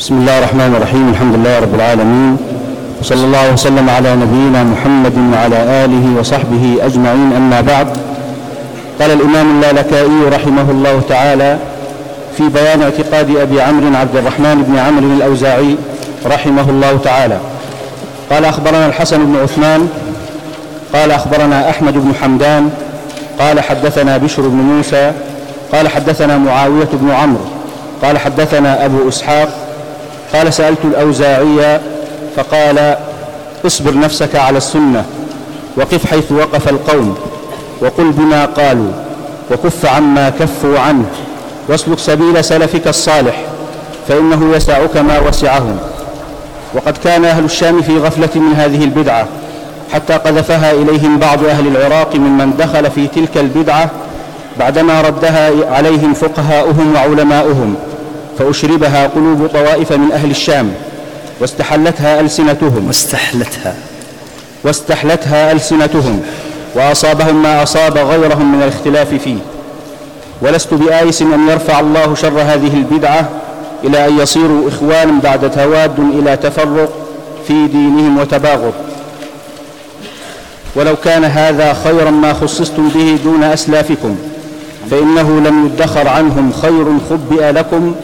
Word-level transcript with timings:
بسم 0.00 0.14
الله 0.14 0.38
الرحمن 0.38 0.74
الرحيم. 0.76 1.08
الحمد 1.10 1.34
لله 1.34 1.58
رب 1.58 1.74
العالمين. 1.74 2.36
وصلى 3.00 3.24
الله 3.24 3.52
وسلم 3.52 3.90
على 3.90 4.16
نبينا 4.16 4.64
محمد 4.64 5.12
وعلى 5.32 5.84
آله 5.84 6.20
وصحبه 6.20 6.78
أجمعين. 6.82 7.32
أما 7.36 7.60
بعد 7.60 7.88
قال 9.00 9.10
الإمام 9.10 9.46
اللالكائي 9.50 10.20
رحمه 10.32 10.70
الله 10.70 11.00
تعالى 11.08 11.58
في 12.36 12.48
بيان 12.48 12.82
اعتقاد 12.82 13.36
أبي 13.36 13.60
عمرو 13.60 13.96
عبد 13.96 14.16
الرحمن 14.16 14.62
بن 14.68 14.78
عمرو 14.78 15.06
الأوزاعي 15.06 15.76
رحمه 16.26 16.70
الله 16.70 16.98
تعالى. 17.04 17.38
قال 18.30 18.44
أخبرنا 18.44 18.86
الحسن 18.86 19.18
بن 19.18 19.36
عثمان 19.42 19.88
قال 20.92 21.10
أخبرنا 21.10 21.70
أحمد 21.70 21.94
بن 21.94 22.14
حمدان 22.22 22.70
قال 23.38 23.60
حدثنا 23.60 24.16
بشر 24.16 24.42
بن 24.42 24.56
موسى 24.56 25.12
قال 25.72 25.88
حدثنا 25.88 26.38
معاوية 26.38 26.88
بن 26.92 27.10
عمرو 27.10 27.44
قال 28.02 28.18
حدثنا 28.18 28.84
أبو 28.84 29.08
إسحاق 29.08 29.48
قال 30.34 30.52
سألت 30.52 30.78
الأوزاعي 30.84 31.80
فقال 32.36 32.96
اصبر 33.66 33.98
نفسك 33.98 34.36
على 34.36 34.58
السنة 34.58 35.04
وقف 35.76 36.06
حيث 36.06 36.32
وقف 36.32 36.68
القوم 36.68 37.16
وقل 37.80 38.10
بما 38.10 38.44
قالوا 38.44 38.92
وكف 39.50 39.86
عما 39.86 40.30
كفوا 40.30 40.78
عنه 40.78 41.04
واسلك 41.68 41.98
سبيل 41.98 42.44
سلفك 42.44 42.88
الصالح 42.88 43.42
فإنه 44.08 44.56
يسعك 44.56 44.96
ما 44.96 45.18
وسعهم 45.28 45.78
وقد 46.74 46.96
كان 47.04 47.24
أهل 47.24 47.44
الشام 47.44 47.82
في 47.82 47.98
غفلة 47.98 48.30
من 48.34 48.54
هذه 48.56 48.84
البدعة 48.84 49.26
حتى 49.92 50.12
قذفها 50.12 50.72
إليهم 50.72 51.18
بعض 51.18 51.44
أهل 51.44 51.66
العراق 51.66 52.16
ممن 52.16 52.56
دخل 52.58 52.90
في 52.90 53.06
تلك 53.06 53.36
البدعة 53.36 53.90
بعدما 54.58 55.00
ردها 55.00 55.50
عليهم 55.70 56.14
فقهاؤهم 56.14 56.94
وعلماؤهم 56.94 57.74
فأشربها 58.40 59.06
قلوب 59.06 59.46
طوائف 59.46 59.92
من 59.92 60.12
أهل 60.12 60.30
الشام 60.30 60.72
واستحلتها 61.40 62.20
ألسنتهم. 62.20 62.86
واستحلتها. 62.86 63.74
واستحلتها 64.64 65.52
ألسنتهم 65.52 66.22
وأصابهم 66.74 67.42
ما 67.42 67.62
أصاب 67.62 67.98
غيرهم 67.98 68.52
من 68.52 68.62
الاختلاف 68.62 69.14
فيه. 69.14 69.36
ولست 70.42 70.74
بآيس 70.74 71.22
أن 71.22 71.48
يرفع 71.48 71.80
الله 71.80 72.14
شر 72.14 72.40
هذه 72.40 72.74
البدعة 72.74 73.28
إلى 73.84 74.08
أن 74.08 74.18
يصيروا 74.18 74.68
إخوانا 74.68 75.20
بعد 75.22 75.50
تواد 75.50 75.98
إلى 75.98 76.36
تفرق 76.36 76.92
في 77.48 77.66
دينهم 77.66 78.18
وتباغض. 78.18 78.74
ولو 80.76 80.96
كان 80.96 81.24
هذا 81.24 81.72
خيرا 81.84 82.10
ما 82.10 82.32
خصصتم 82.32 82.88
به 82.88 83.18
دون 83.24 83.44
أسلافكم 83.44 84.16
فإنه 84.90 85.40
لم 85.40 85.66
يدخر 85.66 86.08
عنهم 86.08 86.52
خير 86.62 86.86
خبئ 87.10 87.50
لكم 87.50 87.94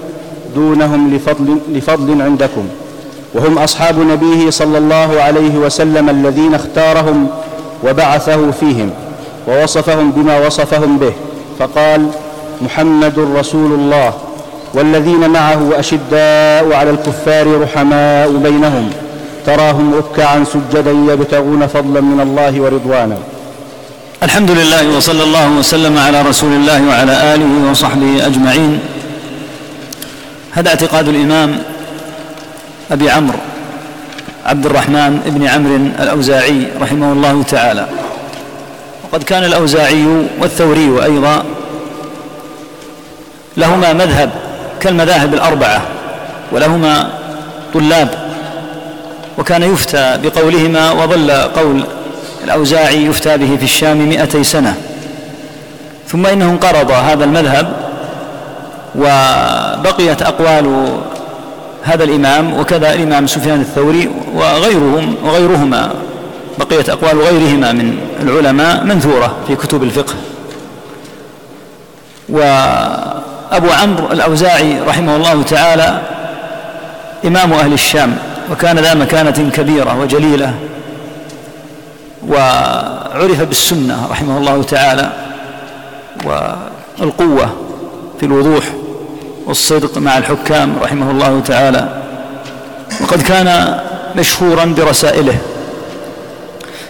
دونهم 0.55 1.15
لفضل, 1.15 1.59
لفضل 1.73 2.23
عندكم. 2.23 2.69
وهم 3.35 3.59
أصحاب 3.59 3.99
نبيه 3.99 4.51
صلى 4.51 4.79
الله 4.79 5.21
عليه 5.21 5.55
وسلم 5.57 6.11
الذين 6.11 6.55
اختارهم 6.55 7.27
وبعثه 7.85 8.51
فيهم 8.51 8.91
ووصفهم 9.49 10.11
بما 10.11 10.47
وصفهم 10.47 10.99
به. 10.99 11.13
فقال 11.59 12.07
محمد 12.63 13.19
رسول 13.37 13.73
الله 13.73 14.13
والذين 14.75 15.31
معه 15.31 15.61
أشداء 15.79 16.73
على 16.73 16.91
الكفار 16.91 17.61
رحماء 17.61 18.31
بينهم 18.37 18.91
تراهم 19.47 19.95
ركعا 19.95 20.45
سجدا 20.45 20.91
يبتغون 20.91 21.67
فضلا 21.67 22.01
من 22.01 22.21
الله 22.21 22.61
ورضوانا 22.61 23.19
الحمد 24.23 24.51
لله 24.51 24.97
وصلى 24.97 25.23
الله 25.23 25.51
وسلم 25.59 25.99
على 25.99 26.23
رسول 26.23 26.53
الله 26.53 26.89
وعلى 26.89 27.35
آله 27.35 27.71
وصحبه 27.71 28.27
أجمعين. 28.27 28.81
هذا 30.57 30.69
اعتقاد 30.69 31.09
الإمام 31.09 31.59
أبي 32.93 33.11
عمرو 33.11 33.39
عبد 34.47 34.67
الرحمن 34.67 35.21
بن 35.27 35.47
عمرو 35.47 35.77
الأوزاعي 35.77 36.67
رحمه 36.81 37.13
الله 37.13 37.43
تعالى. 37.43 37.87
وقد 39.05 39.23
كان 39.23 39.45
الأوزاعي 39.45 40.07
والثوري 40.41 41.05
أيضا 41.05 41.45
لهما 43.57 43.93
مذهب 43.93 44.31
كالمذاهب 44.81 45.35
الأربعة 45.35 45.83
ولهما 46.53 47.11
طلاب. 47.75 48.09
وكان 49.39 49.63
يفتى 49.63 50.19
بقولهما 50.23 50.93
وظل 50.93 51.31
قول 51.31 51.85
الأوزاعي 52.45 53.05
يفتى 53.05 53.37
به 53.37 53.57
في 53.57 53.65
الشام 53.65 54.09
مئتي 54.09 54.45
سنة. 54.45 54.75
ثم 56.09 56.27
إنه 56.27 56.45
انقرض 56.45 56.91
هذا 56.91 57.25
المذهب 57.25 57.86
وبقيت 58.99 60.23
أقوال 60.23 60.99
هذا 61.83 62.05
الإمام 62.05 62.61
وكذا 62.61 62.95
الإمام 62.95 63.27
سفيان 63.27 63.61
الثوري 63.61 64.11
وغيرهم 64.35 65.15
وغيرهما. 65.25 65.91
بقيت 66.59 66.89
أقوال 66.89 67.21
غيرهما 67.21 67.73
من 67.73 67.99
العلماء 68.23 68.85
منثورة 68.85 69.37
في 69.47 69.57
كتب 69.57 69.83
الفقه. 69.83 70.15
وأبو 72.29 73.71
عمرو 73.83 74.13
الأوزاعي 74.13 74.81
رحمه 74.81 75.17
الله 75.17 75.43
تعالى 75.43 76.03
إمام 77.25 77.53
أهل 77.53 77.73
الشام 77.73 78.17
وكان 78.51 78.79
ذا 78.79 78.95
مكانة 78.95 79.51
كبيرة 79.55 80.01
وجليلة. 80.01 80.55
وعرف 82.29 83.43
بالسنة 83.43 84.07
رحمه 84.11 84.39
الله 84.39 84.63
تعالى 84.63 85.13
والقوة 86.25 87.51
في 88.21 88.27
الوضوح. 88.27 88.65
والصدق 89.47 89.99
مع 89.99 90.19
الحكام 90.19 90.77
رحمه 90.83 91.11
الله 91.11 91.41
تعالى. 91.41 92.03
وقد 93.01 93.23
كان 93.23 93.81
مشهورا 94.17 94.65
برسائله 94.65 95.39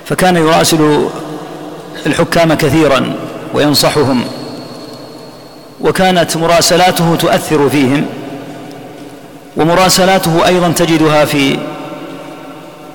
فكان 0.04 0.36
يراسل 0.36 1.08
الحكام 2.06 2.54
كثيرا 2.54 3.14
وينصحهم 3.54 4.24
وكانت 5.80 6.36
مراسلاته 6.36 7.16
تؤثر 7.16 7.68
فيهم 7.68 8.06
ومراسلاته 9.56 10.46
أيضا 10.46 10.72
تجدها 10.72 11.24
في 11.24 11.58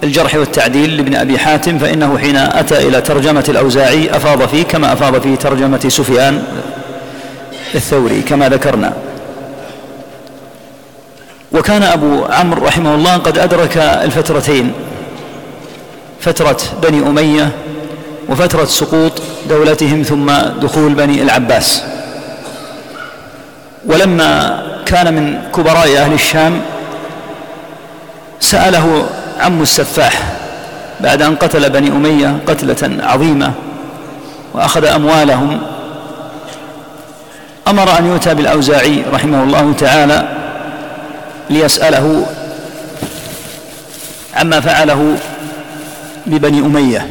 الجرح 0.04 0.36
والتعديل 0.36 0.98
لابن 0.98 1.16
أبي 1.16 1.40
حاتم 1.40 1.78
فإنه 1.78 2.18
حين 2.18 2.36
أتى 2.36 2.88
إلى 2.88 3.02
ترجمة 3.02 3.46
الأوزاعي 3.50 4.16
أفاض 4.16 4.48
فيه 4.48 4.64
كما 4.64 4.94
أفاض 4.94 5.22
في 5.22 5.36
ترجمة 5.36 5.80
سفيان 5.88 6.44
الثوري 7.76 8.22
كما 8.22 8.50
ذكرنا. 8.50 8.94
وكان 11.54 11.84
أبو 11.84 12.26
عمرو 12.26 12.66
رحمه 12.66 12.96
الله 12.96 13.18
قد 13.18 13.38
أدرك 13.38 13.78
الفترتين. 13.78 14.74
فترة 16.20 16.58
بني 16.84 17.00
أمية 17.08 17.52
وفترة 18.30 18.66
سقوط 18.66 19.12
دولتهم 19.50 20.04
ثم 20.04 20.32
دخول 20.62 20.94
بني 20.94 21.22
العباس. 21.22 21.84
ولما 23.86 24.64
كان 24.86 25.14
من 25.14 25.42
كبراء 25.56 25.98
أهل 25.98 26.14
الشام 26.14 26.62
سأله 28.40 29.06
عم 29.40 29.62
السفاح 29.62 30.24
بعد 31.00 31.22
أن 31.22 31.36
قتل 31.36 31.70
بني 31.70 31.88
أمية 31.88 32.38
قتلة 32.48 33.04
عظيمة 33.04 33.54
وأخذ 34.54 34.86
أموالهم 34.86 35.62
أمر 37.68 37.98
أن 38.00 38.06
يؤتى 38.06 38.34
بالأوزاعي 38.34 39.04
رحمه 39.14 39.44
الله 39.44 39.74
تعالى 39.80 40.28
ليسأله 41.52 42.26
عما 44.36 44.60
فعله 44.60 45.18
ببني 46.26 46.60
أمية. 46.60 47.08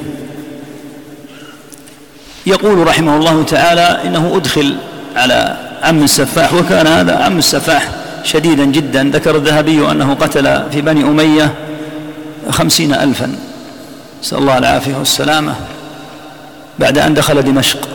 يقول 2.47 2.87
رحمه 2.87 3.17
الله 3.17 3.43
تعالى 3.43 4.01
إنه 4.05 4.37
أدخل 4.37 4.77
على 5.17 5.57
عم 5.83 6.03
السفاح. 6.03 6.55
وكان 6.55 6.87
هذا 6.87 7.17
عم 7.17 7.39
السفاح 7.39 7.89
شديدا 8.25 8.65
جدا. 8.65 9.11
ذكر 9.15 9.37
الذهبي 9.37 9.91
أنه 9.91 10.15
قتل 10.15 10.71
في 10.73 10.81
بني 10.81 11.03
أمية 11.03 11.55
خمسين 12.51 12.95
ألفا. 12.95 13.37
نسأل 14.23 14.39
الله 14.39 14.59
العافية 14.59 14.97
والسلامة. 14.97 15.55
بعد 16.79 16.99
أن 16.99 17.15
دخل 17.15 17.43
دمشق. 17.43 17.89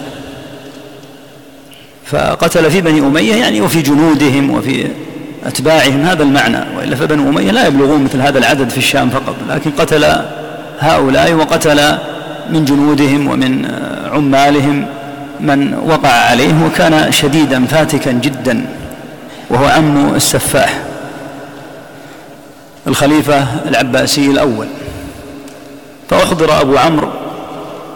فقتل 2.05 2.71
في 2.71 2.81
بني 2.81 2.99
أمية 2.99 3.35
يعني 3.35 3.61
وفي 3.61 3.81
جنودهم 3.81 4.49
وفي 4.49 4.87
أتباعهم 5.45 6.05
هذا 6.05 6.23
المعنى 6.23 6.59
وإلا 6.77 6.95
فبنو 6.95 7.29
أمية 7.29 7.51
لا 7.51 7.67
يبلغون 7.67 8.03
مثل 8.03 8.21
هذا 8.21 8.37
العدد 8.37 8.69
في 8.69 8.77
الشام 8.77 9.09
فقط 9.09 9.35
لكن 9.49 9.71
قتل 9.71 10.05
هؤلاء 10.79 11.33
وقتل 11.33 11.97
من 12.49 12.65
جنودهم 12.65 13.27
ومن 13.27 13.65
عمالهم 14.11 14.85
من 15.39 15.73
وقع 15.73 16.09
عليهم 16.09 16.63
وكان 16.63 17.11
شديدا 17.11 17.65
فاتكا 17.65 18.11
جدا 18.11 18.65
وهو 19.49 19.65
عم 19.65 20.15
السفاح 20.15 20.79
الخليفة 22.87 23.45
العباسي 23.67 24.31
الأول. 24.31 24.67
فأحضر 26.09 26.61
أبو 26.61 26.77
عمرو 26.77 27.09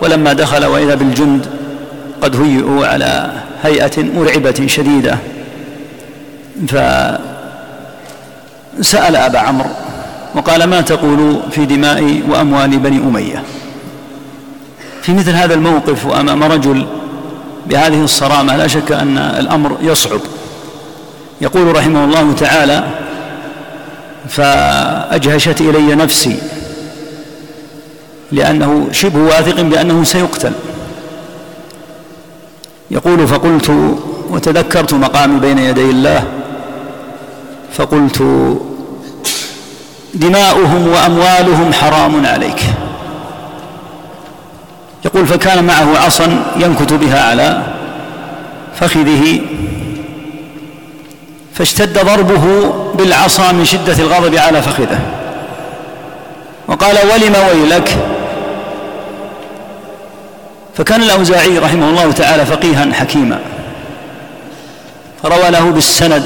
ولما 0.01 0.33
دخل 0.33 0.65
وإذا 0.65 0.95
بالجند 0.95 1.45
قد 2.21 2.41
هيئوا 2.41 2.87
على 2.87 3.31
هيئة 3.63 4.03
مرعبة 4.03 4.63
شديدة 4.67 5.17
سأل 8.81 9.15
أبا 9.15 9.39
عمرو 9.39 9.69
وقال 10.35 10.63
ما 10.63 10.81
تقول 10.81 11.39
في 11.51 11.65
دماء 11.65 12.21
وأموال 12.29 12.79
بني 12.79 12.97
أمية؟ 12.97 13.43
في 15.01 15.13
مثل 15.13 15.31
هذا 15.31 15.53
الموقف 15.53 16.05
وأمام 16.05 16.43
رجل 16.43 16.87
بهذه 17.67 18.03
الصرامة 18.03 18.57
لا 18.57 18.67
شك 18.67 18.91
أن 18.91 19.17
الأمر 19.17 19.77
يصعب. 19.81 20.19
يقول 21.41 21.75
رحمه 21.75 22.03
الله 22.05 22.33
تعالى 22.33 22.83
فأجهشت 24.29 25.61
إلي 25.61 25.95
نفسي 25.95 26.37
لأنه 28.31 28.87
شبه 28.91 29.19
واثق 29.19 29.61
بأنه 29.61 30.03
سيقتل. 30.03 30.51
يقول 32.91 33.27
فقلت 33.27 33.71
وتذكرت 34.29 34.93
مقامي 34.93 35.39
بين 35.39 35.57
يدي 35.57 35.89
الله 35.89 36.23
فقلت 37.73 38.23
دماؤهم 40.13 40.87
وأموالهم 40.87 41.73
حرام 41.73 42.25
عليك. 42.25 42.61
يقول 45.05 45.27
فكان 45.27 45.63
معه 45.63 45.97
عصا 45.97 46.43
ينكت 46.57 46.93
بها 46.93 47.29
على 47.29 47.63
فخذه 48.79 49.41
فاشتد 51.53 52.05
ضربه 52.05 52.73
بالعصا 52.95 53.51
من 53.51 53.65
شدة 53.65 53.93
الغضب 53.93 54.35
على 54.35 54.61
فخذه. 54.61 54.99
وقال 56.67 56.97
ولم 56.97 57.35
ويلك؟ 57.49 57.97
فكان 60.77 61.01
الأوزاعي 61.03 61.57
رحمه 61.57 61.89
الله 61.89 62.11
تعالى 62.11 62.45
فقيها 62.45 62.93
حكيما. 62.93 63.39
فروى 65.23 65.49
له 65.49 65.71
بالسند 65.71 66.23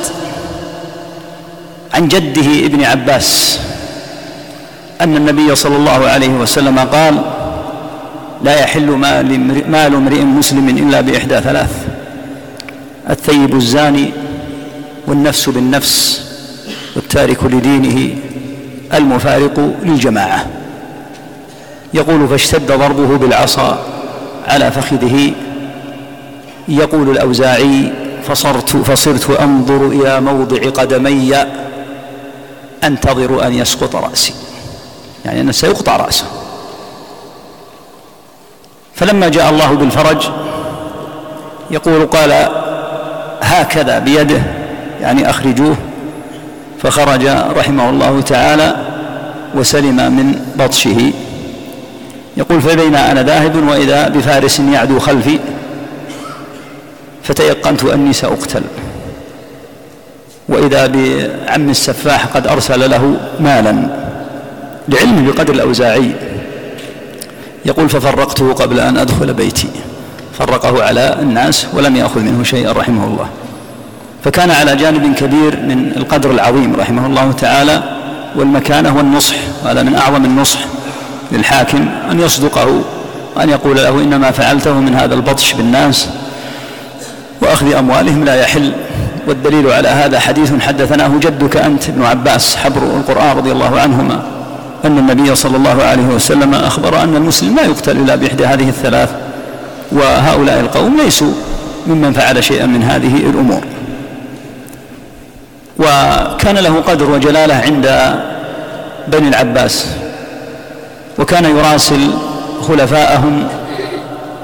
عن 1.94 2.08
جده 2.08 2.66
ابن 2.66 2.84
عباس. 2.84 3.60
أن 5.04 5.18
النبي 5.18 5.56
صلى 5.56 5.76
الله 5.76 6.08
عليه 6.10 6.30
وسلم 6.30 6.80
قال 6.80 7.22
لا 8.44 8.60
يحل 8.60 8.88
مال 9.68 9.96
امرئ 9.96 10.24
مسلم 10.24 10.70
إلا 10.70 11.02
بإحدى 11.02 11.40
ثلاث 11.40 11.88
الثيب 13.10 13.56
الزاني 13.56 14.12
والنفس 15.08 15.50
بالنفس 15.50 16.24
والتارك 16.96 17.44
لدينه 17.44 18.16
المفارق 18.94 19.74
للجماعة. 19.84 20.46
يقول 21.94 22.28
فاشتد 22.28 22.68
ضربه 22.68 23.18
بالعصا 23.18 23.86
على 24.48 24.72
فخذه. 24.72 25.32
يقول 26.68 27.10
الأوزاعي 27.10 27.94
فصرت 28.28 28.70
فصرت 28.70 29.30
أنظر 29.30 29.88
إلى 29.88 30.22
موضع 30.22 30.70
قدمي 30.70 31.36
أنتظر 32.84 33.48
أن 33.48 33.54
يسقط 33.54 33.96
رأسي. 33.96 34.34
يعني 35.26 35.42
أنه 35.42 35.52
سيقطع 35.52 35.96
رأسه. 35.98 36.26
فلما 38.96 39.30
جاء 39.30 39.50
الله 39.50 39.74
بالفرج 39.74 40.30
يقول 41.72 42.06
قال 42.06 42.50
هكذا 43.42 44.00
بيده 44.00 44.42
يعني 45.02 45.30
أخرجوه. 45.30 45.76
فخرج 46.82 47.26
رحمه 47.28 47.90
الله 47.90 48.22
تعالى 48.22 48.76
وسلم 49.56 49.96
من 49.96 50.46
بطشه. 50.56 51.12
يقول 52.38 52.62
فبين 52.62 52.96
أنا 52.96 53.24
ذاهب 53.24 53.68
وإذا 53.68 54.08
بفارس 54.08 54.60
يعدو 54.60 55.00
خلفي 55.00 55.40
فتيقنت 57.24 57.84
أني 57.84 58.14
سأقتل. 58.14 58.64
وإذا 60.50 60.88
بعم 60.88 61.70
السفاح 61.70 62.26
قد 62.26 62.48
أرسل 62.48 62.90
له 62.90 63.16
مالا. 63.40 64.03
لعلمه 64.88 65.32
بقدر 65.32 65.54
الأوزاعي. 65.54 66.12
يقول 67.66 67.90
ففرقته 67.90 68.54
قبل 68.54 68.80
أن 68.80 68.98
أدخل 68.98 69.34
بيتي. 69.34 69.68
فرقه 70.40 70.84
على 70.84 71.18
الناس 71.22 71.68
ولم 71.74 71.96
يأخذ 71.96 72.20
منه 72.20 72.44
شيئا 72.44 72.72
رحمه 72.72 73.06
الله. 73.06 73.28
فكان 74.24 74.52
على 74.52 74.76
جانب 74.76 75.16
كبير 75.16 75.60
من 75.60 75.92
القدر 75.98 76.32
العظيم 76.32 76.76
رحمه 76.76 77.06
الله 77.06 77.32
تعالى 77.32 77.84
والمكانة 78.36 78.98
والنصح 78.98 79.36
وهذا 79.64 79.84
من 79.84 79.96
أعظم 79.96 80.26
النصح 80.26 80.60
للحاكم 81.32 81.90
أن 82.12 82.20
يصدقه 82.20 82.82
وأن 83.36 83.50
يقول 83.50 83.76
له 83.76 83.90
إنما 83.90 84.32
فعلته 84.32 84.80
من 84.80 84.96
هذا 84.96 85.16
البطش 85.16 85.54
بالناس 85.54 86.10
وأخذ 87.42 87.74
أموالهم 87.74 88.26
لا 88.26 88.36
يحل. 88.36 88.72
والدليل 89.28 89.72
على 89.72 89.88
هذا 89.88 90.20
حديث 90.20 90.54
حدثناه 90.62 91.12
جدك 91.20 91.58
أنت 91.58 91.90
ابن 91.90 92.04
عباس 92.04 92.56
حبر 92.56 92.82
القرآن 92.82 93.38
رضي 93.38 93.52
الله 93.52 93.80
عنهما. 93.80 94.24
أن 94.86 94.98
النبي 94.98 95.36
صلى 95.36 95.58
الله 95.58 95.84
عليه 95.84 96.04
وسلم 96.06 96.54
أخبر 96.56 97.04
أن 97.04 97.16
المسلم 97.16 97.56
لا 97.56 97.64
يقتل 97.64 97.98
إلا 97.98 98.16
بإحدى 98.16 98.46
هذه 98.46 98.70
الثلاث 98.70 99.10
وهؤلاء 99.92 100.60
القوم 100.60 100.98
ليسوا 100.98 101.34
ممن 101.88 102.14
فعل 102.14 102.44
شيئا 102.44 102.66
من 102.66 102.84
هذه 102.84 103.18
الأمور. 103.18 103.62
وكان 105.80 106.58
له 106.58 106.82
قدر 106.88 107.12
وجلاله 107.12 107.56
عند 107.56 108.16
بني 109.08 109.28
العباس 109.28 109.88
وكان 111.20 111.46
يراسل 111.58 112.10
خلفاءهم 112.68 113.48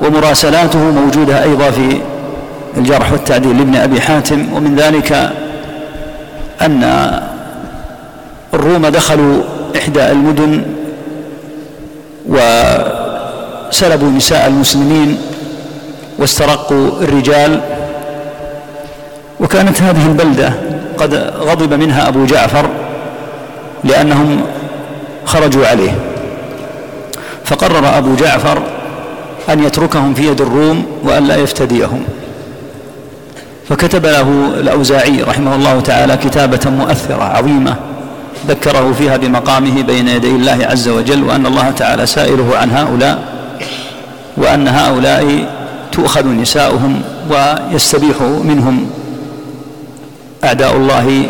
ومراسلاته 0.02 0.80
موجودة 0.80 1.44
أيضا 1.44 1.72
في 1.72 2.02
الجرح 2.78 3.12
والتعديل 3.12 3.58
لابن 3.58 3.76
أبي 3.76 4.02
حاتم 4.02 4.54
ومن 4.54 4.76
ذلك 4.76 5.32
أن 6.62 6.84
الروم 8.54 8.88
دخلوا 8.88 9.44
إحدى 9.78 10.12
المدن 10.12 10.64
وسلبوا 13.70 14.10
نساء 14.10 14.48
المسلمين 14.48 15.18
واسترقوا 16.20 16.88
الرجال 17.02 17.62
وكانت 19.40 19.82
هذه 19.82 20.06
البلدة 20.08 20.54
قد 20.98 21.14
غضب 21.40 21.74
منها 21.74 22.08
أبو 22.08 22.26
جعفر 22.26 22.70
لأنهم 23.84 24.42
خرجوا 25.26 25.68
عليه. 25.68 25.92
فقرر 27.46 27.98
أبو 27.98 28.16
جعفر 28.16 28.62
أن 29.50 29.64
يتركهم 29.64 30.14
في 30.14 30.28
يد 30.28 30.42
الروم 30.42 30.86
وأن 31.04 31.24
لا 31.28 31.36
يفتديهم. 31.36 32.04
فكتب 33.70 34.06
له 34.06 34.52
الأوزاعي 34.60 35.22
رحمه 35.22 35.56
الله 35.56 35.80
تعالى 35.80 36.18
كتابة 36.18 36.70
مؤثرة 36.70 37.24
عظيمة 37.24 37.76
ذكره 38.48 38.94
فيها 38.98 39.18
بمقامه 39.18 39.82
بين 39.82 40.08
يدي 40.08 40.30
الله 40.30 40.68
عز 40.70 40.88
وجل 40.88 41.24
وأن 41.24 41.46
الله 41.46 41.70
تعالى 41.72 42.06
سائله 42.06 42.58
عن 42.58 42.72
هؤلاء 42.72 43.20
وأن 44.38 44.68
هؤلاء 44.68 45.46
تؤخذ 45.92 46.28
نساؤهم 46.28 47.02
ويستبيح 47.30 48.22
منهم. 48.22 48.90
أعداء 50.44 50.76
الله 50.76 51.26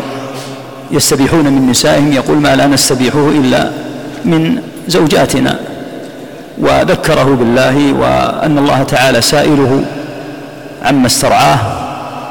يستبيحون 0.90 1.44
من 1.44 1.70
نسائهم 1.70 2.12
يقول 2.12 2.36
ما 2.36 2.56
لا 2.56 2.66
نستبيحه 2.66 3.28
إلا 3.28 3.70
من 4.24 4.62
زوجاتنا. 4.88 5.58
وذكره 6.58 7.36
بالله 7.40 7.92
وأن 7.92 8.58
الله 8.58 8.82
تعالى 8.82 9.20
سائله 9.20 9.84
عما 10.84 11.06
استرعاه. 11.06 11.58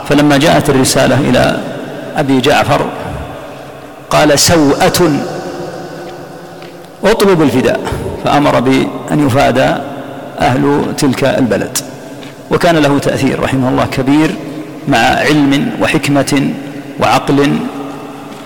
فلما 0.10 0.38
جاءت 0.38 0.70
الرسالة 0.70 1.20
إلى 1.20 1.60
أبي 2.18 2.42
جعفر 2.42 2.86
قال 4.10 4.39
سوءة. 4.39 5.12
اطلب 7.04 7.42
الفداء. 7.42 7.80
فأمر 8.24 8.60
بأن 8.60 9.28
يفادى 9.28 9.75
أهل 10.39 10.84
تلك 10.98 11.24
البلد. 11.24 11.78
وكان 12.51 12.78
له 12.78 13.00
تأثير 13.00 13.39
رحمه 13.39 13.70
الله 13.70 13.86
كبير 13.86 14.36
مع 14.88 14.98
علم 14.98 15.72
وحكمة 15.82 16.50
وعقل 17.00 17.58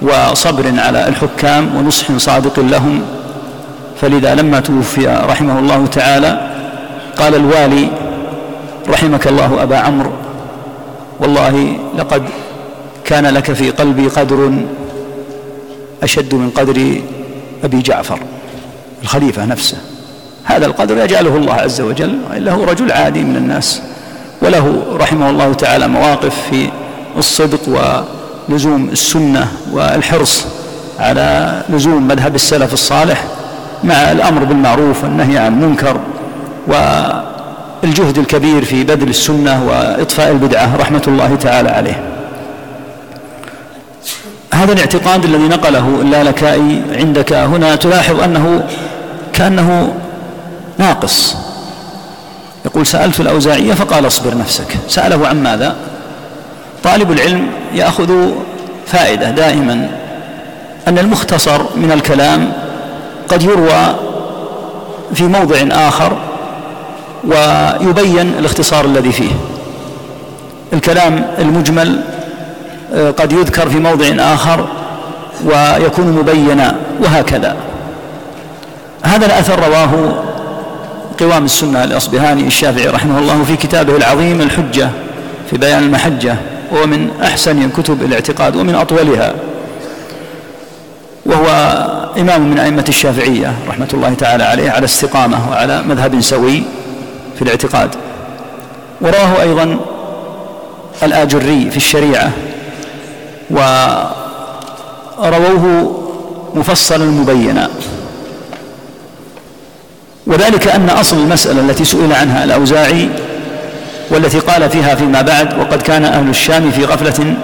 وصبر 0.01 0.65
على 0.77 1.07
الحكام 1.07 1.75
ونصح 1.75 2.17
صادق 2.17 2.59
لهم. 2.59 3.01
فلذا 4.01 4.35
لما 4.35 4.59
توفي 4.59 5.07
رحمه 5.07 5.59
الله 5.59 5.85
تعالى 5.85 6.49
قال 7.17 7.35
الوالي 7.35 7.87
رحمك 8.89 9.27
الله 9.27 9.63
أبا 9.63 9.77
عمرو 9.77 10.11
والله 11.19 11.77
لقد 11.97 12.23
كان 13.05 13.25
لك 13.25 13.53
في 13.53 13.69
قلبي 13.69 14.07
قدر 14.07 14.51
أشد 16.03 16.35
من 16.35 16.49
قدر 16.49 17.01
أبي 17.63 17.81
جعفر 17.81 18.19
الخليفة 19.03 19.45
نفسه. 19.45 19.77
هذا 20.43 20.65
القدر 20.65 20.97
يجعله 20.97 21.35
الله 21.35 21.53
عز 21.53 21.81
وجل 21.81 22.19
إلا 22.33 22.51
هو 22.51 22.63
رجل 22.63 22.91
عادي 22.91 23.23
من 23.23 23.35
الناس 23.35 23.81
وله 24.41 24.83
رحمه 24.93 25.29
الله 25.29 25.53
تعالى 25.53 25.87
مواقف 25.87 26.35
في 26.49 26.69
الصدق 27.17 27.59
ولزوم 28.49 28.89
السنة 28.91 29.47
والحرص 29.71 30.45
على 30.99 31.61
لزوم 31.69 32.07
مذهب 32.07 32.35
السلف 32.35 32.73
الصالح 32.73 33.23
مع 33.83 34.11
الأمر 34.11 34.43
بالمعروف 34.43 35.03
والنهي 35.03 35.37
عن 35.37 35.53
المنكر 35.53 35.99
والجهد 36.67 38.17
الكبير 38.17 38.65
في 38.65 38.83
بذل 38.83 39.09
السنة 39.09 39.63
وإطفاء 39.67 40.31
البدعة 40.31 40.75
رحمة 40.75 41.03
الله 41.07 41.35
تعالى 41.35 41.69
عليه. 41.69 42.12
هذا 44.63 44.73
الاعتقاد 44.73 45.25
الذي 45.25 45.47
نقله 45.47 46.01
اللالكائي 46.01 46.81
عندك 46.95 47.33
هنا 47.33 47.75
تلاحظ 47.75 48.19
أنه 48.19 48.67
كأنه 49.33 49.93
ناقص. 50.77 51.35
يقول 52.65 52.85
سألت 52.85 53.19
الأوزاعية 53.19 53.73
فقال 53.73 54.07
اصبر 54.07 54.37
نفسك. 54.37 54.77
سأله 54.87 55.27
عن 55.27 55.43
ماذا؟ 55.43 55.75
طالب 56.83 57.11
العلم 57.11 57.47
يأخذ 57.73 58.29
فائدة 58.87 59.29
دائما 59.29 59.89
أن 60.87 60.97
المختصر 60.97 61.61
من 61.75 61.91
الكلام 61.91 62.53
قد 63.27 63.43
يروى 63.43 63.95
في 65.13 65.23
موضع 65.23 65.57
آخر 65.71 66.17
ويبين 67.23 68.33
الاختصار 68.39 68.85
الذي 68.85 69.11
فيه. 69.11 69.31
الكلام 70.73 71.25
المجمل 71.39 72.03
قد 72.93 73.31
يذكر 73.31 73.69
في 73.69 73.79
موضع 73.79 74.05
آخر 74.19 74.67
ويكون 75.45 76.07
مبينا 76.07 76.75
وهكذا. 76.99 77.55
هذا 79.03 79.25
الأثر 79.25 79.67
رواه 79.67 80.23
قوام 81.19 81.45
السنة 81.45 81.83
الأصبهاني 81.83 82.47
الشافعي 82.47 82.87
رحمه 82.87 83.19
الله 83.19 83.43
في 83.43 83.55
كتابه 83.55 83.97
العظيم 83.97 84.41
الحجة 84.41 84.89
في 85.49 85.57
بيان 85.57 85.83
المحجة 85.83 86.35
وهو 86.71 86.85
من 86.85 87.09
أحسن 87.23 87.69
كتب 87.69 88.03
الاعتقاد 88.03 88.55
ومن 88.55 88.75
أطولها. 88.75 89.33
وهو 91.25 91.47
إمام 92.17 92.41
من 92.49 92.59
أئمة 92.59 92.85
الشافعية 92.89 93.53
رحمة 93.67 93.87
الله 93.93 94.13
تعالى 94.13 94.43
عليه 94.43 94.71
على 94.71 94.85
استقامة 94.85 95.49
وعلى 95.51 95.81
مذهب 95.81 96.21
سوي 96.21 96.63
في 97.35 97.41
الاعتقاد. 97.41 97.89
وراه 99.01 99.41
أيضا 99.41 99.79
الآجري 101.03 101.69
في 101.71 101.77
الشريعة 101.77 102.31
ورووه 105.17 105.99
مفصلا 106.55 107.05
مبينا. 107.05 107.69
وذلك 110.27 110.67
أن 110.67 110.89
أصل 110.89 111.17
المسألة 111.17 111.61
التي 111.61 111.85
سئل 111.85 112.13
عنها 112.13 112.43
الأوزاعي 112.43 113.09
والتي 114.09 114.39
قال 114.39 114.69
فيها 114.69 114.95
فيما 114.95 115.21
بعد 115.21 115.59
وقد 115.59 115.81
كان 115.81 116.05
أهل 116.05 116.29
الشام 116.29 116.71
في 116.71 116.85
غفلة 116.85 117.35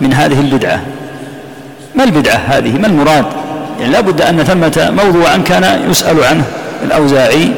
من 0.00 0.12
هذه 0.12 0.40
البدعة. 0.40 0.80
ما 1.94 2.04
البدعة 2.04 2.36
هذه؟ 2.36 2.78
ما 2.78 2.86
المراد؟ 2.86 3.24
يعني 3.80 3.92
لا 3.92 4.00
بد 4.00 4.20
أن 4.20 4.44
ثمة 4.44 4.92
موضوعا 5.04 5.36
كان 5.36 5.90
يسأل 5.90 6.24
عنه 6.24 6.44
الأوزاعي 6.84 7.52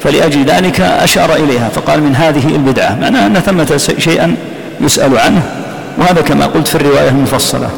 فلأجل 0.00 0.44
ذلك 0.44 0.80
أشار 0.80 1.34
إليها 1.34 1.68
فقال 1.68 2.02
من 2.02 2.16
هذه 2.16 2.46
البدعة 2.46 2.98
معناه 3.00 3.26
أن 3.26 3.34
ثمة 3.34 3.76
شيئا 3.98 4.36
يسأل 4.80 5.18
عنه. 5.18 5.42
وهذا 6.00 6.20
كما 6.20 6.46
قلت 6.46 6.68
في 6.68 6.74
الرواية 6.74 7.08
المفصلة. 7.08 7.70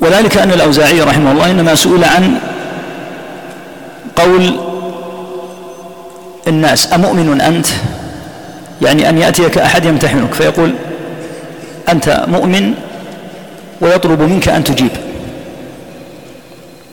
وذلك 0.00 0.36
أن 0.38 0.50
الأوزاعي 0.50 1.00
رحمه 1.00 1.32
الله 1.32 1.50
إنما 1.50 1.74
سئل 1.74 2.04
عن 2.04 2.34
قول 4.16 4.56
الناس 6.48 6.92
أمؤمن 6.92 7.40
أنت؟ 7.40 7.66
يعني 8.82 9.08
أن 9.08 9.18
يأتيك 9.18 9.58
أحد 9.58 9.84
يمتحنك 9.84 10.34
فيقول 10.34 10.74
أنت 11.88 12.24
مؤمن 12.28 12.74
ويطلب 13.80 14.22
منك 14.22 14.48
أن 14.48 14.64
تجيب. 14.64 14.90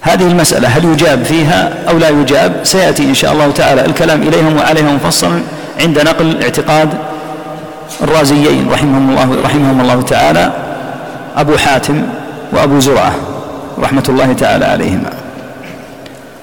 هذه 0.02 0.28
المسألة 0.28 0.68
هل 0.68 0.86
يجاب 0.86 1.24
فيها 1.24 1.74
أو 1.90 1.98
لا 1.98 2.10
يجاب؟ 2.10 2.54
سيأتي 2.64 3.04
إن 3.04 3.14
شاء 3.14 3.34
الله 3.34 3.52
تعالى 3.52 3.86
الكلام 3.86 4.24
إليهم 4.24 4.58
وعليها 4.58 4.92
مفصلا 4.92 5.42
عند 5.80 6.00
نقل 6.00 6.44
اعتقاد 6.44 7.09
الرازيين 8.02 8.70
رحمهم 8.72 9.10
الله 9.10 9.42
رحمهم 9.44 9.82
الله 9.82 10.02
تعالى 10.02 10.52
أبو 11.38 11.58
حاتم 11.58 12.02
وأبو 12.52 12.80
زرعة 12.80 13.16
رحمة 13.80 14.04
الله 14.10 14.34
تعالى 14.34 14.66
عليهما. 14.66 15.10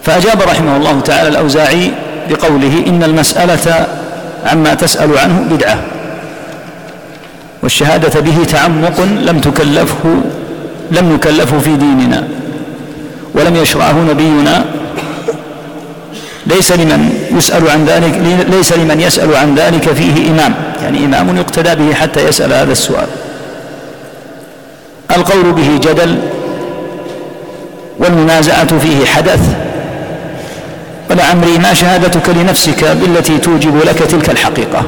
فأجاب 0.04 0.42
رحمه 0.42 0.76
الله 0.76 1.00
تعالى 1.00 1.28
الأوزاعي 1.28 1.92
بقوله 2.30 2.84
إن 2.86 3.02
المسألة 3.02 3.86
عما 4.46 4.74
تسأل 4.74 5.18
عنه 5.18 5.46
بدعة 5.50 5.78
والشهادة 7.62 8.20
به 8.20 8.44
تعمق 8.44 9.00
لم 9.00 9.40
تكلفه 9.40 10.04
لم 10.90 11.12
نكلفه 11.12 11.58
في 11.58 11.76
ديننا 11.76 12.28
ولم 13.34 13.56
يشرعه 13.56 13.96
نبينا. 14.10 14.64
ليس 16.46 16.72
لمن 16.72 17.28
يسأل 17.30 17.70
عن 17.70 17.84
ذلك 17.84 18.44
ليس 18.50 18.72
لمن 18.72 19.00
يسأل 19.00 19.36
عن 19.36 19.54
ذلك 19.54 19.92
فيه 19.92 20.30
إمام. 20.30 20.54
يعني 20.82 21.04
إمام 21.04 21.36
يقتدى 21.36 21.74
به 21.74 21.94
حتى 21.94 22.28
يسأل 22.28 22.52
هذا 22.52 22.72
السؤال. 22.72 23.06
القول 25.16 25.52
به 25.52 25.76
جدل 25.76 26.18
والمنازعة 27.98 28.78
فيه 28.78 29.06
حدث 29.06 29.40
ولعمري 31.10 31.58
ما 31.58 31.74
شهادتك 31.74 32.28
لنفسك 32.28 32.84
بالتي 32.84 33.38
توجب 33.38 33.76
لك 33.76 33.98
تلك 33.98 34.30
الحقيقة. 34.30 34.82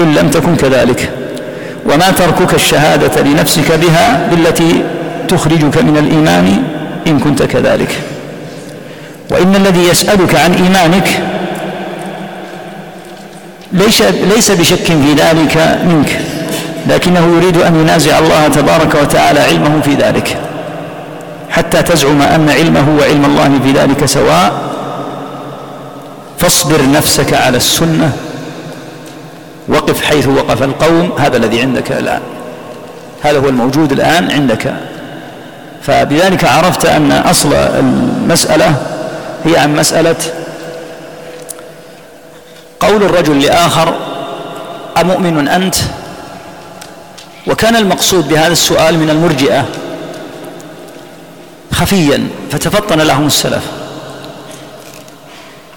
إن 0.00 0.14
لم 0.14 0.30
تكن 0.30 0.56
كذلك 0.56 1.10
وما 1.92 2.10
تركك 2.10 2.54
الشهادة 2.54 3.22
لنفسك 3.22 3.72
بها 3.72 4.28
بالتي 4.30 4.82
تخرجك 5.28 5.78
من 5.78 5.96
الإيمان 5.98 6.62
إن 7.06 7.18
كنت 7.18 7.42
كذلك. 7.42 8.00
وإن 9.30 9.56
الذي 9.56 9.88
يسألك 9.88 10.34
عن 10.34 10.52
إيمانك 10.52 11.08
ليس, 13.74 14.02
ليس 14.02 14.50
بشك 14.50 14.84
في 14.84 15.12
ذلك 15.16 15.80
منك 15.84 16.20
لكنه 16.86 17.36
يريد 17.36 17.56
أن 17.56 17.80
ينازع 17.80 18.18
الله 18.18 18.48
تبارك 18.48 18.94
وتعالى 18.94 19.40
علمه 19.40 19.80
في 19.80 19.94
ذلك. 19.94 20.36
حتى 21.50 21.82
تزعم 21.82 22.22
أن 22.22 22.50
علمه 22.50 22.96
وعلم 22.98 23.24
الله 23.24 23.60
في 23.64 23.72
ذلك 23.72 24.04
سواء 24.04 24.52
فاصبر 26.38 26.90
نفسك 26.92 27.34
على 27.34 27.56
السنة 27.56 28.12
وقف 29.68 30.04
حيث 30.04 30.28
وقف 30.28 30.62
القوم 30.62 31.12
هذا 31.18 31.36
الذي 31.36 31.60
عندك 31.60 31.92
الآن. 31.92 32.20
هذا 33.22 33.38
هو 33.38 33.48
الموجود 33.48 33.92
الآن 33.92 34.30
عندك. 34.30 34.74
فبذلك 35.82 36.44
عرفت 36.44 36.86
أن 36.86 37.12
أصل 37.12 37.52
المسألة 37.54 38.74
هي 39.44 39.56
عن 39.56 39.76
مسألة 39.76 40.16
قول 42.80 43.02
الرجل 43.02 43.42
لآخر 43.42 43.94
أمؤمن 45.00 45.48
أنت؟ 45.48 45.74
وكان 47.46 47.76
المقصود 47.76 48.28
بهذا 48.28 48.52
السؤال 48.52 48.98
من 48.98 49.10
المرجئة 49.10 49.64
خفيا 51.72 52.28
فتفطن 52.50 53.00
لهم 53.00 53.26
السلف. 53.26 53.64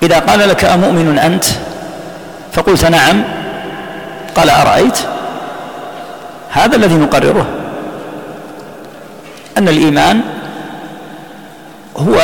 إذا 0.04 0.20
قال 0.20 0.50
لك 0.50 0.66
أمؤمن 0.66 1.20
أنت؟ 1.20 1.46
فقلت 2.54 2.86
نعم. 2.86 3.24
قال 4.36 4.50
أرأيت؟ 4.50 4.98
هذا 6.50 6.75
الذي 6.75 6.96
نقرره. 6.96 7.46
أن 9.58 9.68
الإيمان 9.68 10.22
هو 11.98 12.16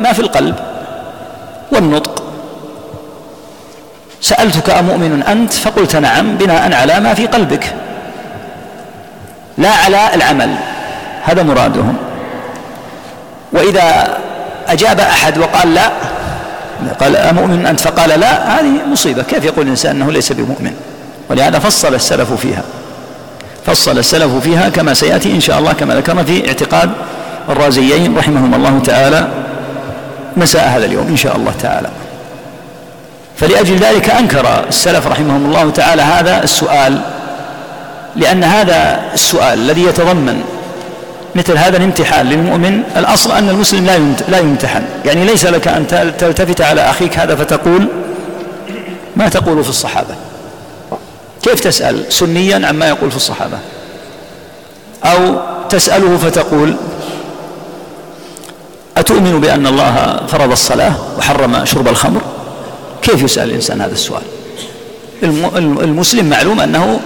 ما 0.00 0.12
في 0.12 0.20
القلب 0.20 0.54
والنطق. 1.72 2.13
سألتك 4.24 4.70
أمؤمن 4.70 5.22
أنت؟ 5.22 5.52
فقلت 5.52 5.96
نعم 5.96 6.36
بناء 6.36 6.74
على 6.74 7.00
ما 7.00 7.14
في 7.14 7.26
قلبك. 7.26 7.74
لا 9.58 9.70
على 9.70 10.14
العمل. 10.14 10.54
هذا 11.24 11.42
مرادهم. 11.42 11.96
وإذا 13.52 14.16
أجاب 14.68 15.00
أحد 15.00 15.38
وقال 15.38 15.74
لا 15.74 15.90
قال 17.00 17.16
أمؤمن 17.16 17.66
أنت؟ 17.66 17.80
فقال 17.80 18.20
لا 18.20 18.60
هذه 18.60 18.86
مصيبة. 18.92 19.22
كيف 19.22 19.44
يقول 19.44 19.64
الإنسان 19.64 19.96
أنه 19.96 20.12
ليس 20.12 20.32
بمؤمن؟ 20.32 20.72
ولهذا 21.30 21.58
فصل 21.58 21.94
السلف 21.94 22.32
فيها. 22.32 22.62
فصل 23.66 23.98
السلف 23.98 24.34
فيها 24.34 24.68
كما 24.68 24.94
سيأتي 24.94 25.32
إن 25.32 25.40
شاء 25.40 25.58
الله 25.58 25.72
كما 25.72 25.94
ذكرنا 25.94 26.24
في 26.24 26.48
اعتقاد 26.48 26.90
الرازيين 27.48 28.16
رحمهم 28.16 28.54
الله 28.54 28.80
تعالى 28.84 29.28
مساء 30.36 30.68
هذا 30.68 30.84
اليوم 30.84 31.06
إن 31.06 31.16
شاء 31.16 31.36
الله 31.36 31.52
تعالى. 31.62 31.88
فلأجل 33.36 33.76
ذلك 33.76 34.10
أنكر 34.10 34.64
السلف 34.68 35.06
رحمهم 35.06 35.46
الله 35.46 35.70
تعالى 35.70 36.02
هذا 36.02 36.44
السؤال 36.44 37.00
لأن 38.16 38.44
هذا 38.44 39.00
السؤال 39.14 39.58
الذي 39.58 39.82
يتضمن 39.82 40.44
مثل 41.34 41.58
هذا 41.58 41.76
الامتحان 41.76 42.26
للمؤمن 42.26 42.82
الأصل 42.96 43.32
أن 43.32 43.48
المسلم 43.48 43.86
لا 43.86 43.98
لا 44.28 44.38
يمتحن. 44.38 44.82
يعني 45.04 45.24
ليس 45.24 45.46
لك 45.46 45.68
أن 45.68 45.86
تلتفت 46.18 46.60
على 46.60 46.80
أخيك 46.90 47.18
هذا 47.18 47.34
فتقول 47.36 47.88
ما 49.16 49.28
تقول 49.28 49.64
في 49.64 49.70
الصحابة. 49.70 50.14
كيف 51.42 51.60
تسأل 51.60 52.12
سنيا 52.12 52.66
عما 52.66 52.88
يقول 52.88 53.10
في 53.10 53.16
الصحابة؟ 53.16 53.58
أو 55.04 55.36
تسأله 55.68 56.16
فتقول 56.16 56.76
أتؤمن 58.96 59.40
بأن 59.40 59.66
الله 59.66 60.20
فرض 60.28 60.50
الصلاة 60.50 60.92
وحرم 61.18 61.64
شرب 61.64 61.88
الخمر؟ 61.88 62.20
كيف 63.04 63.22
يسأل 63.22 63.50
الإنسان 63.50 63.80
هذا 63.80 63.92
السؤال؟ 63.92 64.22
المسلم 65.82 66.30
معلوم 66.30 66.60
أنه 66.60 67.00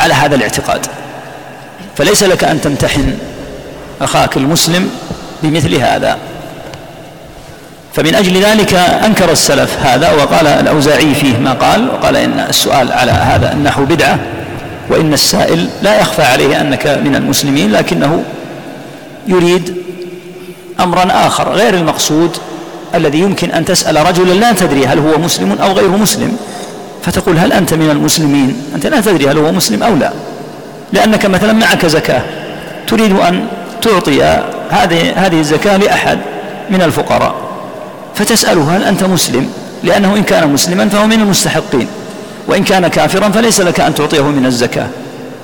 على 0.00 0.14
هذا 0.14 0.34
الاعتقاد. 0.34 0.86
فليس 1.96 2.22
لك 2.22 2.44
أن 2.44 2.60
تمتحن 2.60 3.18
أخاك 4.00 4.36
المسلم 4.36 4.90
بمثل 5.42 5.74
هذا. 5.74 6.18
فمن 7.94 8.14
أجل 8.14 8.42
ذلك 8.42 8.74
أنكر 8.74 9.32
السلف 9.32 9.78
هذا 9.86 10.12
وقال 10.12 10.46
الأوزاعي 10.46 11.14
فيه 11.14 11.38
ما 11.38 11.52
قال 11.52 11.88
وقال 11.88 12.16
إن 12.16 12.46
السؤال 12.48 12.92
على 12.92 13.12
هذا 13.12 13.52
النحو 13.52 13.84
بدعة 13.84 14.18
وإن 14.90 15.12
السائل 15.12 15.68
لا 15.82 16.00
يخفى 16.00 16.22
عليه 16.22 16.60
أنك 16.60 16.86
من 16.86 17.16
المسلمين 17.16 17.72
لكنه 17.72 18.22
يريد 19.26 19.76
أمرا 20.80 21.26
آخر 21.26 21.52
غير 21.52 21.74
المقصود 21.74 22.36
الذي 22.94 23.18
يمكن 23.18 23.50
أن 23.50 23.64
تسأل 23.64 24.06
رجلا 24.06 24.32
لا 24.32 24.52
تدري 24.52 24.86
هل 24.86 24.98
هو 24.98 25.18
مسلم 25.18 25.52
أو 25.62 25.72
غير 25.72 25.88
مسلم 25.88 26.36
فتقول 27.02 27.38
هل 27.38 27.52
أنت 27.52 27.74
من 27.74 27.90
المسلمين؟ 27.90 28.62
أنت 28.74 28.86
لا 28.86 29.00
تدري 29.00 29.28
هل 29.30 29.38
هو 29.38 29.52
مسلم 29.52 29.82
أو 29.82 29.94
لا. 29.94 30.12
لأنك 30.92 31.26
مثلا 31.26 31.52
معك 31.52 31.86
زكاة 31.86 32.22
تريد 32.86 33.12
أن 33.12 33.46
تعطي 33.82 34.22
هذه 34.70 35.12
هذه 35.16 35.40
الزكاة 35.40 35.76
لأحد 35.76 36.18
من 36.70 36.82
الفقراء 36.82 37.34
فتسأله 38.14 38.76
هل 38.76 38.84
أنت 38.84 39.04
مسلم؟ 39.04 39.48
لأنه 39.84 40.16
إن 40.16 40.22
كان 40.22 40.52
مسلما 40.52 40.88
فهو 40.88 41.06
من 41.06 41.20
المستحقين 41.20 41.86
وإن 42.48 42.64
كان 42.64 42.88
كافرا 42.88 43.28
فليس 43.28 43.60
لك 43.60 43.80
أن 43.80 43.94
تعطيه 43.94 44.22
من 44.22 44.46
الزكاة. 44.46 44.86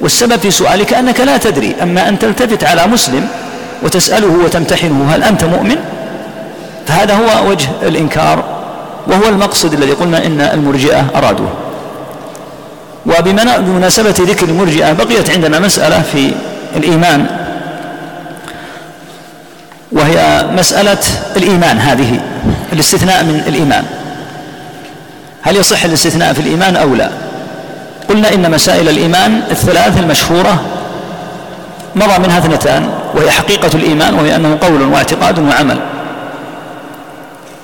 والسبب 0.01 0.37
في 0.37 0.51
سؤالك 0.51 0.95
أنك 0.95 1.21
لا 1.21 1.37
تدري 1.37 1.75
أما 1.83 2.09
أن 2.09 2.19
تلتفت 2.19 2.65
على 2.65 2.87
مسلم 2.87 3.29
وتسأله 3.83 4.45
وتمتحنه 4.45 5.15
هل 5.15 5.23
أنت 5.23 5.45
مؤمن؟ 5.45 5.77
فهذا 6.89 7.15
هو 7.15 7.51
وجه 7.51 7.69
الإنكار 7.83 8.45
وهو 9.07 9.29
المقصد 9.29 9.73
الذي 9.73 9.93
قلنا 9.93 10.27
إن 10.27 10.41
المرجئة 10.41 11.05
أرادوه. 11.15 11.49
وبمناسبة 13.07 14.15
ذكر 14.19 14.47
المرجئة 14.47 14.93
بقيت 14.93 15.31
عندنا 15.31 15.59
مسألة 15.59 16.03
في 16.13 16.33
الإيمان. 16.77 17.27
وهي 19.93 20.47
مسألة 20.53 20.99
الإيمان 21.37 21.79
هذه 21.79 22.21
الاستثناء 22.73 23.25
من 23.25 23.43
الإيمان. 23.47 23.85
هل 25.43 25.57
يصح 25.57 25.85
الاستثناء 25.85 26.33
في 26.33 26.41
الإيمان 26.41 26.77
أو 26.77 26.95
لا؟ 26.95 27.11
قلنا 28.09 28.35
إن 28.35 28.51
مسائل 28.51 28.89
الإيمان 28.89 29.43
الثلاث 29.51 29.99
المشهورة 29.99 30.63
مضى 31.97 32.19
منها 32.19 32.39
اثنتان 32.39 32.89
وهي 33.15 33.31
حقيقة 33.31 33.71
الإيمان 33.75 34.15
وهي 34.15 34.37
أنه 34.37 34.59
قول 34.61 34.83
واعتقاد 34.83 35.39
وعمل. 35.39 35.79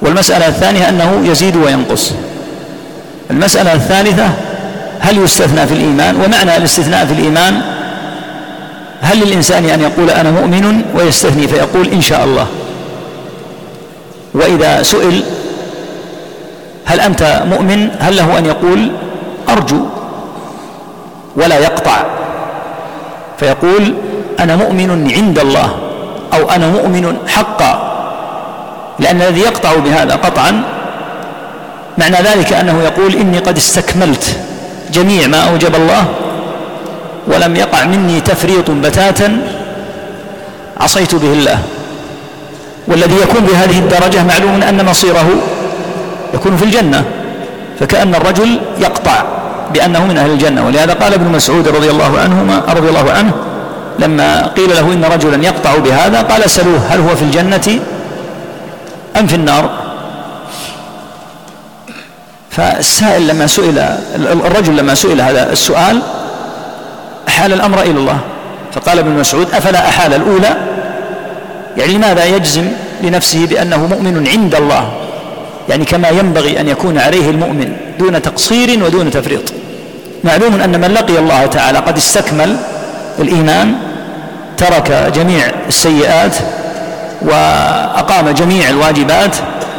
والمسألة 0.05 0.49
الثانية 0.49 0.89
أنه 0.89 1.21
يزيد 1.25 1.57
وينقص. 1.57 2.13
المسألة 3.31 3.73
الثالثة 3.73 4.31
هل 5.01 5.19
يستثنى 5.19 5.67
في 5.67 5.75
الإيمان؟ 5.75 6.17
ومعنى 6.17 6.57
الاستثناء 6.57 7.07
في 7.07 7.13
الإيمان 7.13 7.61
هل 9.01 9.21
للإنسان 9.21 9.65
أن 9.65 9.81
يقول 9.81 10.11
أنا 10.11 10.31
مؤمن 10.31 10.83
ويستثني 10.95 11.49
فيقول 11.49 11.89
إن 11.89 12.01
شاء 12.01 12.25
الله؟ 12.25 12.47
وإذا 14.35 14.83
سئل 14.83 15.23
هل 16.85 17.01
أنت 17.01 17.43
مؤمن؟ 17.47 17.89
هل 18.01 18.17
له 18.17 18.39
أن 18.39 18.47
يقول 18.47 18.91
أرجو 19.49 19.81
ولا 21.37 21.59
يقطع؟ 21.59 22.05
فيقول 23.39 23.95
أنا 24.41 24.57
مؤمن 24.57 25.13
عند 25.17 25.39
الله 25.39 25.77
أو 26.33 26.51
أنا 26.51 26.69
مؤمن 26.69 27.17
حقا. 27.29 27.84
لأن 28.99 29.23
الذي 29.23 29.41
يقطع 29.41 29.75
بهذا 29.77 30.15
قطعا 30.15 30.63
معنى 31.99 32.17
ذلك 32.17 32.53
أنه 32.53 32.83
يقول 32.83 33.15
إني 33.15 33.39
قد 33.39 33.57
استكملت 33.57 34.37
جميع 34.93 35.27
ما 35.27 35.39
أوجب 35.51 35.75
الله 35.75 36.05
ولم 37.27 37.57
يقع 37.57 37.85
مني 37.85 38.21
تفريط 38.21 38.71
بتاتا 38.71 39.39
عصيت 40.81 41.15
به 41.15 41.33
الله 41.33 41.59
والذي 42.89 43.15
يكون 43.23 43.41
بهذه 43.41 43.79
الدرجة 43.79 44.25
معلوم 44.25 44.63
أن 44.63 44.87
مصيره 44.87 45.27
يكون 46.35 46.57
في 46.57 46.65
الجنة 46.65 47.05
فكأن 47.81 48.15
الرجل 48.15 48.61
يقطع 48.79 49.23
بأنه 49.75 50.07
من 50.07 50.19
أهل 50.19 50.31
الجنة 50.31 50.67
ولهذا 50.67 50.93
قال 50.93 51.15
ابن 51.15 51.33
مسعود 51.33 51.69
رضي 51.69 51.91
الله 51.91 52.19
عنه 52.19 52.63
رضي 52.69 52.89
الله 52.89 53.11
عنه 53.13 53.33
لما 53.99 54.47
قيل 54.47 54.69
له 54.71 54.93
إن 54.93 55.05
رجلا 55.05 55.45
يقطع 55.45 55.77
بهذا 55.77 56.23
قال 56.23 56.51
سلوه 56.51 56.81
هل 56.91 57.01
هو 57.01 57.17
في 57.17 57.23
الجنة 57.23 57.81
أم 59.17 59.27
في 59.27 59.35
النار؟ 59.35 59.71
فالسائل 62.51 63.29
لما 63.29 63.47
سئل 63.47 63.79
الرجل 64.17 64.77
لما 64.77 64.95
سئل 64.95 65.21
هذا 65.21 65.53
السؤال 65.53 66.03
أحال 67.29 67.53
الأمر 67.53 67.83
إلى 67.83 67.91
الله. 67.91 68.19
فقال 68.73 68.99
ابن 68.99 69.11
مسعود 69.11 69.55
أفلا 69.55 69.89
أحال 69.89 70.15
الأولى؟ 70.15 70.57
يعني 71.77 71.93
لماذا 71.93 72.25
يجزم 72.25 72.69
لنفسه 73.03 73.47
بأنه 73.47 73.87
مؤمن 73.87 74.29
عند 74.29 74.55
الله؟ 74.55 74.93
يعني 75.69 75.85
كما 75.85 76.09
ينبغي 76.09 76.61
أن 76.61 76.69
يكون 76.69 76.99
عليه 76.99 77.31
المؤمن 77.31 77.77
دون 77.99 78.23
تقصير 78.23 78.85
ودون 78.85 79.11
تفريط. 79.11 79.53
معلوم 80.25 80.61
أن 80.61 80.81
من 80.81 80.91
لقي 80.95 81.19
الله 81.19 81.47
تعالى 81.47 81.79
قد 81.79 81.97
استكمل 81.97 82.57
الإيمان 83.19 83.75
ترك 84.57 85.13
جميع 85.15 85.47
السيئات 85.69 86.37
وأقام 87.23 88.31
جميع 88.31 88.69
الواجبات 88.69 89.37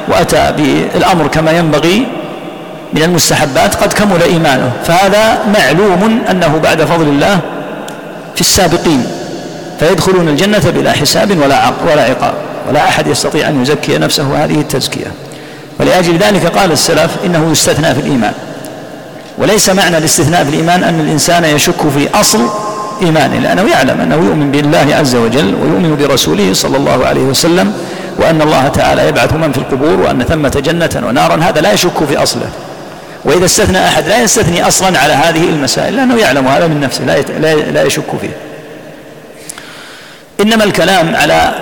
وأتى 0.07 0.53
بالأمر 0.57 1.27
كما 1.27 1.51
ينبغي 1.51 2.07
من 2.93 3.03
المستحبات 3.03 3.75
قد 3.75 3.93
كمل 3.93 4.21
إيمانه 4.21 4.71
فهذا 4.85 5.39
معلوم 5.53 6.21
أنه 6.31 6.59
بعد 6.63 6.83
فضل 6.83 7.07
الله 7.07 7.39
في 8.35 8.41
السابقين 8.41 9.07
فيدخلون 9.79 10.27
الجنة 10.27 10.71
بلا 10.75 10.91
حساب 10.91 11.37
ولا 11.37 11.71
ولا 11.91 12.03
عقاب 12.03 12.33
ولا 12.69 12.89
أحد 12.89 13.07
يستطيع 13.07 13.49
أن 13.49 13.61
يزكي 13.61 13.97
نفسه 13.97 14.43
هذه 14.43 14.59
التزكية. 14.61 15.11
ولأجل 15.79 16.17
ذلك 16.17 16.45
قال 16.45 16.71
السلف 16.71 17.11
إنه 17.25 17.51
يستثنى 17.51 17.93
في 17.95 18.01
الإيمان. 18.01 18.33
وليس 19.37 19.69
معنى 19.69 19.97
الاستثناء 19.97 20.43
في 20.43 20.49
الإيمان 20.49 20.83
أن 20.83 20.99
الإنسان 20.99 21.43
يشك 21.43 21.89
في 21.97 22.19
أصل 22.19 22.49
إيمانه 23.01 23.39
لأنه 23.39 23.69
يعلم 23.71 24.01
أنه 24.01 24.15
يؤمن 24.15 24.51
بالله 24.51 24.95
عز 24.95 25.15
وجل 25.15 25.55
ويؤمن 25.55 25.95
برسوله 25.99 26.53
صلى 26.53 26.77
الله 26.77 27.05
عليه 27.05 27.21
وسلم 27.21 27.73
وأن 28.17 28.41
الله 28.41 28.67
تعالى 28.67 29.08
يبعث 29.08 29.34
من 29.34 29.51
في 29.51 29.58
القبور 29.58 29.99
وأن 29.99 30.23
ثمة 30.23 30.62
جنة 30.65 31.08
ونارا 31.08 31.43
هذا 31.43 31.62
لا 31.62 31.71
يشك 31.71 32.03
في 32.10 32.17
أصله. 32.17 32.49
وإذا 33.25 33.45
استثنى 33.45 33.88
أحد 33.88 34.08
لا 34.08 34.21
يستثني 34.23 34.67
أصلا 34.67 34.99
على 34.99 35.13
هذه 35.13 35.49
المسائل 35.49 35.95
لأنه 35.95 36.15
يعلم 36.17 36.47
هذا 36.47 36.67
من 36.67 36.79
نفسه 36.79 37.05
لا 37.05 37.55
لا 37.55 37.84
يشك 37.84 38.17
فيه. 38.21 38.38
إنما 40.41 40.63
الكلام 40.63 41.15
على 41.15 41.55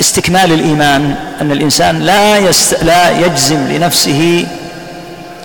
استكمال 0.00 0.52
الإيمان 0.52 1.14
أن 1.40 1.52
الإنسان 1.52 1.98
لا 2.00 2.38
يست 2.38 2.84
لا 2.84 3.26
يجزم 3.26 3.68
لنفسه 3.68 4.46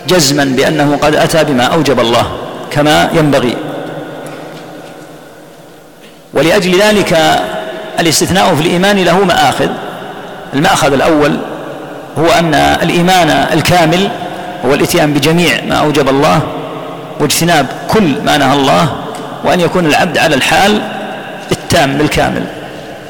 جزما 0.08 0.44
بأنه 0.44 0.98
قد 1.02 1.14
أتى 1.14 1.44
بما 1.44 1.64
أوجب 1.64 2.00
الله 2.00 2.26
كما 2.70 3.10
ينبغي. 3.14 3.56
ولأجل 6.34 6.80
ذلك 6.80 7.40
الاستثناء 8.00 8.54
في 8.54 8.60
الإيمان 8.60 9.04
له 9.04 9.24
مآخذ. 9.24 9.68
المأخذ 10.54 10.92
الأول 10.92 11.36
هو 12.18 12.26
أن 12.26 12.54
الإيمان 12.54 13.30
الكامل 13.52 14.08
هو 14.66 14.74
الإتيان 14.74 15.12
بجميع 15.12 15.60
ما 15.68 15.74
أوجب 15.74 16.08
الله 16.08 16.40
واجتناب 17.20 17.66
كل 17.88 18.14
ما 18.24 18.36
نهى 18.36 18.52
الله 18.56 18.92
وأن 19.44 19.60
يكون 19.60 19.86
العبد 19.86 20.18
على 20.18 20.34
الحال 20.34 20.80
التام 21.52 22.00
الكامل 22.00 22.44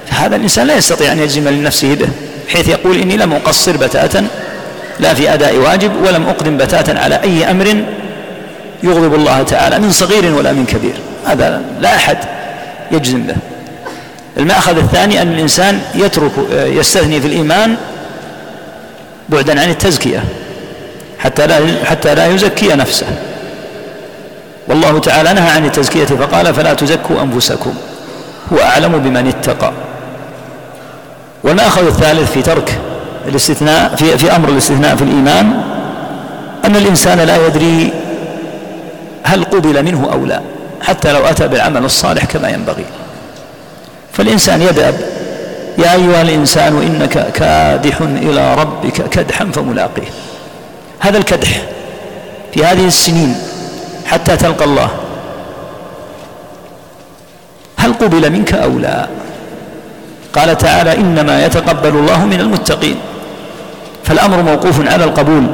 فهذا 0.07 0.37
الإنسان 0.37 0.67
لا 0.67 0.77
يستطيع 0.77 1.13
أن 1.13 1.19
يجزم 1.19 1.49
لنفسه 1.49 1.95
به 1.95 2.09
حيث 2.49 2.69
يقول 2.69 2.97
إني 3.01 3.17
لم 3.17 3.33
أقصر 3.33 3.77
بتاتا 3.77 4.27
لا 5.01 5.15
في 5.15 5.35
أداء 5.35 5.57
واجب 5.57 5.93
ولم 6.07 6.27
أقدم 6.27 6.57
بتاتا 6.57 6.99
على 6.99 7.21
أي 7.23 7.51
أمر 7.51 7.77
يغضب 8.83 9.15
الله 9.15 9.43
تعالى 9.43 9.79
من 9.79 9.91
صغير 9.91 10.35
ولا 10.35 10.53
من 10.53 10.67
كبير. 10.67 10.95
هذا 11.27 11.63
لا 11.81 11.97
أحد 11.97 12.19
يجزم 12.93 13.23
به. 13.23 13.35
المأخذ 14.37 14.77
الثاني 14.77 15.23
أن 15.23 15.33
الإنسان 15.33 15.81
يترك 15.95 16.33
يستثني 16.53 17.21
في 17.21 17.27
الإيمان 17.27 17.77
بعدا 19.29 19.61
عن 19.61 19.71
التزكية 19.71 20.25
حتى 21.19 21.47
لا 21.47 21.85
حتى 21.85 22.15
لا 22.15 22.27
يزكي 22.27 22.69
نفسه. 22.69 23.07
والله 24.69 24.99
تعالى 24.99 25.33
نهى 25.33 25.51
عن 25.51 25.65
التزكية 25.65 26.05
فقال 26.05 26.55
فلا 26.55 26.75
تزكوا 26.75 27.23
أنفسكم 27.23 27.75
هو 28.53 28.59
أعلم 28.59 28.99
بمن 28.99 29.27
اتقى. 29.29 29.73
والمأخذ 31.45 31.87
الثالث 31.87 32.33
في 32.33 32.43
ترك 32.43 32.79
الاستثناء 33.29 33.95
في, 33.97 34.19
في 34.19 34.37
أمر 34.37 34.49
الاستثناء 34.49 34.97
في 34.97 35.03
الإيمان 35.03 35.63
أن 36.65 36.77
الإنسان 36.77 37.19
لا 37.19 37.47
يدري 37.47 37.93
هل 39.23 39.45
قبل 39.45 39.83
منه 39.83 40.09
أو 40.13 40.27
لا. 40.27 40.41
حتى 40.85 41.13
لو 41.13 41.27
أتى 41.27 41.49
بالعمل 41.49 41.85
الصالح 41.85 42.25
كما 42.25 42.49
ينبغي. 42.49 42.85
فالإنسان 44.13 44.63
يذهب 44.63 44.95
يا 45.79 45.93
أيها 45.93 46.23
الإنسان 46.23 46.83
إنك 46.83 47.33
كادح 47.33 48.01
إلى 48.01 48.55
ربك 48.55 49.09
كدحا 49.09 49.45
فملاقيه. 49.45 50.09
هذا 51.01 51.19
الكدح 51.19 51.63
في 52.55 52.65
هذه 52.65 52.87
السنين 52.87 53.37
حتى 54.07 54.37
تلقى 54.37 54.65
الله. 54.65 54.91
قبل 58.01 58.33
منك 58.33 58.55
أو 58.55 58.79
لا؟ 58.79 59.09
قال 60.33 60.59
تعالى 60.59 60.97
إنما 60.97 61.47
يتقبل 61.47 61.89
الله 61.89 62.25
من 62.25 62.41
المتقين. 62.41 62.97
فالأمر 64.05 64.43
موقوف 64.43 64.89
على 64.89 65.05
القبول. 65.05 65.47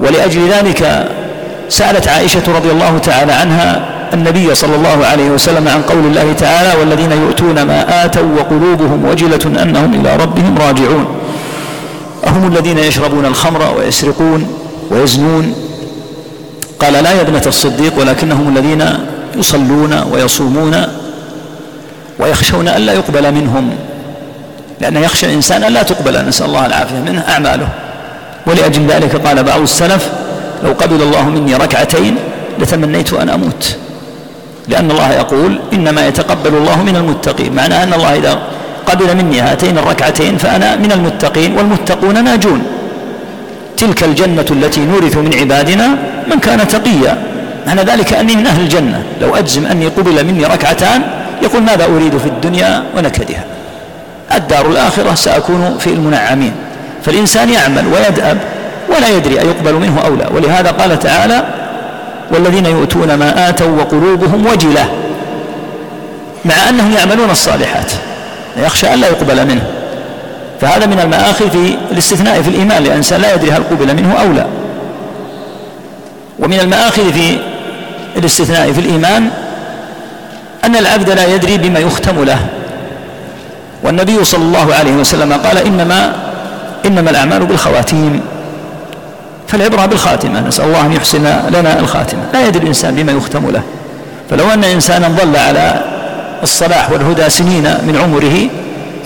ولأجل 0.00 0.48
ذلك 0.50 1.08
سألت 1.68 2.08
عائشة 2.08 2.42
رضي 2.56 2.70
الله 2.70 2.98
تعالى 2.98 3.32
عنها 3.32 3.88
النبي 4.14 4.54
صلى 4.54 4.76
الله 4.76 5.06
عليه 5.06 5.30
وسلم 5.30 5.68
عن 5.68 5.82
قول 5.82 5.98
الله 6.06 6.32
تعالى 6.32 6.80
والذين 6.80 7.12
يؤتون 7.12 7.62
ما 7.62 8.04
آتوا 8.04 8.28
وقلوبهم 8.38 9.04
وجلة 9.04 9.62
أنهم 9.62 10.00
إلى 10.00 10.16
ربهم 10.16 10.58
راجعون. 10.58 11.06
أهم 12.26 12.52
الذين 12.52 12.78
يشربون 12.78 13.26
الخمر 13.26 13.74
ويسرقون 13.78 14.48
ويزنون. 14.90 15.54
قال 16.80 16.92
لا 16.92 17.12
يا 17.12 17.20
ابنة 17.20 17.42
الصديق 17.46 17.98
ولكنهم 17.98 18.56
الذين 18.56 18.84
يصلون 19.36 20.02
ويصومون 20.12 20.86
ويخشون 22.18 22.68
ألا 22.68 22.92
يقبل 22.92 23.32
منهم. 23.32 23.70
لأنه 24.80 25.00
يخشى 25.00 25.26
الإنسان 25.26 25.64
ألا 25.64 25.82
تقبل 25.82 26.28
نسأل 26.28 26.46
الله 26.46 26.66
العافية 26.66 26.98
منه 26.98 27.24
أعماله. 27.28 27.68
ولأجل 28.46 28.86
ذلك 28.86 29.16
قال 29.26 29.42
بعض 29.42 29.60
السلف 29.60 30.08
لو 30.64 30.72
قبل 30.72 31.02
الله 31.02 31.28
مني 31.28 31.54
ركعتين 31.54 32.16
لتمنيت 32.58 33.12
أن 33.12 33.28
أموت. 33.28 33.76
لأن 34.68 34.90
الله 34.90 35.12
يقول 35.12 35.58
إنما 35.72 36.06
يتقبل 36.06 36.54
الله 36.56 36.82
من 36.82 36.96
المتقين. 36.96 37.54
معنى 37.54 37.82
أن 37.82 37.92
الله 37.92 38.16
إذا 38.16 38.38
قبل 38.86 39.16
مني 39.16 39.40
هاتين 39.40 39.78
الركعتين 39.78 40.36
فأنا 40.36 40.76
من 40.76 40.92
المتقين 40.92 41.56
والمتقون 41.56 42.24
ناجون. 42.24 42.62
تلك 43.76 44.04
الجنة 44.04 44.46
التي 44.50 44.80
نورث 44.80 45.16
من 45.16 45.34
عبادنا 45.34 45.88
من 46.30 46.38
كان 46.38 46.68
تقيا. 46.68 47.18
معنى 47.66 47.82
ذلك 47.82 48.12
أني 48.12 48.36
من 48.36 48.46
أهل 48.46 48.60
الجنة. 48.60 49.02
لو 49.20 49.36
أجزم 49.36 49.66
أني 49.66 49.86
قبل 49.86 50.26
مني 50.26 50.44
ركعتان 50.44 51.02
يقول 51.42 51.62
ماذا 51.62 51.84
أريد 51.84 52.18
في 52.18 52.26
الدنيا 52.26 52.84
ونكدها. 52.96 53.44
الدار 54.34 54.66
الآخرة 54.66 55.14
سأكون 55.14 55.76
في 55.78 55.86
المنعمين. 55.86 56.52
فالإنسان 57.04 57.48
يعمل 57.50 57.86
ويدأب 57.86 58.38
ولا 58.96 59.08
يدري 59.08 59.40
أيقبل 59.40 59.74
منه 59.74 60.00
أو 60.04 60.14
لا. 60.14 60.28
ولهذا 60.32 60.70
قال 60.70 60.98
تعالى 60.98 61.44
والذين 62.30 62.66
يؤتون 62.66 63.14
ما 63.14 63.48
آتوا 63.48 63.76
وقلوبهم 63.78 64.46
وجلة. 64.46 64.88
مع 66.44 66.54
أنهم 66.68 66.92
يعملون 66.92 67.30
الصالحات. 67.30 67.92
يخشى 68.56 68.96
لا 68.96 69.08
يقبل 69.08 69.46
منه. 69.46 69.62
فهذا 70.60 70.86
من 70.86 71.00
المآخذ 71.00 71.50
في 71.50 71.76
الاستثناء 71.92 72.42
في 72.42 72.48
الإيمان 72.48 72.82
لأن 72.82 72.92
الإنسان 72.92 73.20
لا 73.20 73.34
يدري 73.34 73.50
هل 73.50 73.62
قبل 73.70 73.96
منه 73.96 74.20
أو 74.20 74.32
لا. 74.32 74.46
ومن 76.38 76.60
المآخذ 76.60 77.12
في 77.12 77.38
الاستثناء 78.16 78.72
في 78.72 78.80
الإيمان 78.80 79.30
أن 80.64 80.76
العبد 80.76 81.10
لا 81.10 81.34
يدري 81.34 81.58
بما 81.58 81.78
يختم 81.78 82.24
له. 82.24 82.38
والنبي 83.82 84.24
صلى 84.24 84.42
الله 84.42 84.74
عليه 84.74 84.92
وسلم 84.92 85.32
قال 85.32 85.58
إنما 85.58 86.12
إنما 86.86 87.10
الأعمال 87.10 87.46
بالخواتيم. 87.46 88.20
فالعبرة 89.48 89.86
بالخاتمة. 89.86 90.40
نسأل 90.40 90.64
الله 90.64 90.86
أن 90.86 90.92
يحسن 90.92 91.22
لنا 91.50 91.78
الخاتمة. 91.80 92.20
لا 92.32 92.46
يدري 92.46 92.62
الإنسان 92.62 92.94
بما 92.94 93.12
يختم 93.12 93.50
له. 93.50 93.62
فلو 94.30 94.50
أن 94.50 94.64
إنسانا 94.64 95.08
ظل 95.08 95.36
على 95.36 95.84
الصلاح 96.42 96.90
والهدى 96.90 97.30
سنين 97.30 97.62
من 97.62 97.96
عمره 98.02 98.50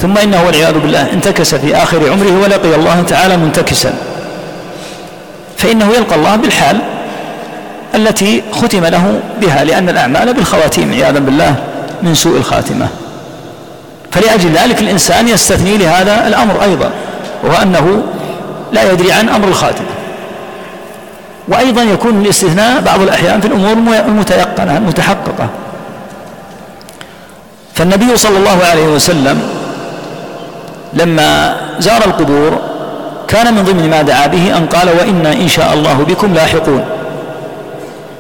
ثم 0.01 0.19
إنه 0.19 0.43
والعياذ 0.47 0.79
بالله 0.79 1.13
انتكس 1.13 1.55
في 1.55 1.77
آخر 1.77 2.11
عمره 2.11 2.43
ولقي 2.43 2.75
الله 2.75 3.03
تعالى 3.03 3.37
منتكسا 3.37 3.95
فإنه 5.57 5.93
يلقى 5.97 6.15
الله 6.15 6.37
بالحال 6.37 6.79
التي 7.95 8.43
ختم 8.53 8.85
له 8.85 9.21
بها 9.41 9.65
لأن 9.65 9.89
الأعمال 9.89 10.35
بالخواتيم 10.35 10.93
عياذا 10.93 11.19
بالله 11.19 11.55
من 12.03 12.15
سوء 12.15 12.39
الخاتمة. 12.39 12.89
فلأجل 14.13 14.53
ذلك 14.53 14.81
الإنسان 14.81 15.29
يستثني 15.29 15.77
لهذا 15.77 16.27
الأمر 16.27 16.63
أيضا 16.63 16.91
وهو 17.45 17.63
أنه 17.63 18.03
لا 18.73 18.93
يدري 18.93 19.13
عن 19.13 19.29
أمر 19.29 19.49
الخاتمة. 19.49 20.02
وأيضا 21.49 21.83
يكون 21.83 22.23
الاستثناء 22.23 22.81
بعض 22.81 23.01
الأحيان 23.01 23.41
في 23.41 23.47
الأمور 23.47 23.73
المتيقنة 24.09 24.77
المتحققة. 24.77 25.49
فالنبي 27.75 28.17
صلى 28.17 28.37
الله 28.39 28.65
عليه 28.71 28.87
وسلم 28.89 29.43
لما 30.95 31.57
زار 31.79 32.05
القبور 32.05 32.59
كان 33.29 33.55
من 33.55 33.63
ضمن 33.63 33.91
ما 33.91 34.03
دعا 34.03 34.27
به 34.27 34.57
أن 34.57 34.67
قال 34.67 34.89
وإنا 34.89 35.33
إن 35.33 35.49
شاء 35.49 35.75
الله 35.75 35.95
بكم 35.95 36.35
لاحقون. 36.35 36.85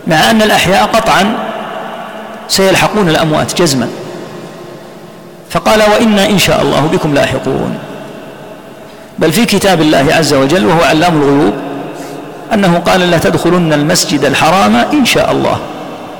مع 0.07 0.31
أن 0.31 0.43
الأحياء 0.43 0.85
قطعا 0.87 1.35
سيلحقون 2.49 3.09
الأموات 3.09 3.63
جزما. 3.63 3.89
فقال 5.51 5.81
وإنا 5.83 6.27
إن 6.27 6.39
شاء 6.39 6.63
الله 6.63 6.89
بكم 6.93 7.15
لاحقون. 7.15 7.79
بل 9.19 9.33
في 9.33 9.45
كتاب 9.45 9.81
الله 9.81 10.07
عز 10.15 10.35
وجل 10.35 10.67
وهو 10.67 10.83
علام 10.83 11.23
الغيوب 11.23 11.55
أنه 12.55 12.79
قال 12.79 13.11
لا 13.11 13.19
تدخلن 13.19 13.73
المسجد 13.73 14.25
الحرام 14.25 14.77
إن 14.77 15.05
شاء 15.05 15.33
الله. 15.33 15.59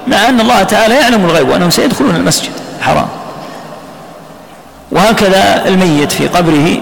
مع 0.07 0.29
أن 0.29 0.41
الله 0.41 0.63
تعالى 0.63 0.95
يعلم 0.95 1.25
الغيب 1.25 1.49
وأنهم 1.49 1.71
سيدخلون 1.71 2.17
المسجد 2.17 2.51
الحرام. 2.79 3.09
وهكذا 4.93 5.69
الميت 5.69 6.13
في 6.13 6.27
قبره 6.29 6.79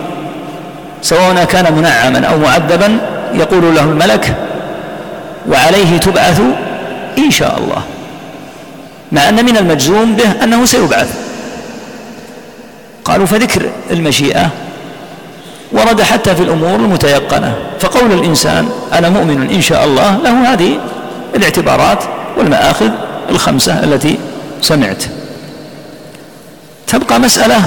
سواء 1.03 1.45
كان 1.45 1.75
منعما 1.75 2.27
أو 2.27 2.39
معذبا 2.39 2.99
يقول 3.35 3.75
له 3.75 3.83
الملك 3.83 4.37
وعليه 5.49 5.99
تبعث 5.99 6.41
إن 7.19 7.31
شاء 7.31 7.59
الله. 7.59 7.83
مع 9.13 9.29
أن 9.29 9.45
من 9.45 9.57
المجزوم 9.57 10.17
به 10.17 10.45
أنه 10.45 10.65
سيبعث. 10.65 11.15
قالوا 13.05 13.27
فذكر 13.27 13.63
المشيئة. 13.91 14.51
ورد 15.73 16.03
حتى 16.03 16.35
في 16.35 16.43
الأمور 16.43 16.75
المتيقنة. 16.75 17.55
فقول 17.81 18.13
الإنسان 18.13 18.69
أنا 18.93 19.09
مؤمن 19.09 19.51
إن 19.51 19.61
شاء 19.61 19.85
الله 19.85 20.17
له 20.25 20.53
هذه 20.53 20.79
الاعتبارات 21.37 21.99
والمآخذ 22.39 22.91
الخمسة 23.31 23.85
التي 23.85 24.19
سمعت. 24.63 25.03
تبقى 26.87 27.21
مسألة 27.21 27.63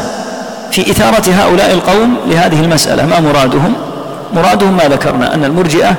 في 0.72 0.92
إثارة 0.92 1.32
هؤلاء 1.32 1.74
القوم 1.74 2.18
لهذه 2.28 2.62
المسألة. 2.62 3.06
ما 3.06 3.20
مرادهم؟ 3.20 3.74
مرادهم 4.34 4.78
ما 4.78 4.84
ذكرنا 4.84 5.34
أن 5.34 5.44
المرجئة 5.44 5.96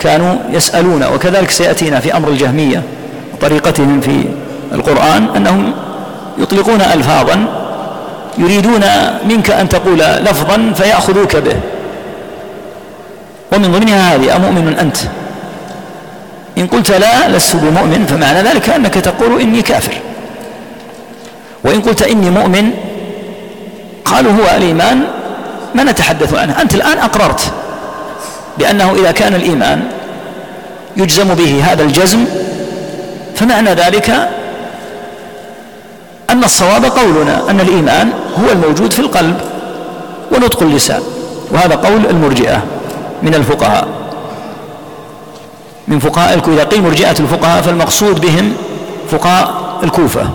كانوا 0.00 0.36
يسألون 0.50 1.04
وكذلك 1.14 1.50
سيأتينا 1.50 2.00
في 2.00 2.16
أمر 2.16 2.28
الجهمية 2.28 2.82
وطريقتهم 3.34 4.00
في 4.00 4.24
القرآن 4.72 5.28
أنهم 5.36 5.72
يطلقون 6.38 6.80
ألفاظا 6.80 7.44
يريدون 8.38 8.84
منك 9.28 9.50
أن 9.50 9.68
تقول 9.68 9.98
لفظا 9.98 10.72
فيأخذوك 10.76 11.36
به. 11.36 11.56
ومن 13.52 13.72
ضمنها 13.72 14.14
هذه 14.14 14.36
أمؤمن 14.36 14.78
أنت؟ 14.78 14.96
إن 16.58 16.66
قلت 16.66 16.90
لا 16.90 17.28
لست 17.28 17.56
بمؤمن 17.56 18.06
فمعنى 18.06 18.42
ذلك 18.42 18.70
أنك 18.70 18.94
تقول 18.94 19.40
إني 19.40 19.62
كافر. 19.62 19.94
وإن 21.64 21.80
قلت 21.80 22.02
إني 22.02 22.30
مؤمن 22.30 22.70
قالوا 24.04 24.32
هو 24.32 24.56
الإيمان 24.56 25.02
ما 25.74 25.84
نتحدث 25.84 26.34
عنه. 26.34 26.62
أنت 26.62 26.74
الآن 26.74 26.98
أقررت 26.98 27.52
بأنه 28.58 28.94
إذا 28.94 29.12
كان 29.12 29.34
الإيمان 29.34 29.82
يجزم 30.96 31.34
به 31.34 31.64
هذا 31.64 31.82
الجزم 31.82 32.24
فمعنى 33.36 33.70
ذلك 33.70 34.28
أن 36.38 36.44
الصواب 36.44 36.84
قولنا 36.84 37.50
أن 37.50 37.60
الإيمان 37.60 38.10
هو 38.40 38.52
الموجود 38.52 38.92
في 38.92 38.98
القلب 38.98 39.36
ونطق 40.32 40.62
اللسان 40.62 41.02
وهذا 41.50 41.74
قول 41.74 42.06
المرجئة 42.10 42.62
من 43.22 43.34
الفقهاء. 43.34 43.88
من 45.88 45.98
فقهاء 45.98 46.38
إذا 46.48 46.64
قيل 46.64 46.82
مرجئة 46.82 47.10
الفقهاء 47.20 47.62
فالمقصود 47.62 48.20
بهم 48.20 48.52
فقهاء 49.10 49.54
الكوفة 49.82 50.30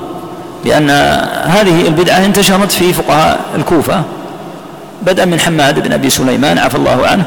لأن 0.66 0.90
هذه 1.46 1.88
البدعة 1.88 2.26
انتشرت 2.26 2.72
في 2.72 2.94
فقهاء 2.94 3.40
الكوفة 3.56 4.02
بدءا 5.02 5.26
من 5.26 5.40
حماد 5.40 5.80
بن 5.80 5.94
أبي 5.94 6.10
سليمان 6.10 6.58
عفى 6.58 6.76
الله 6.76 7.08
عنه 7.08 7.26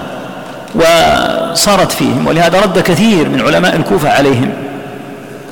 وصارت 0.75 1.93
فيهم 1.93 2.27
ولهذا 2.27 2.61
رد 2.61 2.79
كثير 2.79 3.29
من 3.29 3.41
علماء 3.41 3.77
الكوفة 3.77 4.11
عليهم. 4.11 4.53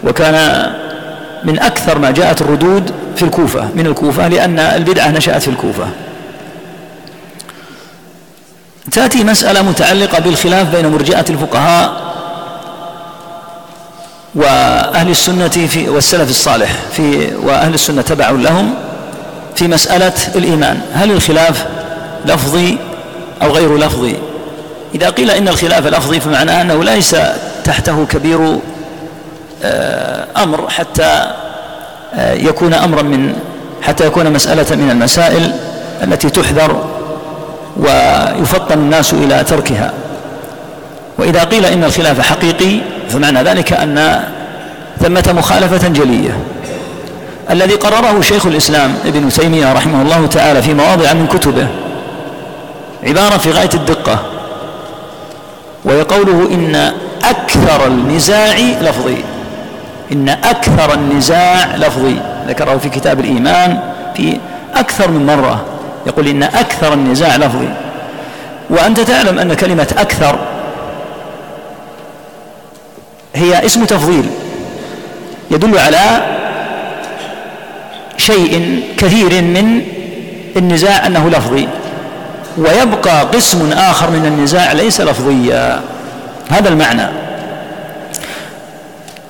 وكان 0.05 0.67
من 1.45 1.59
أكثر 1.59 1.99
ما 1.99 2.11
جاءت 2.11 2.43
الردود 2.43 2.93
في 3.16 3.22
الكوفة 3.22 3.68
من 3.74 3.87
الكوفة 3.87 4.29
لأن 4.29 4.59
البدعة 4.59 5.09
نشأت 5.09 5.42
في 5.42 5.48
الكوفة. 5.48 5.88
تأتي 8.92 9.24
مسألة 9.24 9.62
متعلقة 9.62 10.18
بالخلاف 10.18 10.77
بين 10.77 10.87
مرجئة 10.87 11.24
الفقهاء 11.31 12.05
وأهل 14.35 15.11
السنة 15.11 15.48
في 15.48 15.88
والسلف 15.88 16.31
الصالح 16.31 16.70
في 16.92 17.35
وأهل 17.37 17.74
السنة 17.74 18.03
تبع 18.03 18.31
لهم 18.31 18.74
في 19.57 19.68
مسألة 19.68 20.12
الإيمان. 20.35 20.81
هل 20.92 21.11
الخلاف 21.11 21.66
لفظي 22.27 22.79
أو 23.42 23.50
غير 23.50 23.77
لفظي؟ 23.77 24.16
إذا 24.94 25.11
قيل 25.11 25.31
إن 25.31 25.48
الخلاف 25.48 25.87
لفظي 25.87 26.20
فمعناه 26.20 26.62
أنه 26.62 26.85
ليس 26.85 27.16
تحته 27.64 28.07
كبير 28.07 28.59
آه، 29.62 30.27
أمر 30.37 30.70
حتى 30.70 31.35
يكون 32.18 32.74
أمرا 32.74 33.03
من 33.03 33.37
حتى 33.83 34.07
يكون 34.07 34.33
مسألة 34.33 34.77
من 34.77 34.90
المسائل 34.90 35.53
التي 36.03 36.31
تحذر 36.31 36.85
ويفطن 37.77 38.79
الناس 38.79 39.12
إلى 39.12 39.44
تركها. 39.44 39.92
وإذا 41.18 41.44
قيل 41.44 41.66
إن 41.66 41.85
الخلاف 41.85 42.20
حقيقي 42.20 42.81
فمعنى 43.09 43.42
ذلك 43.42 43.72
أن 43.72 44.24
ثمة 45.00 45.35
مخالفة 45.37 45.88
جلية. 45.88 46.38
الذي 47.50 47.74
قرره 47.74 48.20
شيخ 48.20 48.46
الإسلام 48.46 48.94
ابن 49.07 49.29
تيمية 49.29 49.72
رحمه 49.72 50.03
الله 50.03 50.27
تعالى 50.27 50.62
في 50.62 50.74
مواضع 50.74 51.12
من 51.12 51.27
كتبه 51.27 51.66
عبارة 53.03 53.37
في 53.37 53.50
غاية 53.50 53.70
الدقة 53.74 54.18
وهي 55.85 56.03
قوله 56.03 56.48
إن 56.50 56.92
أكثر 57.24 57.87
النزاع 57.87 58.57
لفظي. 58.81 59.24
إن 60.12 60.29
أكثر 60.29 60.95
النزاع 60.95 61.77
لفظي. 61.77 62.17
ذكره 62.49 62.77
في 62.77 62.88
كتاب 62.88 63.21
الإيمان 63.21 63.79
في 64.17 64.38
أكثر 64.75 65.11
من 65.11 65.27
مرة. 65.27 65.64
يقول 66.07 66.29
إن 66.29 66.43
أكثر 66.43 66.93
النزاع 66.93 67.37
لفظي. 67.37 67.69
وأنت 68.71 69.01
تعلم 69.01 69.38
أن 69.38 69.55
كلمة 69.55 69.95
أكثر 69.99 70.38
هي 73.35 73.67
اسم 73.67 73.85
تفضيل. 73.85 74.31
يدل 75.51 75.79
على 75.79 76.01
شيء 78.17 78.83
كثير 78.99 79.43
من 79.43 79.83
النزاع 80.57 81.07
أنه 81.07 81.29
لفظي. 81.29 81.69
ويبقى 82.59 83.23
قسم 83.23 83.73
آخر 83.73 84.11
من 84.11 84.27
النزاع 84.27 84.73
ليس 84.73 85.01
لفظيا. 85.01 85.81
هذا 86.51 86.69
المعنى. 86.69 87.09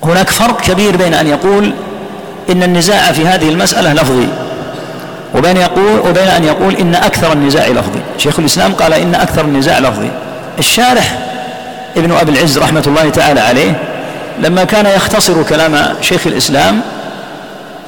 هناك 0.05 0.29
فرق 0.29 0.61
كبير 0.61 0.97
بين 0.97 1.13
أن 1.13 1.27
يقول 1.27 1.73
إن 2.49 2.63
النزاع 2.63 3.11
في 3.11 3.27
هذه 3.27 3.49
المسألة 3.49 3.93
لفظي 3.93 4.27
وبين 5.35 5.57
يقول 5.57 5.99
وبين 5.99 6.27
أن 6.27 6.43
يقول 6.43 6.75
إن 6.75 6.95
أكثر 6.95 7.33
النزاع 7.33 7.67
لفظي. 7.67 7.99
شيخ 8.17 8.39
الإسلام 8.39 8.73
قال 8.73 8.93
إن 8.93 9.15
أكثر 9.15 9.41
النزاع 9.41 9.79
لفظي. 9.79 10.09
الشارح 10.59 11.17
ابن 11.97 12.11
أبي 12.11 12.31
العز 12.31 12.57
رحمة 12.57 12.83
الله 12.87 13.09
تعالى 13.09 13.39
عليه 13.39 13.79
لما 14.39 14.63
كان 14.63 14.85
يختصر 14.85 15.43
كلام 15.43 15.95
شيخ 16.01 16.27
الإسلام 16.27 16.81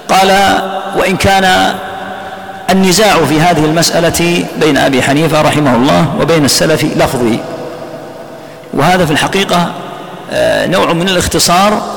قال 0.09 0.59
وإن 0.97 1.17
كان 1.17 1.73
النزاع 2.69 3.25
في 3.29 3.41
هذه 3.41 3.65
المسألة 3.65 4.45
بين 4.59 4.77
أبي 4.77 5.01
حنيفة 5.01 5.41
رحمه 5.41 5.75
الله 5.75 6.05
وبين 6.21 6.45
السلف 6.45 6.83
لفظي. 6.83 7.39
وهذا 8.73 9.05
في 9.05 9.11
الحقيقة 9.11 9.71
آه، 10.31 10.67
نوع 10.67 10.93
من 10.93 11.09
الاختصار 11.09 11.96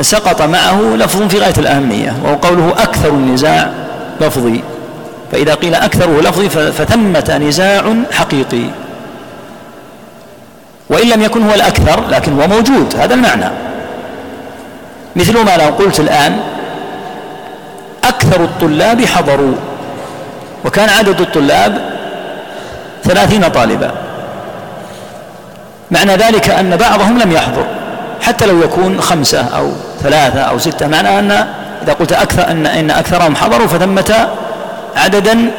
سقط 0.00 0.42
معه 0.42 0.80
لفظ 0.96 1.22
في 1.22 1.38
غاية 1.38 1.54
الأهمية 1.58 2.14
وهو 2.24 2.34
قوله 2.34 2.74
أكثر 2.78 3.08
النزاع 3.08 3.70
لفظي. 4.20 4.60
فإذا 5.32 5.54
قيل 5.54 5.74
أكثره 5.74 6.20
لفظي 6.20 6.48
فثمة 6.48 7.38
نزاع 7.38 7.94
حقيقي. 8.12 8.70
وإن 10.90 11.08
لم 11.08 11.22
يكن 11.22 11.42
هو 11.42 11.54
الأكثر 11.54 12.08
لكن 12.10 12.40
هو 12.40 12.48
موجود 12.48 12.96
هذا 12.98 13.14
المعنى. 13.14 13.50
مثل 15.16 15.44
ما 15.44 15.56
لو 15.56 15.68
قلت 15.68 16.00
الآن 16.00 16.40
أكثر 18.04 18.44
الطلاب 18.44 19.04
حضروا. 19.04 19.54
وكان 20.64 20.88
عدد 20.88 21.20
الطلاب 21.20 21.80
ثلاثين 23.04 23.48
طالبا. 23.48 23.90
معنى 25.90 26.16
ذلك 26.16 26.50
أن 26.50 26.76
بعضهم 26.76 27.18
لم 27.18 27.32
يحضر. 27.32 27.64
حتى 28.20 28.46
لو 28.46 28.62
يكون 28.62 29.00
خمسة 29.00 29.40
أو 29.40 29.72
ثلاثة 30.02 30.40
أو 30.40 30.58
ستة 30.58 30.86
معنى 30.86 31.18
أن 31.18 31.46
إذا 31.82 31.92
قلت 31.92 32.12
أكثر 32.12 32.50
أن 32.50 32.66
إن 32.66 32.90
أكثرهم 32.90 33.36
حضروا 33.36 33.66
فثمة 33.66 34.28
عددا 34.96 35.50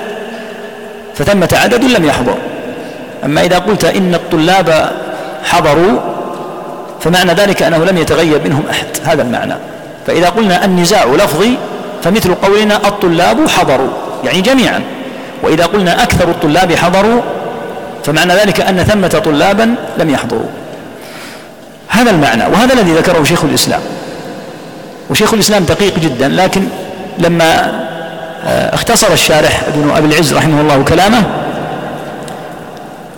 فثمة 1.15 1.50
عدد 1.54 1.84
لم 1.84 2.06
يحضر. 2.06 2.36
أما 3.26 3.41
إذا 3.41 3.60
قلت 3.60 3.86
إن 3.86 4.15
الطلاب 4.15 4.91
حضروا 5.43 6.00
فمعنى 7.02 7.34
ذلك 7.34 7.63
أنه 7.63 7.86
لم 7.86 7.98
يتغيب 7.98 8.46
منهم 8.48 8.63
أحد. 8.72 8.86
هذا 9.06 9.22
المعنى. 9.22 9.54
فإذا 10.08 10.30
قلنا 10.30 10.65
النزاع 10.65 11.06
لفظي 11.06 11.58
فمثل 12.04 12.36
قولنا 12.36 12.76
الطلاب 12.76 13.48
حضروا 13.48 13.89
يعني 14.24 14.41
جميعا. 14.41 14.82
وإذا 15.43 15.65
قلنا 15.65 16.04
أكثر 16.04 16.30
الطلاب 16.30 16.76
حضروا 16.76 17.22
فمعنى 18.04 18.34
ذلك 18.34 18.62
أن 18.62 18.84
ثمة 18.84 19.22
طلابا 19.26 19.76
لم 19.98 20.10
يحضروا. 20.10 20.50
هذا 22.02 22.12
المعنى 22.12 22.44
وهذا 22.46 22.74
الذي 22.74 22.94
ذكره 22.94 23.24
شيخ 23.24 23.44
الإسلام. 23.44 23.82
وشيخ 25.10 25.34
الإسلام 25.34 25.64
دقيق 25.64 26.00
جدا 26.00 26.28
لكن 26.28 26.64
لما 27.20 27.72
آه، 28.46 28.76
اختصر 28.76 29.14
الشارح 29.14 29.64
ابن 29.68 29.92
أبي 29.96 30.08
العز 30.08 30.34
رحمه 30.34 30.62
الله 30.62 30.84
كلامه 30.84 31.24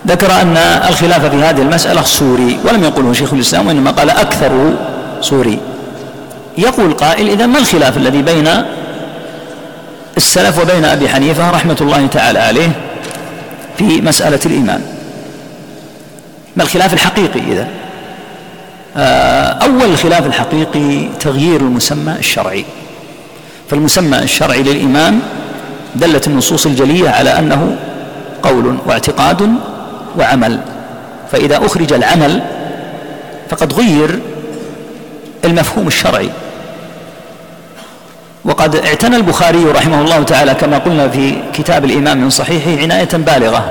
ذكر 0.06 0.32
أن 0.42 0.56
الخلاف 0.88 1.24
في 1.24 1.36
هذه 1.36 1.62
المسألة 1.62 2.02
صوري 2.02 2.58
ولم 2.64 2.84
يقله 2.84 3.12
شيخ 3.12 3.32
الإسلام 3.32 3.66
وإنما 3.66 3.90
قال 3.90 4.10
أكثر 4.10 4.72
صوري 5.20 5.58
يقول 6.58 6.92
قائل 6.92 7.28
إذا 7.28 7.46
ما 7.46 7.58
الخلاف 7.58 7.96
الذي 7.96 8.22
بين 8.22 8.48
السلف 10.16 10.58
وبين 10.58 10.84
أبي 10.84 11.08
حنيفة 11.08 11.50
رحمة 11.50 11.76
الله 11.80 12.06
تعالى 12.06 12.38
عليه 12.38 12.70
في 13.78 14.00
مسألة 14.00 14.40
الإيمان؟ 14.46 14.82
ما 16.56 16.62
الخلاف 16.62 16.94
الحقيقي 16.94 17.40
إذا؟ 17.40 17.66
أول 18.96 19.84
الخلاف 19.84 20.26
الحقيقي 20.26 21.08
تغيير 21.20 21.60
المسمى 21.60 22.14
الشرعي. 22.18 22.64
فالمسمى 23.70 24.18
الشرعي 24.18 24.62
للإيمان 24.62 25.20
دلت 25.94 26.26
النصوص 26.26 26.66
الجلية 26.66 27.10
على 27.10 27.38
أنه 27.38 27.76
قول 28.42 28.78
واعتقاد 28.86 29.54
وعمل. 30.18 30.60
فإذا 31.32 31.66
أخرج 31.66 31.92
العمل 31.92 32.42
فقد 33.50 33.72
غير 33.72 34.18
المفهوم 35.44 35.86
الشرعي. 35.86 36.30
وقد 38.44 38.76
اعتنى 38.76 39.16
البخاري 39.16 39.64
رحمه 39.64 40.00
الله 40.00 40.22
تعالى 40.22 40.54
كما 40.54 40.78
قلنا 40.78 41.08
في 41.08 41.34
كتاب 41.52 41.84
الإمام 41.84 42.18
من 42.18 42.30
صحيحه 42.30 42.82
عناية 42.82 43.08
بالغة 43.12 43.70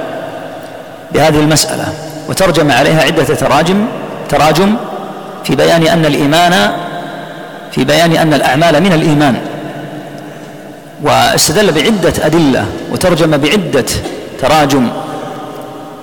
بهذه 1.14 1.40
المسألة 1.40 1.94
وترجم 2.30 2.72
عليها 2.72 3.02
عدة 3.02 3.24
تراجم 3.24 3.86
تراجم 4.30 4.76
في 5.44 5.56
بيان 5.56 5.88
أن 5.88 6.06
الإيمان 6.06 6.72
في 7.72 7.84
بيان 7.84 8.12
أن 8.12 8.34
الأعمال 8.34 8.84
من 8.84 8.94
الإيمان. 8.94 9.36
واستدل 11.04 11.72
بعدة 11.72 12.26
أدلة 12.26 12.66
وترجم 12.92 13.38
بعدة 13.38 13.86
تراجم. 14.42 14.88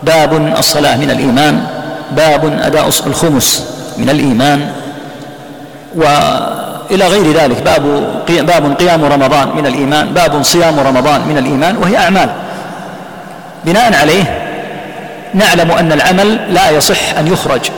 باب 0.02 0.54
الصلاة 0.58 0.96
من 0.96 1.10
الإيمان 1.10 1.66
باب 2.10 2.58
أداء 2.62 2.86
الخمس 2.86 3.66
من 3.98 4.10
الإيمان. 4.10 4.72
وإلى 5.94 7.06
غير 7.08 7.32
ذلك 7.32 7.62
باب 7.62 8.04
باب 8.28 8.76
قيام 8.78 9.04
رمضان 9.04 9.48
من 9.56 9.66
الإيمان 9.66 10.08
باب 10.08 10.42
صيام 10.42 10.80
رمضان 10.80 11.20
من 11.28 11.38
الإيمان 11.38 11.76
وهي 11.76 11.96
أعمال. 11.96 12.30
بناء 13.64 13.94
عليه 13.94 14.42
نعلم 15.34 15.70
أن 15.70 15.92
العمل 15.92 16.54
لا 16.54 16.70
يصح 16.70 17.18
أن 17.18 17.26
يخرج. 17.26 17.70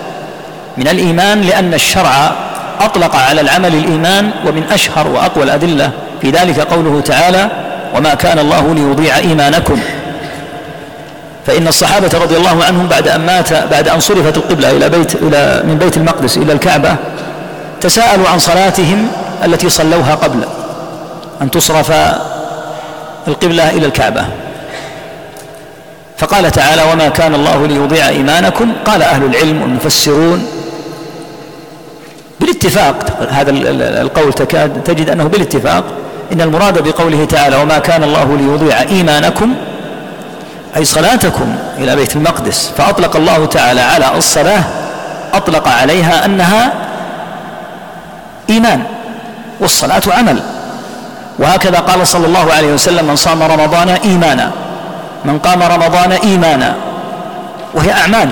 من 0.79 0.89
الإيمان 0.89 1.41
لأن 1.41 1.75
الشرع 1.75 2.33
أطلق 2.81 3.17
على 3.17 3.41
العمل 3.41 3.75
الإيمان 3.75 4.31
ومن 4.47 4.65
أشهر 4.73 5.09
وأقوى 5.09 5.45
الأدلة 5.45 5.91
في 6.21 6.31
ذلك 6.31 6.61
قوله 6.61 7.01
تعالى 7.01 7.51
وما 7.97 8.15
كان 8.15 8.39
الله 8.39 8.75
ليضيع 8.75 9.19
إيمانكم. 9.19 9.81
فإن 11.47 11.69
الصحابة 11.69 12.19
رضي 12.19 12.37
الله 12.37 12.65
عنهم 12.65 12.87
بعد 12.87 13.09
أن 13.09 13.21
مات 13.21 13.53
بعد 13.53 13.89
أن 13.89 14.01
صرفت 14.01 14.37
القبلة 14.37 14.71
إلى 14.71 14.89
بيت 14.89 15.15
إلى 15.15 15.63
من 15.65 15.79
بيت 15.79 15.97
المقدس 15.97 16.37
إلى 16.37 16.53
الكعبة 16.53 16.97
تساءلوا 17.81 18.29
عن 18.29 18.39
صلاتهم 18.39 19.09
التي 19.45 19.69
صلوها 19.69 20.15
قبل 20.15 20.41
أن 21.43 21.51
تصرف 21.51 21.93
القبلة 23.29 23.71
إلى 23.71 23.87
الكعبة. 23.87 24.25
فقال 26.19 26.51
تعالى 26.51 26.83
وما 26.93 27.09
كان 27.09 27.35
الله 27.35 27.67
ليضيع 27.67 28.09
إيمانكم. 28.09 28.73
قال 28.87 29.03
أهل 29.03 29.25
العلم 29.25 29.63
والمفسرون 29.63 30.58
بالاتفاق 32.41 32.97
هذا 33.31 33.51
القول 34.01 34.33
تكاد 34.33 34.83
تجد 34.85 35.11
أنه 35.11 35.25
بالاتفاق 35.25 35.85
إن 36.33 36.41
المراد 36.41 36.89
بقوله 36.89 37.25
تعالى 37.25 37.57
وما 37.57 37.79
كان 37.79 38.05
الله 38.05 38.37
ليضيع 38.37 38.81
إيمانكم 38.81 39.55
أي 40.77 40.85
صلاتكم 40.85 41.57
إلى 41.79 41.97
بيت 41.97 42.17
المقدس. 42.17 42.73
فأطلق 42.77 43.17
الله 43.17 43.47
تعالى 43.47 43.81
على 43.81 44.19
الصلاة 44.19 44.65
أطلق 45.35 45.69
عليها 45.69 46.25
أنها 46.25 46.73
إيمان 48.51 48.83
والصلاة 49.61 50.03
عمل. 50.09 50.39
وهكذا 51.39 51.79
قال 51.79 52.07
صلى 52.07 52.27
الله 52.27 52.53
عليه 52.53 52.73
وسلم 52.73 53.05
من 53.07 53.17
صام 53.17 53.43
رمضان 53.43 53.89
إيمانا 53.89 54.51
من 55.25 55.39
قام 55.39 55.63
رمضان 55.63 56.13
إيمانا. 56.13 56.75
وهي 57.75 57.93
أعمال. 57.93 58.29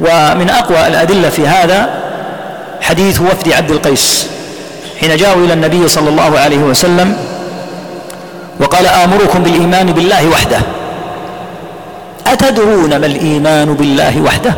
ومن 0.00 0.50
أقوى 0.50 0.86
الأدلة 0.86 1.28
في 1.28 1.48
هذا 1.48 1.88
حديث 2.80 3.20
وفد 3.20 3.52
عبد 3.52 3.70
القيس 3.70 4.26
حين 5.00 5.16
جاءوا 5.16 5.44
إلى 5.44 5.52
النبي 5.52 5.88
صلى 5.88 6.08
الله 6.08 6.38
عليه 6.38 6.58
وسلم 6.58 7.16
وقال 8.60 8.86
آمركم 8.86 9.42
بالإيمان 9.42 9.92
بالله 9.92 10.28
وحده. 10.28 10.58
أتدرون 12.26 12.96
ما 12.96 13.06
الإيمان 13.06 13.74
بالله 13.74 14.20
وحده؟ 14.20 14.54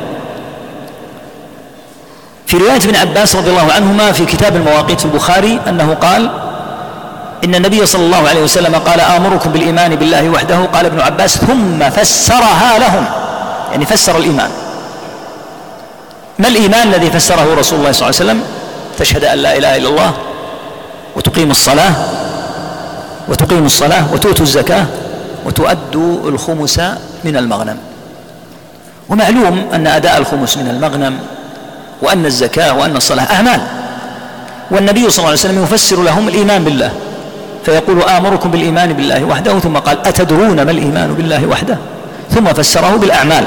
في 2.47 2.57
رواية 2.57 2.77
ابن 2.77 2.97
عباس 2.97 3.37
رضي 3.37 3.51
الله 3.51 3.73
عنهما 3.73 4.13
في 4.13 4.27
كتاب 4.27 4.57
المواقيت 4.57 5.01
في 5.01 5.05
البخاري 5.05 5.61
أنه 5.69 5.95
قال 5.95 6.31
إن 7.45 7.55
النبي 7.55 7.87
صلى 7.87 8.05
الله 8.05 8.29
عليه 8.29 8.43
وسلم 8.43 8.75
قال 8.75 9.01
آمركم 9.01 9.51
بالإيمان 9.53 9.97
بالله 9.97 10.31
وحده. 10.31 10.59
قال 10.59 10.87
ابن 10.87 11.01
عباس 11.01 11.39
ثم 11.39 11.91
فسرها 11.91 12.79
لهم. 12.79 13.05
يعني 13.73 13.87
فسر 13.87 14.19
الإيمان. 14.19 14.51
ما 16.41 16.49
الإيمان 16.49 16.89
الذي 16.89 17.11
فسره 17.11 17.55
رسول 17.55 17.79
الله 17.79 17.93
صلى 17.93 18.09
الله 18.09 18.21
عليه 18.21 18.31
وسلم؟ 18.31 18.43
تشهد 18.99 19.25
أن 19.25 19.39
لا 19.39 19.57
إله 19.57 19.77
إلا 19.77 19.89
الله 19.89 20.13
وتقيم 21.17 21.51
الصلاة 21.51 21.93
وتقيم 23.29 23.67
الصلاة 23.67 24.13
وتؤتوا 24.13 24.45
الزكاة 24.45 24.87
وتؤدوا 25.47 26.31
الخمس 26.31 26.81
من 27.25 27.37
المغنم. 27.37 27.77
ومعلوم 29.09 29.69
أن 29.75 29.87
أداء 29.87 30.19
الخمس 30.19 30.57
من 30.57 30.69
المغنم 30.71 31.19
وأن 32.03 32.27
الزكاة 32.27 32.75
وأن 32.75 32.97
الصلاة 32.97 33.33
أعمال. 33.33 33.61
والنبي 34.71 35.11
صلى 35.11 35.19
الله 35.19 35.29
عليه 35.29 35.41
وسلم 35.41 35.63
يفسر 35.63 36.03
لهم 36.03 36.29
الإيمان 36.29 36.65
بالله 36.65 36.91
فيقول 37.65 38.03
آمركم 38.03 38.51
بالإيمان 38.51 38.93
بالله 38.93 39.25
وحده. 39.25 39.59
ثم 39.59 39.77
قال 39.77 40.07
أتدرون 40.07 40.63
ما 40.63 40.71
الإيمان 40.71 41.15
بالله 41.15 41.47
وحده؟ 41.47 41.77
ثم 42.31 42.45
فسره 42.45 42.97
بالأعمال. 42.97 43.45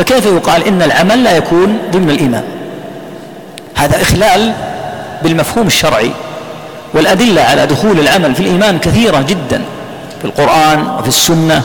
فكيف 0.00 0.26
يقال 0.26 0.66
إن 0.66 0.82
العمل 0.82 1.24
لا 1.24 1.36
يكون 1.36 1.78
ضمن 1.92 2.10
الإيمان؟ 2.10 2.42
هذا 3.74 4.02
إخلال 4.02 4.52
بالمفهوم 5.22 5.66
الشرعي 5.66 6.10
والأدلة 6.94 7.42
على 7.42 7.66
دخول 7.66 8.00
العمل 8.00 8.34
في 8.34 8.40
الإيمان 8.40 8.78
كثيرة 8.78 9.24
جدا 9.28 9.62
في 10.18 10.24
القرآن 10.24 10.86
وفي 10.98 11.08
السنة. 11.08 11.62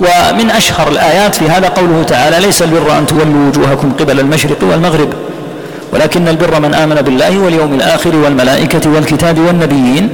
ومن 0.00 0.50
أشهر 0.50 0.88
الآيات 0.88 1.34
في 1.34 1.50
هذا 1.50 1.68
قوله 1.68 2.02
تعالى 2.02 2.40
ليس 2.40 2.62
البر 2.62 2.98
أن 2.98 3.06
تولوا 3.06 3.48
وجوهكم 3.48 3.92
قبل 3.92 4.20
المشرق 4.20 4.58
والمغرب 4.62 5.08
ولكن 5.92 6.28
البر 6.28 6.60
من 6.60 6.74
آمن 6.74 6.94
بالله 6.94 7.38
واليوم 7.38 7.74
الآخر 7.74 8.16
والملائكة 8.16 8.90
والكتاب 8.90 9.38
والنبيين 9.38 10.08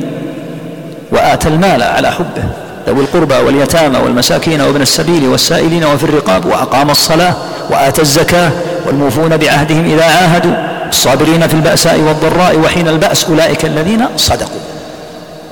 وآتى 1.13 1.49
المال 1.49 1.83
على 1.83 2.11
حبه. 2.11 2.45
ذوي 2.89 3.01
القربى 3.01 3.35
واليتامى 3.35 3.99
والمساكين 3.99 4.61
وابن 4.61 4.83
السبيل 4.83 5.29
والسائلين 5.29 5.85
وفي 5.85 6.05
الرقاب 6.05 6.47
وأقام 6.47 6.91
الصلاة 6.91 7.35
وآتى 7.71 8.03
الزكاة 8.03 8.51
والموفون 8.87 9.37
بعهدهم 9.37 9.85
إذا 9.85 10.05
عاهدوا 10.05 10.53
الصابرين 10.89 11.49
في 11.49 11.55
البأساء 11.55 12.01
والضراء 12.01 12.59
وحين 12.59 12.89
البأس 12.89 13.25
أولئك 13.25 13.65
الذين 13.65 14.07
صدقوا. 14.17 14.61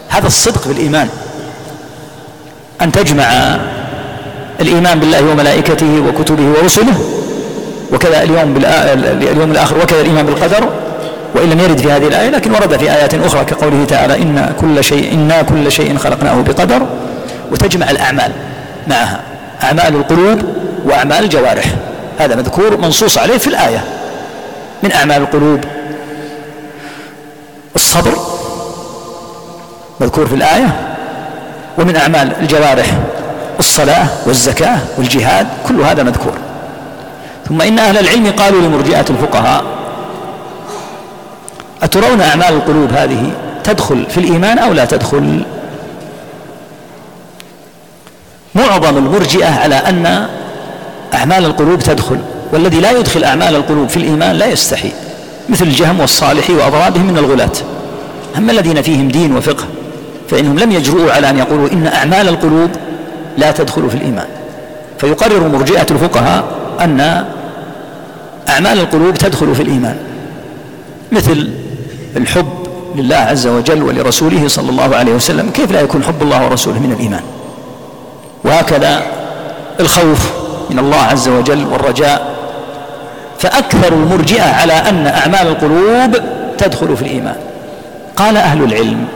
هذا 0.09 0.27
الصدق 0.27 0.69
بالإيمان. 0.69 1.09
أن 2.83 2.93
تجمع 2.93 3.59
الإيمان 4.61 5.01
بالله 5.01 5.31
وملائكته 5.31 6.03
وكتبه 6.09 6.45
ورسله 6.59 6.95
وكذا 7.93 8.23
اليوم 8.23 8.57
اليوم 9.33 9.51
الآخر 9.51 9.79
وكذا 9.83 10.01
الإيمان 10.01 10.27
بالقدر 10.27 10.69
وإن 11.35 11.51
لم 11.51 11.61
يرد 11.61 11.79
في 11.79 11.93
هذه 11.93 12.07
الآية 12.07 12.31
لكن 12.31 12.51
ورد 12.53 12.77
في 12.77 12.91
آيات 12.93 13.15
أخرى 13.15 13.45
كقوله 13.45 13.85
تعالى 13.85 14.17
إن 14.17 14.55
كل 14.61 14.85
شيء 14.85 15.15
إنا 15.15 15.43
كل 15.43 15.73
شيء 15.73 15.99
خلقناه 15.99 16.41
بقدر 16.41 16.83
وتجمع 17.53 17.91
الأعمال 17.91 18.33
معها 18.89 19.21
أعمال 19.63 19.95
القلوب 19.95 20.43
وأعمال 20.85 21.25
الجوارح. 21.25 21.65
هذا 22.19 22.37
مذكور 22.37 22.77
منصوص 22.77 23.19
عليه 23.19 23.39
في 23.39 23.47
الآية. 23.47 23.85
من 24.83 24.93
أعمال 24.93 25.23
القلوب؟ 25.23 25.61
الصبر 27.77 28.13
مذكور 30.01 30.27
في 30.27 30.35
الآية. 30.35 30.77
ومن 31.79 31.97
أعمال 31.97 32.33
الجوارح؟ 32.41 32.87
الصلاة 33.59 34.07
والزكاة 34.27 34.79
والجهاد 34.99 35.47
كل 35.69 35.81
هذا 35.81 36.03
مذكور. 36.03 36.33
ثم 37.49 37.63
إن 37.63 37.79
أهل 37.79 37.99
العلم 37.99 38.33
قالوا 38.39 38.61
لمرجئة 38.61 39.05
الفقهاء 39.11 39.65
أترون 41.83 42.21
أعمال 42.21 42.55
القلوب 42.55 42.93
هذه 42.93 43.31
تدخل 43.65 44.07
في 44.11 44.19
الإيمان 44.19 44.59
أو 44.59 44.73
لا 44.73 44.85
تدخل؟ 44.85 45.43
معظم 48.57 48.97
المرجئة 48.97 49.51
على 49.61 49.75
أن 49.75 50.29
أعمال 51.15 51.45
القلوب 51.45 51.79
تدخل 51.79 52.19
والذي 52.53 52.81
لا 52.81 52.91
يدخل 52.91 53.25
أعمال 53.25 53.57
القلوب 53.57 53.89
في 53.89 53.97
الإيمان 53.97 54.37
لا 54.37 54.47
يستحي 54.47 54.93
مثل 55.49 55.65
الجهم 55.65 56.01
والصالح 56.01 56.51
وأضرابهم 56.51 57.07
من 57.07 57.19
الغلاة. 57.19 57.53
أما 58.37 58.53
الذين 58.53 58.83
فيهم 58.83 59.09
دين 59.09 59.37
وفقه 59.37 59.65
فإنهم 60.31 60.59
لم 60.59 60.73
يجرؤوا 60.73 61.13
على 61.13 61.31
أن 61.31 61.39
يقولوا 61.39 61.69
إن 61.73 61.87
أعمال 61.87 62.29
القلوب 62.29 62.71
لا 63.39 63.51
تدخل 63.51 63.91
في 63.91 63.97
الإيمان. 63.97 64.27
فيقرر 64.99 65.49
مرجئة 65.49 65.87
الفقهاء 65.91 66.45
أن 66.81 67.25
أعمال 68.49 68.79
القلوب 68.79 69.15
تدخل 69.15 69.55
في 69.55 69.63
الإيمان. 69.63 69.97
مثل 71.13 71.51
الحب 72.17 72.67
لله 72.97 73.17
عز 73.17 73.47
وجل 73.47 73.83
ولرسوله 73.83 74.49
صلى 74.49 74.71
الله 74.71 74.97
عليه 74.97 75.15
وسلم 75.15 75.51
كيف 75.51 75.73
لا 75.73 75.81
يكون 75.81 76.03
حب 76.03 76.23
الله 76.23 76.45
ورسوله 76.45 76.79
من 76.79 76.93
الإيمان؟ 76.93 77.23
وهكذا 78.47 79.03
الخوف 79.81 80.33
من 80.71 80.79
الله 80.79 81.03
عز 81.03 81.29
وجل 81.29 81.67
والرجاء. 81.67 82.37
فأكثر 83.39 83.93
المرجئة 83.93 84.55
على 84.61 84.73
أن 84.73 85.07
أعمال 85.07 85.47
القلوب 85.47 86.17
تدخل 86.59 86.97
في 86.97 87.03
الإيمان. 87.03 87.37
قال 88.17 88.37
أهل 88.37 88.65
العلم 88.65 89.07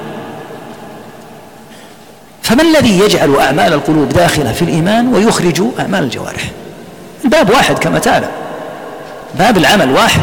فما 2.42 2.62
الذي 2.62 2.98
يجعل 2.98 3.36
أعمال 3.36 3.72
القلوب 3.72 4.08
داخلة 4.08 4.52
في 4.52 4.62
الإيمان 4.62 5.14
ويخرج 5.14 5.62
أعمال 5.80 6.02
الجوارح؟ 6.02 6.50
الباب 7.24 7.50
واحد 7.50 7.78
كما 7.78 7.98
تعلم. 7.98 8.30
باب 9.34 9.56
العمل 9.56 9.90
واحد. 9.92 10.22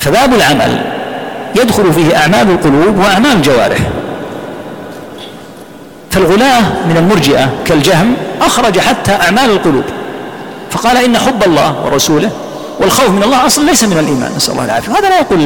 فباب 0.00 0.34
العمل 0.34 0.80
يدخل 1.56 1.92
فيه 1.92 2.16
أعمال 2.16 2.50
القلوب 2.50 2.98
وأعمال 2.98 3.32
الجوارح. 3.32 3.78
فالغلاة 6.14 6.60
من 6.88 6.96
المرجئة 6.96 7.50
كالجهم 7.64 8.14
أخرج 8.40 8.78
حتى 8.78 9.12
أعمال 9.12 9.50
القلوب. 9.50 9.84
فقال 10.70 10.96
إن 10.96 11.18
حب 11.18 11.42
الله 11.46 11.84
ورسوله 11.84 12.30
والخوف 12.80 13.10
من 13.10 13.22
الله 13.22 13.46
أصلا 13.46 13.64
ليس 13.64 13.84
من 13.84 13.98
الإيمان 13.98 14.32
نسأل 14.36 14.52
الله 14.52 14.64
العافية. 14.64 14.92
هذا 14.92 15.08
لا 15.08 15.18
يقول 15.18 15.38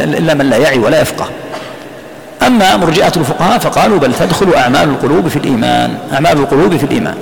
إلا 0.00 0.34
من 0.34 0.50
لا 0.50 0.56
يعي 0.56 0.78
ولا 0.78 1.00
يفقه. 1.00 1.26
أما 2.46 2.76
مرجئة 2.76 3.12
الفقهاء 3.16 3.58
فقالوا 3.58 3.98
بل 3.98 4.14
تدخل 4.14 4.54
أعمال 4.54 4.88
القلوب 4.88 5.28
في 5.28 5.36
الإيمان 5.36 5.94
أعمال 6.12 6.38
القلوب 6.38 6.76
في 6.76 6.84
الإيمان. 6.84 7.14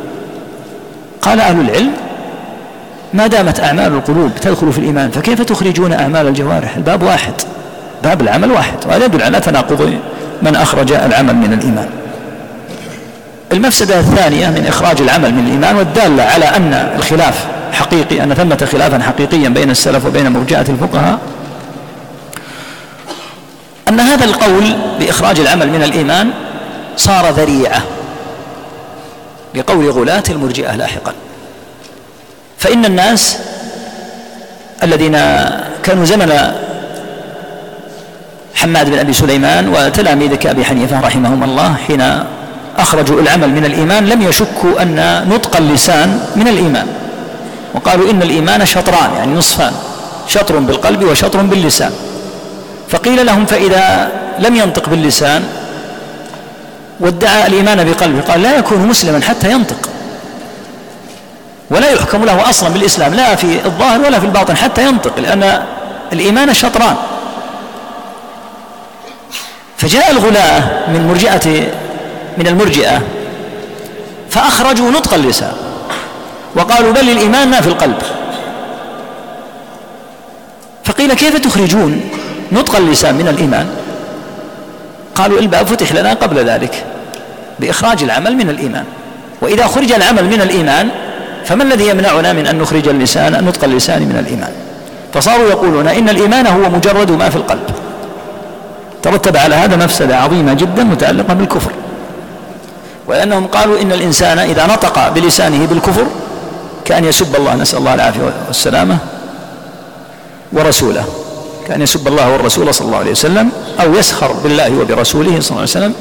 قال 1.23 1.41
أهل 1.41 1.61
العلم 1.61 1.91
ما 3.15 3.27
دامت 3.27 3.61
أعمال 3.61 3.93
القلوب 3.93 4.31
تدخل 4.41 4.73
في 4.73 4.79
الإيمان 4.79 5.11
فكيف 5.11 5.43
تخرجون 5.43 5.93
أعمال 5.93 6.27
الجوارح؟ 6.27 6.77
الباب 6.77 7.03
واحد 7.03 7.33
باب 8.05 8.21
العمل 8.21 8.51
واحد 8.51 8.77
وهذا 8.87 9.05
يدل 9.05 9.23
على 9.23 9.41
تناقض 9.41 9.95
من 10.43 10.57
أخرج 10.57 10.93
العمل 10.93 11.37
من 11.37 11.53
الإيمان. 11.53 11.89
المفسدة 13.55 14.01
الثانية 14.01 14.49
من 14.49 14.67
إخراج 14.67 15.01
العمل 15.01 15.35
من 15.35 15.47
الإيمان 15.47 15.77
والدالة 15.77 16.23
على 16.23 16.45
أن 16.45 16.73
الخلاف 16.97 17.47
حقيقي 17.73 18.23
أن 18.23 18.35
ثمة 18.35 18.69
خلافا 18.73 19.03
حقيقيا 19.03 19.49
بين 19.49 19.71
السلف 19.71 20.07
وبين 20.07 20.33
مرجعة 20.33 20.65
الفقهاء 20.69 21.19
أن 23.89 24.01
هذا 24.01 24.25
القول 24.25 24.77
بإخراج 25.01 25.41
العمل 25.41 25.71
من 25.71 25.83
الإيمان 25.83 26.31
صار 26.97 27.31
ذريعة 27.31 27.83
لقول 29.55 29.91
غلاة 29.91 30.23
المرجئة 30.31 30.77
لاحقا. 30.77 31.13
فإن 32.59 32.85
الناس 32.85 33.39
الذين 34.83 35.13
كانوا 35.83 36.05
زمن 36.05 36.53
حماد 38.55 38.91
بن 38.91 38.99
أبي 38.99 39.13
سليمان 39.13 39.69
وتلاميذ 39.69 40.35
كأبي 40.35 40.65
حنيفة 40.65 41.01
رحمهم 41.01 41.45
الله 41.45 41.75
حين 41.75 42.25
أخرجوا 42.79 43.21
العمل 43.21 43.51
من 43.51 43.65
الإيمان 43.65 44.07
لم 44.07 44.23
يشكوا 44.23 44.83
أن 44.83 45.25
نطق 45.29 45.57
اللسان 45.57 46.21
من 46.37 46.49
الإيمان. 46.49 46.87
وقالوا 47.75 48.11
إن 48.11 48.23
الإيمان 48.23 48.67
شطران 48.67 49.11
يعني 49.17 49.35
نصفان 49.35 49.73
شطر 50.29 50.59
بالقلب 50.59 51.05
وشطر 51.05 51.43
باللسان. 51.43 51.93
فقيل 52.89 53.27
لهم 53.27 53.47
فإذا 53.47 54.09
لم 54.39 54.57
ينطق 54.57 54.89
باللسان 54.89 55.45
وادعى 57.01 57.47
الإيمان 57.47 57.85
بقلبه 57.91 58.21
قال 58.21 58.43
لا 58.43 58.57
يكون 58.57 58.79
مسلما 58.79 59.21
حتى 59.21 59.51
ينطق. 59.51 59.89
ولا 61.71 61.91
يحكم 61.91 62.25
له 62.25 62.51
أصلا 62.51 62.69
بالإسلام 62.69 63.15
لا 63.15 63.35
في 63.35 63.65
الظاهر 63.65 64.01
ولا 64.01 64.19
في 64.19 64.27
الباطن 64.27 64.57
حتى 64.57 64.85
ينطق 64.85 65.19
لأن 65.19 65.63
الإيمان 66.13 66.55
شطران. 66.55 66.97
فجاء 69.77 70.11
الغلاة 70.11 70.61
من 70.89 71.09
مرجئة 71.09 71.67
من 72.39 72.47
المرجئة. 72.47 73.03
فأخرجوا 74.31 74.91
نطق 74.91 75.15
اللسان 75.15 75.53
وقالوا 76.57 76.93
بل 76.93 77.11
الإيمان 77.11 77.51
ما 77.51 77.61
في 77.61 77.67
القلب. 77.67 77.99
فقيل 80.85 81.15
كيف 81.15 81.37
تخرجون 81.37 82.01
نطق 82.53 82.77
اللسان 82.77 83.15
من 83.15 83.29
الإيمان؟ 83.29 83.67
قالوا 85.15 85.39
الباب 85.39 85.67
فتح 85.67 85.93
لنا 85.93 86.13
قبل 86.13 86.39
ذلك 86.39 86.85
بإخراج 87.61 88.03
العمل 88.03 88.37
من 88.37 88.51
الإيمان. 88.51 88.85
وإذا 89.43 89.67
خرج 89.67 89.93
العمل 89.93 90.25
من 90.25 90.41
الإيمان 90.41 90.89
فما 91.45 91.65
الذي 91.65 91.89
يمنعنا 91.89 92.33
من 92.33 92.47
أن 92.47 92.59
نخرج 92.59 92.89
اللسان 92.89 93.45
نطق 93.45 93.65
اللسان 93.65 94.03
من 94.03 94.17
الإيمان؟ 94.19 94.53
فصاروا 95.13 95.49
يقولون 95.49 95.89
إن 95.89 96.09
الإيمان 96.09 96.47
هو 96.47 96.71
مجرد 96.71 97.11
ما 97.11 97.31
في 97.31 97.37
القلب. 97.37 97.71
ترتب 99.03 99.37
على 99.37 99.55
هذا 99.55 99.77
مفسدة 99.77 100.17
عظيمة 100.17 100.55
جدا 100.55 100.85
متعلقة 100.85 101.35
بالكفر. 101.35 101.71
ولأنهم 103.07 103.47
قالوا 103.47 103.81
إن 103.81 103.93
الإنسان 103.93 104.39
إذا 104.39 104.67
نطق 104.67 105.09
بلسانه 105.09 105.67
بالكفر 105.67 106.07
كأن 106.85 107.05
يسب 107.05 107.37
الله 107.37 107.55
نسأل 107.55 107.79
الله 107.79 107.95
العافية 107.95 108.21
والسلامة 108.47 108.99
ورسوله. 110.53 111.05
كأن 111.69 111.83
يسب 111.83 112.09
الله 112.09 112.33
والرسول 112.33 112.75
صلى 112.75 112.87
الله 112.87 112.99
عليه 112.99 113.11
وسلم 113.11 113.51
أو 113.81 113.95
يسخر 113.95 114.33
بالله 114.33 114.81
وبرسوله 114.81 115.41
صلى 115.41 115.51
الله 115.51 115.61
عليه 115.61 115.63
وسلم. 115.63 115.95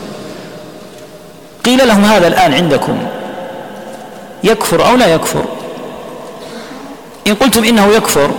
قيل 1.65 1.87
لهم 1.87 2.05
هذا 2.05 2.27
الآن 2.27 2.53
عندكم 2.53 2.97
يكفر 4.43 4.89
أو 4.89 4.95
لا 4.95 5.07
يكفر؟ 5.07 5.43
إن 7.27 7.35
قلتم 7.35 7.63
إنه 7.63 7.87
يكفر 7.87 8.31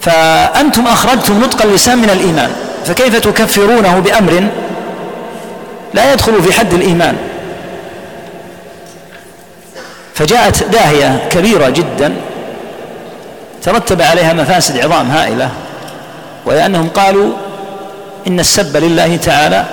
فأنتم 0.00 0.86
أخرجتم 0.86 1.40
نطق 1.40 1.62
اللسان 1.62 1.98
من 1.98 2.10
الإيمان 2.10 2.50
فكيف 2.84 3.16
تكفرونه 3.16 3.98
بأمر 3.98 4.48
لا 5.94 6.12
يدخل 6.12 6.42
في 6.42 6.52
حد 6.52 6.74
الإيمان. 6.74 7.16
فجاءت 10.14 10.62
داهية 10.62 11.28
كبيرة 11.30 11.68
جدا 11.68 12.14
ترتب 13.62 14.02
عليها 14.02 14.32
مفاسد 14.32 14.78
عظام 14.78 15.10
هائلة 15.10 15.50
وهي 16.46 16.66
أنهم 16.66 16.88
قالوا 16.88 17.32
إن 18.26 18.40
السب 18.40 18.76
لله 18.76 19.16
تعالى 19.16 19.64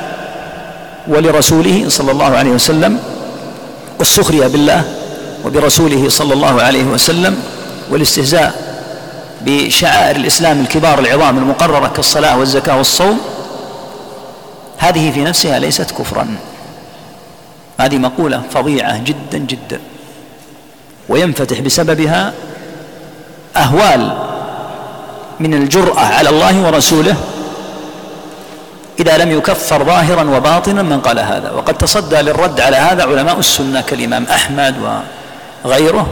ولرسوله 1.08 1.86
صلى 1.88 2.12
الله 2.12 2.38
عليه 2.38 2.50
وسلم 2.52 3.00
والسخرية 4.00 4.48
بالله 4.48 4.84
وبرسوله 5.46 6.10
صلى 6.10 6.34
الله 6.34 6.62
عليه 6.62 6.84
وسلم 6.84 7.38
والاستهزاء 7.90 8.54
بشعائر 9.42 10.16
الإسلام 10.16 10.62
الكبار 10.62 11.00
العظام 11.00 11.38
المقررة 11.38 11.88
كالصلاة 11.96 12.38
والزكاة 12.40 12.78
والصوم 12.78 13.20
هذه 14.82 15.12
في 15.12 15.24
نفسها 15.24 15.60
ليست 15.60 15.92
كفرا. 15.92 16.28
هذه 17.80 17.98
مقولة 17.98 18.42
فظيعة 18.52 18.98
جدا 18.98 19.38
جدا. 19.38 19.80
وينفتح 21.10 21.60
بسببها 21.60 22.34
أهوال 23.58 24.18
من 25.40 25.54
الجرأة 25.54 26.00
على 26.00 26.30
الله 26.30 26.66
ورسوله 26.66 27.16
إذا 29.00 29.18
لم 29.18 29.32
يكفر 29.32 29.84
ظاهرا 29.84 30.38
وباطنا 30.38 30.82
من 30.82 31.00
قال 31.00 31.20
هذا. 31.20 31.52
وقد 31.52 31.74
تصدى 31.74 32.16
للرد 32.16 32.62
على 32.62 32.78
هذا 32.78 33.04
علماء 33.04 33.40
السنة 33.40 33.82
كالإمام 33.82 34.24
أحمد 34.24 34.76
وغيره 35.66 36.08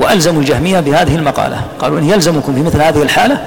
وألزموا 0.00 0.40
الجهمية 0.40 0.80
بهذه 0.80 1.14
المقالة. 1.14 1.60
قالوا 1.78 1.98
إن 1.98 2.10
يلزمكم 2.10 2.54
في 2.54 2.62
مثل 2.62 2.82
هذه 2.82 3.02
الحالة 3.02 3.46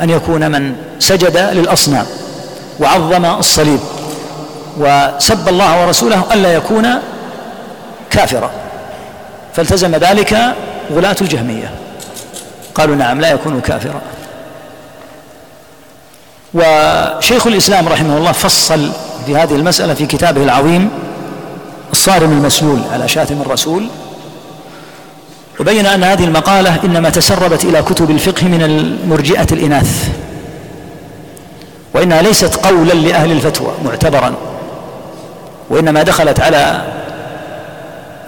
أن 0.00 0.10
يكون 0.10 0.50
من 0.50 0.74
سجد 0.98 1.36
للأصنام 1.36 2.06
وعظم 2.80 3.24
الصليب. 3.24 3.80
وسب 4.78 5.48
الله 5.48 5.82
ورسوله 5.82 6.24
ألا 6.32 6.54
يكون 6.54 6.88
كافرا. 8.10 8.50
فالتزم 9.54 9.96
ذلك 9.96 10.54
غلاة 10.92 11.16
الجهمية. 11.20 11.70
قالوا 12.74 12.96
نعم 12.96 13.20
لا 13.20 13.30
يكون 13.30 13.60
كافرا. 13.60 14.00
وشيخ 16.54 17.46
الإسلام 17.46 17.88
رحمه 17.88 18.16
الله 18.16 18.32
فصل 18.32 18.88
في 19.26 19.36
هذه 19.36 19.54
المسألة 19.54 19.94
في 19.94 20.06
كتابه 20.06 20.42
العظيم 20.42 20.90
الصارم 21.92 22.32
المسلول 22.32 22.80
على 22.92 23.08
شاتم 23.08 23.40
الرسول 23.40 23.86
وبين 25.60 25.86
أن 25.86 26.04
هذه 26.04 26.24
المقالة 26.24 26.78
إنما 26.84 27.10
تسربت 27.10 27.64
إلى 27.64 27.82
كتب 27.82 28.10
الفقه 28.10 28.46
من 28.46 28.62
المرجئة 28.62 29.46
الإناث 29.52 30.08
وإنها 31.94 32.22
ليست 32.22 32.56
قولا 32.56 32.92
لأهل 32.92 33.32
الفتوى 33.32 33.72
معتبرا. 33.84 34.34
وإنما 35.72 36.02
دخلت 36.02 36.40
على 36.40 36.82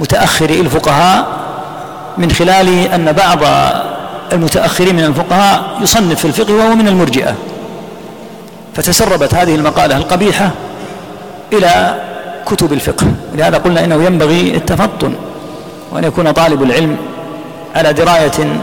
متأخري 0.00 0.60
الفقهاء 0.60 1.26
من 2.18 2.30
خلال 2.30 2.68
أن 2.68 3.12
بعض 3.12 3.38
المتأخرين 4.32 4.96
من 4.96 5.04
الفقهاء 5.04 5.62
يصنف 5.80 6.20
في 6.20 6.24
الفقه 6.24 6.54
وهو 6.54 6.74
من 6.74 6.88
المرجئة. 6.88 7.34
فتسربت 8.74 9.34
هذه 9.34 9.54
المقالة 9.54 9.96
القبيحة 9.96 10.50
إلى 11.52 12.00
كتب 12.46 12.72
الفقه. 12.72 13.06
لهذا 13.34 13.58
قلنا 13.58 13.84
إنه 13.84 14.04
ينبغي 14.04 14.56
التفطن 14.56 15.14
وأن 15.92 16.04
يكون 16.04 16.30
طالب 16.30 16.62
العلم 16.62 16.96
على 17.74 17.92
دراية 17.92 18.60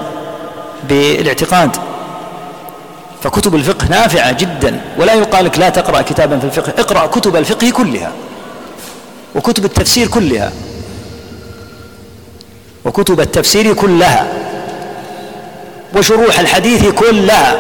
بالاعتقاد. 0.90 1.76
فكتب 3.24 3.56
الفقه 3.56 3.88
نافعة 3.90 4.32
جدا 4.32 4.82
ولا 4.98 5.14
يقال 5.14 5.46
لك 5.46 5.60
لا 5.60 5.70
تقرأ 5.70 6.02
كتابا 6.02 6.40
في 6.40 6.46
الفقه 6.46 6.74
اقرأ 6.80 7.08
كتب 7.08 7.36
الفقه 7.36 7.70
كلها. 7.70 8.12
وكتب 9.36 9.66
التفسير 9.66 10.08
كلها. 10.08 10.52
وكتب 12.86 13.20
التفسير 13.20 13.74
كلها. 13.74 14.28
وشروح 15.96 16.40
الحديث 16.40 16.86
كلها. 16.86 17.56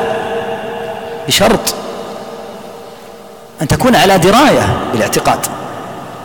بشرط 1.28 1.76
أن 3.61 3.67
تكون 3.67 3.95
على 3.95 4.17
دراية 4.17 4.78
بالاعتقاد. 4.91 5.39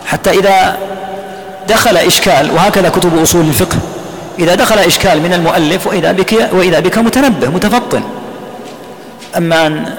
حتى 0.06 0.30
إذا 0.30 0.76
دخل 1.68 1.96
إشكال 1.96 2.50
وهكذا 2.50 2.88
كتب 2.88 3.18
أصول 3.22 3.44
الفقه. 3.48 3.76
إذا 4.38 4.54
دخل 4.54 4.78
إشكال 4.78 5.22
من 5.22 5.32
المؤلف 5.32 5.86
وإذا 5.86 6.12
بك 6.12 6.48
وإذا 6.52 6.80
بك 6.80 6.98
متنبه 6.98 7.48
متفطن. 7.48 8.02
أما 9.36 9.66
أن 9.66 9.94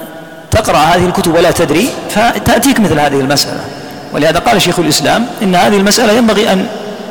تقرأ 0.51 0.77
هذه 0.77 1.05
الكتب 1.05 1.35
ولا 1.35 1.51
تدري 1.51 1.89
فتأتيك 2.09 2.79
مثل 2.79 2.99
هذه 2.99 3.19
المسألة. 3.19 3.65
ولهذا 4.13 4.39
قال 4.39 4.61
شيخ 4.61 4.79
الإسلام 4.79 5.25
إن 5.41 5.55
هذه 5.55 5.77
المسألة 5.77 6.13
ينبغي 6.13 6.51
أن 6.51 6.67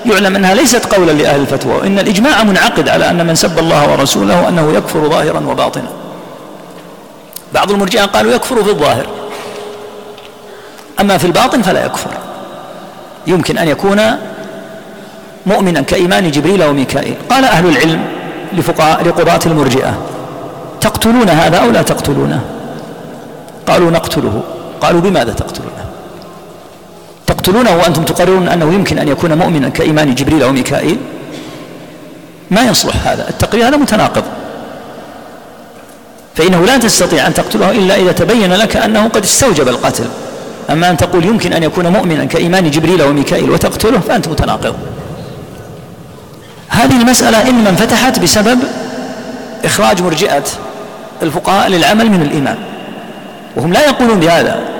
يعلم 0.06 0.36
أنها 0.36 0.54
ليست 0.54 0.94
قولا 0.94 1.12
لأهل 1.12 1.40
الفتوى 1.40 1.86
إن 1.86 1.98
الإجماع 1.98 2.44
منعقد 2.44 2.88
على 2.88 3.10
أن 3.10 3.26
من 3.26 3.34
سب 3.34 3.58
الله 3.58 3.92
ورسوله 3.92 4.48
أنه 4.48 4.72
يكفر 4.72 5.08
ظاهرا 5.08 5.40
وباطنا. 5.46 5.88
بعض 7.54 7.70
المرجئة 7.70 8.04
قالوا 8.04 8.32
يكفر 8.32 8.64
في 8.64 8.70
الظاهر 8.70 9.06
أما 11.00 11.18
في 11.18 11.24
الباطن 11.24 11.62
فلا 11.62 11.86
يكفر. 11.86 12.10
يمكن 13.26 13.58
أن 13.58 13.68
يكون 13.68 14.00
مؤمنا 15.46 15.80
كإيمان 15.80 16.30
جبريل 16.30 16.64
وميكائيل 16.64 17.16
قال 17.30 17.44
أهل 17.44 17.66
العلم 17.66 18.04
لفقهاء 18.52 19.04
لقضاة 19.04 19.40
المرجئة 19.46 19.98
تقتلون 20.80 21.28
هذا 21.28 21.58
أو 21.58 21.70
لا 21.70 21.82
تقتلونه؟ 21.82 22.40
قالوا 23.66 23.90
نقتله. 23.90 24.42
قالوا 24.80 25.00
بماذا 25.00 25.32
تقتلونه 25.32 25.75
تقتلونه 27.46 27.76
وأنتم 27.76 28.04
تقررون 28.04 28.48
أنه 28.48 28.74
يمكن 28.74 28.98
أن 28.98 29.08
يكون 29.08 29.38
مؤمنا 29.38 29.68
كإيمان 29.68 30.14
جبريل 30.14 30.42
أو 30.42 30.52
ميكائيل؟ 30.52 30.98
ما 32.50 32.62
يصلح 32.62 33.06
هذا 33.06 33.28
التقرير 33.28 33.68
هذا 33.68 33.76
متناقض. 33.76 34.22
فإنه 36.34 36.64
لا 36.64 36.78
تستطيع 36.78 37.26
أن 37.26 37.34
تقتله 37.34 37.70
إلا 37.70 37.96
إذا 37.96 38.12
تبين 38.12 38.52
لك 38.52 38.76
أنه 38.76 39.08
قد 39.08 39.22
استوجب 39.24 39.68
القتل. 39.68 40.04
أما 40.70 40.90
أن 40.90 40.96
تقول 40.96 41.24
يمكن 41.24 41.52
أن 41.52 41.62
يكون 41.62 41.86
مؤمنا 41.88 42.24
كإيمان 42.24 42.70
جبريل 42.70 43.02
وميكائيل 43.02 43.50
وتقتله 43.50 44.00
فأنت 44.00 44.28
متناقض. 44.28 44.76
هذه 46.68 47.00
المسألة 47.00 47.48
إنما 47.48 47.70
انفتحت 47.70 48.18
بسبب 48.18 48.58
إخراج 49.64 50.02
مرجئة 50.02 50.44
الفقهاء 51.22 51.68
للعمل 51.68 52.10
من 52.10 52.22
الإيمان. 52.22 52.56
وهم 53.56 53.72
لا 53.72 53.84
يقولون 53.84 54.20
بهذا. 54.20 54.75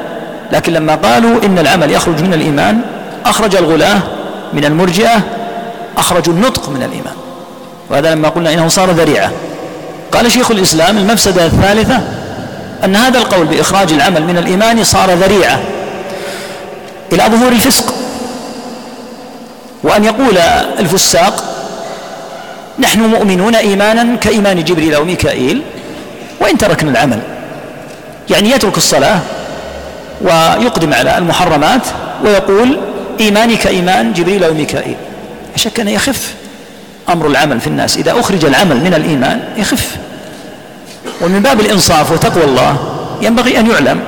لكن 0.53 0.73
لما 0.73 0.95
قالوا 0.95 1.45
إن 1.45 1.59
العمل 1.59 1.91
يخرج 1.91 2.23
من 2.23 2.35
الإيمان 2.35 2.81
أخرج 3.27 3.57
الغلاة 3.57 3.99
من 4.53 4.65
المرجئة 4.65 5.21
أخرجوا 5.99 6.35
النطق 6.35 6.69
من 6.69 6.83
الإيمان. 6.83 7.15
وهذا 7.91 8.15
لما 8.15 8.29
قلنا 8.29 8.55
إنه 8.55 8.69
صار 8.69 8.91
ذريعة. 8.91 9.31
قال 10.13 10.33
شيخ 10.33 10.51
الإسلام 10.51 10.99
المفسدة 10.99 11.47
الثالثة 11.47 12.01
أن 12.85 12.97
هذا 12.97 13.19
القول 13.19 13.47
بإخراج 13.47 13.93
العمل 13.93 14.23
من 14.23 14.39
الإيمان 14.39 14.85
صار 14.85 15.11
ذريعة 15.11 15.61
إلى 17.13 17.23
ظهور 17.23 17.53
الفسق. 17.53 17.95
وأن 19.83 20.05
يقول 20.05 20.39
الفساق 20.79 21.45
نحن 22.79 23.01
مؤمنون 23.01 23.55
إيمانا 23.55 24.17
كإيمان 24.17 24.65
جبريل 24.65 24.95
أو 24.95 25.05
ميكائيل 25.05 25.63
وإن 26.41 26.59
تركنا 26.59 26.91
العمل. 26.91 27.19
يعني 28.31 28.51
يترك 28.51 28.77
الصلاة 28.77 29.19
ويقدم 30.21 30.95
على 30.95 31.19
المحرمات 31.19 31.83
ويقول 32.25 32.79
إيماني 33.21 33.57
كإيمان 33.57 34.12
جبريل 34.12 34.45
أو 34.45 34.55
ميكائيل. 34.55 34.97
شك 35.57 35.81
أن 35.81 35.89
يخف 35.89 36.35
أمر 37.09 37.27
العمل 37.27 37.61
في 37.61 37.67
الناس. 37.67 37.97
إذا 37.97 38.21
أخرج 38.21 38.45
العمل 38.45 38.77
من 38.77 38.95
الإيمان 38.95 39.41
يخف. 39.57 39.97
ومن 41.21 41.43
باب 41.43 41.61
الإنصاف 41.61 42.12
وتقوى 42.12 42.45
الله 42.45 42.77
ينبغي 43.23 43.61
أن 43.61 43.71
يعلم 43.71 44.01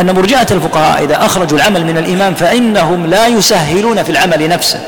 أن 0.00 0.14
مرجئة 0.14 0.46
الفقهاء 0.50 1.04
إذا 1.04 1.16
أخرجوا 1.26 1.58
العمل 1.58 1.84
من 1.84 1.98
الإيمان 1.98 2.34
فإنهم 2.34 3.06
لا 3.06 3.26
يسهلون 3.26 4.02
في 4.02 4.10
العمل 4.10 4.48
نفسه. 4.48 4.80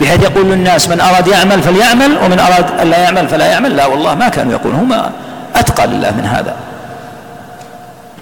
بحيث 0.00 0.22
يقول 0.22 0.46
للناس 0.46 0.88
من 0.88 1.00
أراد 1.00 1.26
يعمل 1.28 1.62
فليعمل 1.62 2.18
ومن 2.24 2.38
أراد 2.38 2.80
أن 2.80 2.90
لا 2.90 2.98
يعمل 2.98 3.28
فلا 3.28 3.46
يعمل. 3.46 3.76
لا 3.76 3.86
والله 3.86 4.14
ما 4.14 4.28
كانوا 4.28 4.52
يقولون. 4.52 4.80
هم 4.80 5.10
أتقى 5.54 5.86
لله 5.86 6.10
من 6.10 6.26
هذا. 6.26 6.56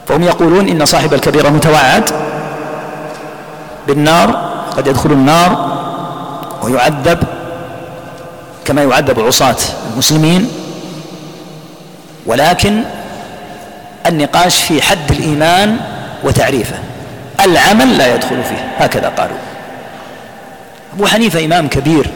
فهم 0.09 0.23
يقولون 0.23 0.69
إن 0.69 0.85
صاحب 0.85 1.15
الكبيرة 1.15 1.49
متوعد 1.49 2.11
بالنار 3.87 4.53
قد 4.77 4.87
يدخل 4.87 5.13
النار 5.13 5.73
ويعذب 6.63 7.19
كما 8.65 8.83
يعذب 8.83 9.21
عصاة 9.21 9.57
المسلمين. 9.93 10.49
ولكن 12.27 12.83
النقاش 14.07 14.63
في 14.63 14.83
حد 14.83 15.11
الإيمان 15.11 15.77
وتعريفه 16.25 16.77
العمل 17.45 17.99
لا 17.99 18.15
يدخل 18.15 18.45
فيه 18.45 18.69
هكذا 18.79 19.09
قالوا. 19.09 19.37
أبو 20.95 21.07
حنيفة 21.07 21.45
إمام 21.45 21.69
كبير 21.69 22.11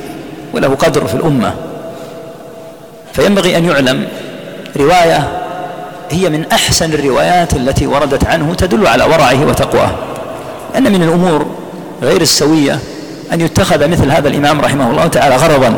وله 0.53 0.69
قدر 0.69 1.07
في 1.07 1.15
الأمة 1.15 1.55
فينبغي 3.13 3.57
أن 3.57 3.65
يعلم 3.65 4.09
رواية 4.77 5.46
هي 6.11 6.29
من 6.29 6.45
أحسن 6.53 6.95
الروايات 6.95 7.53
التي 7.53 7.87
وردت 7.87 8.25
عنه 8.25 8.55
تدل 8.55 8.87
على 8.87 9.05
ورعه 9.05 9.47
وتقواه. 9.47 9.91
لأن 10.75 10.93
من 10.93 11.03
الأمور 11.03 11.47
غير 12.03 12.21
السوية 12.21 12.79
أن 13.33 13.41
يتخذ 13.41 13.89
مثل 13.89 14.11
هذا 14.11 14.29
الإمام 14.29 14.61
رحمه 14.61 14.91
الله 14.91 15.07
تعالى 15.07 15.37
غرضا 15.37 15.75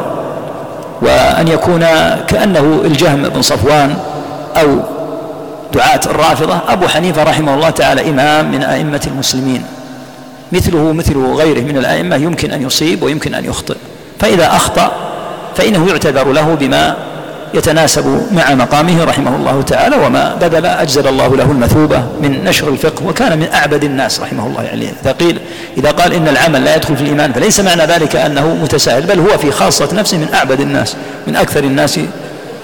وأن 1.02 1.48
يكون 1.48 1.80
كأنه 2.28 2.80
الجهم 2.84 3.22
بن 3.22 3.42
صفوان 3.42 3.96
أو 4.56 4.66
دعاة 5.72 6.00
الرافضة. 6.06 6.58
أبو 6.68 6.88
حنيفة 6.88 7.22
رحمه 7.22 7.54
الله 7.54 7.70
تعالى 7.70 8.10
إمام 8.10 8.50
من 8.52 8.62
أئمة 8.62 9.00
المسلمين. 9.06 9.62
مثله 10.52 10.92
مثل 10.92 11.18
غيره 11.18 11.60
من 11.60 11.76
الأئمة 11.76 12.16
يمكن 12.16 12.50
أن 12.50 12.62
يصيب 12.62 13.02
ويمكن 13.02 13.34
أن 13.34 13.44
يخطئ. 13.44 13.76
فإذا 14.20 14.46
أخطأ 14.46 14.92
فإنه 15.56 15.88
يعتذر 15.88 16.32
له 16.32 16.54
بما 16.54 16.96
يتناسب 17.54 18.26
مع 18.32 18.54
مقامه 18.54 19.04
رحمه 19.04 19.36
الله 19.36 19.62
تعالى 19.62 19.96
وما 19.96 20.34
بذل 20.34 20.66
أجزل 20.66 21.06
الله 21.06 21.36
له 21.36 21.44
المثوبة 21.44 22.02
من 22.22 22.44
نشر 22.44 22.68
الفقه 22.68 23.06
وكان 23.06 23.38
من 23.38 23.48
أعبد 23.54 23.84
الناس 23.84 24.20
رحمه 24.20 24.46
الله 24.46 24.62
يعني. 24.62 24.88
إذا 25.02 25.12
قيل 25.12 25.38
إذا 25.76 25.90
قال 25.90 26.12
إن 26.12 26.28
العمل 26.28 26.64
لا 26.64 26.76
يدخل 26.76 26.96
في 26.96 27.02
الإيمان 27.02 27.32
فليس 27.32 27.60
معنى 27.60 27.82
ذلك 27.82 28.16
أنه 28.16 28.54
متساهل 28.54 29.02
بل 29.02 29.18
هو 29.18 29.38
في 29.38 29.50
خاصة 29.50 29.88
نفسه 29.94 30.16
من 30.16 30.28
أعبد 30.34 30.60
الناس 30.60 30.96
من 31.26 31.36
أكثر 31.36 31.64
الناس 31.64 32.00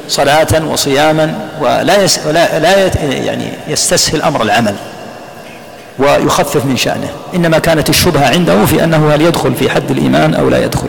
صلاة 0.08 0.66
وصياما 0.70 1.34
ولا 1.60 2.02
يس 2.02 2.20
ولا 2.26 2.58
لا 2.58 2.90
يعني 3.02 3.44
يستسهل 3.68 4.22
أمر 4.22 4.42
العمل 4.42 4.74
ويخفف 5.98 6.64
من 6.64 6.76
شأنه. 6.76 7.10
إنما 7.34 7.58
كانت 7.58 7.90
الشبهة 7.90 8.28
عنده 8.28 8.64
في 8.64 8.84
أنه 8.84 9.14
هل 9.14 9.22
يدخل 9.22 9.54
في 9.54 9.70
حد 9.70 9.90
الإيمان 9.90 10.34
أو 10.34 10.48
لا 10.48 10.64
يدخل. 10.64 10.88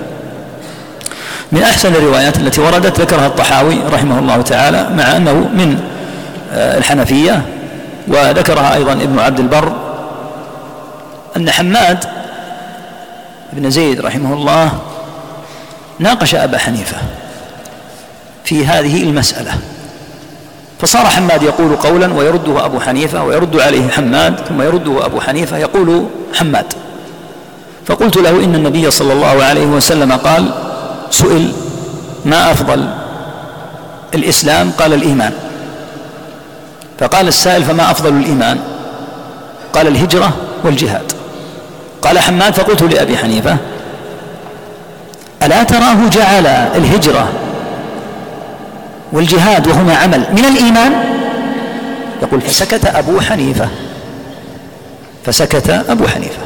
من 1.55 1.61
أحسن 1.61 1.95
الروايات 1.95 2.37
التي 2.37 2.61
وردت 2.61 3.01
ذكرها 3.01 3.27
الطحاوي 3.27 3.77
رحمه 3.91 4.19
الله 4.19 4.41
تعالى 4.41 4.89
مع 4.89 5.17
أنه 5.17 5.33
من 5.33 5.79
آه، 6.53 6.77
الحنفية 6.77 7.41
وذكرها 8.07 8.75
أيضا 8.75 8.93
ابن 8.93 9.19
عبد 9.19 9.39
البر. 9.39 9.73
أن 11.37 11.51
حماد 11.51 12.05
بن 13.53 13.69
زيد 13.69 14.01
رحمه 14.01 14.33
الله 14.33 14.71
ناقش 15.99 16.35
أبا 16.35 16.57
حنيفة 16.57 16.97
في 18.43 18.65
هذه 18.65 19.03
المسألة. 19.03 19.51
فصار 20.81 21.05
حماد 21.05 21.43
يقول 21.43 21.75
قولا 21.75 22.13
ويرده 22.13 22.65
أبو 22.65 22.79
حنيفة 22.79 23.23
ويرد 23.23 23.59
عليه 23.59 23.89
حماد 23.89 24.39
ثم 24.49 24.61
يرده 24.61 25.05
أبو 25.05 25.21
حنيفة 25.21 25.57
يقول 25.57 26.05
حماد. 26.33 26.73
فقلت 27.85 28.17
له 28.17 28.29
إن 28.29 28.55
النبي 28.55 28.91
صلى 28.91 29.13
الله 29.13 29.43
عليه 29.43 29.65
وسلم 29.65 30.11
قال 30.11 30.64
سئل 31.15 31.51
ما 32.25 32.51
أفضل 32.51 32.89
الإسلام؟ 34.13 34.71
قال 34.71 34.93
الإيمان. 34.93 35.33
فقال 36.99 37.27
السائل 37.27 37.63
فما 37.63 37.91
أفضل 37.91 38.13
الإيمان؟ 38.13 38.59
قال 39.73 39.87
الهجرة 39.87 40.33
والجهاد. 40.63 41.11
قال 42.01 42.19
حماد 42.19 42.53
فقلت 42.53 42.81
لأبي 42.81 43.17
حنيفة 43.17 43.57
ألا 45.43 45.63
تراه 45.63 46.09
جعل 46.09 46.47
الهجرة 46.47 47.29
والجهاد 49.11 49.67
وهما 49.67 49.95
عمل 49.95 50.25
من 50.31 50.45
الإيمان؟ 50.45 50.93
يقول 52.21 52.41
فسكت 52.41 52.85
أبو 52.85 53.21
حنيفة 53.21 53.67
فسكت 55.25 55.69
أبو 55.89 56.07
حنيفة. 56.07 56.41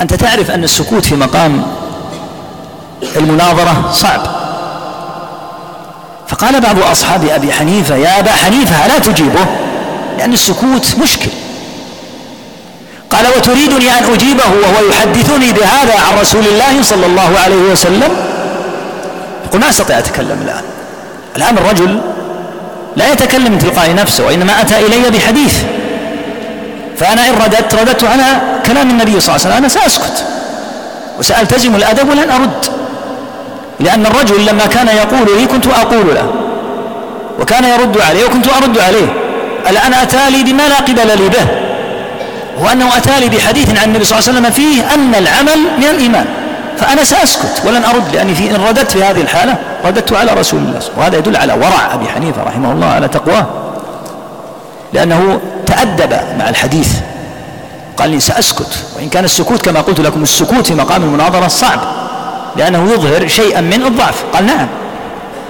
أنت 0.00 0.14
تعرف 0.14 0.50
أن 0.50 0.64
السكوت 0.64 1.04
في 1.04 1.14
مقام 1.14 1.62
المناظرة 3.16 3.90
صعب. 3.92 4.20
فقال 6.28 6.60
بعض 6.60 6.78
أصحاب 6.82 7.28
أبي 7.28 7.52
حنيفة 7.52 7.96
يا 7.96 8.18
أبا 8.18 8.32
حنيفة 8.32 8.86
ألا 8.86 8.98
تجيبه؟ 8.98 9.46
لأن 10.18 10.32
السكوت 10.32 10.94
مشكل. 11.02 11.30
قال 13.10 13.26
وتريدني 13.36 13.98
أن 13.98 14.12
أجيبه 14.14 14.44
وهو 14.44 14.88
يحدثني 14.90 15.52
بهذا 15.52 15.94
عن 15.94 16.18
رسول 16.20 16.46
الله 16.46 16.82
صلى 16.82 17.06
الله 17.06 17.38
عليه 17.44 17.72
وسلم؟ 17.72 18.16
يقول 19.46 19.60
ما 19.60 19.68
أستطيع 19.70 19.98
أتكلم 19.98 20.38
الآن. 20.44 20.62
الآن 21.36 21.58
الرجل 21.58 22.00
لا 22.96 23.12
يتكلم 23.12 23.52
من 23.52 23.58
تلقاء 23.58 23.94
نفسه 23.94 24.26
وإنما 24.26 24.60
أتى 24.60 24.78
إلي 24.78 25.10
بحديث. 25.10 25.54
فأنا 26.96 27.28
إن 27.28 27.34
رددت 27.34 27.74
رددت 27.74 28.04
على 28.04 28.40
كلام 28.66 28.90
النبي 28.90 29.20
صلى 29.20 29.36
الله 29.36 29.46
عليه 29.46 29.54
وسلم 29.56 29.56
أنا 29.56 29.68
سأسكت. 29.68 30.24
وسألتزم 31.18 31.76
الأدب 31.76 32.08
ولن 32.08 32.30
أرد. 32.30 32.66
لأن 33.80 34.06
الرجل 34.06 34.46
لما 34.46 34.66
كان 34.66 34.88
يقول 34.88 35.38
لي 35.38 35.46
كنت 35.46 35.66
أقول 35.66 36.14
له 36.14 36.30
وكان 37.40 37.64
يرد 37.64 38.00
عليه 38.00 38.24
وكنت 38.24 38.46
أرد 38.48 38.78
عليه 38.78 39.06
الآن 39.70 39.94
أتى 39.94 40.30
لي 40.30 40.42
بما 40.42 40.68
لا 40.68 40.76
قبل 40.76 41.06
لي 41.06 41.28
به 41.28 41.46
هو 42.62 42.68
أنه 42.72 42.96
أتى 42.96 43.20
لي 43.20 43.28
بحديث 43.28 43.78
عن 43.78 43.88
النبي 43.88 44.04
صلى 44.04 44.18
الله 44.18 44.28
عليه 44.28 44.38
وسلم 44.38 44.50
فيه 44.50 44.94
أن 44.94 45.14
العمل 45.14 45.58
من 45.78 45.84
الإيمان 45.84 46.26
فأنا 46.78 47.04
سأسكت 47.04 47.62
ولن 47.64 47.84
أرد 47.84 48.14
لأني 48.14 48.34
في 48.34 48.50
إن 48.50 48.56
رددت 48.68 48.90
في 48.90 49.04
هذه 49.04 49.20
الحالة 49.20 49.56
رددت 49.84 50.12
على 50.12 50.32
رسول 50.32 50.60
الله 50.60 50.80
وهذا 50.96 51.18
يدل 51.18 51.36
على 51.36 51.52
ورع 51.52 51.94
أبي 51.94 52.08
حنيفة 52.08 52.42
رحمه 52.42 52.72
الله 52.72 52.86
على 52.86 53.08
تقواه 53.08 53.46
لأنه 54.92 55.40
تأدب 55.66 56.12
مع 56.38 56.48
الحديث 56.48 56.88
قال 57.96 58.10
لي 58.10 58.20
سأسكت 58.20 58.84
وإن 58.96 59.08
كان 59.08 59.24
السكوت 59.24 59.62
كما 59.62 59.80
قلت 59.80 60.00
لكم 60.00 60.22
السكوت 60.22 60.66
في 60.66 60.74
مقام 60.74 61.02
المناظرة 61.02 61.48
صعب 61.48 61.80
لأنه 62.56 62.92
يظهر 62.92 63.28
شيئا 63.28 63.60
من 63.60 63.86
الضعف. 63.86 64.24
قال 64.32 64.46
نعم. 64.46 64.66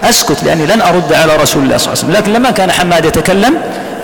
أسكت 0.05 0.44
لأني 0.44 0.66
لن 0.66 0.80
أرد 0.80 1.12
على 1.12 1.36
رسول 1.36 1.62
الله 1.62 1.76
صلى 1.76 1.92
الله 1.92 2.05
عليه 2.05 2.09
وسلم. 2.09 2.12
لكن 2.12 2.32
لما 2.32 2.51
كان 2.51 2.72
حماد 2.72 3.05
يتكلم 3.05 3.55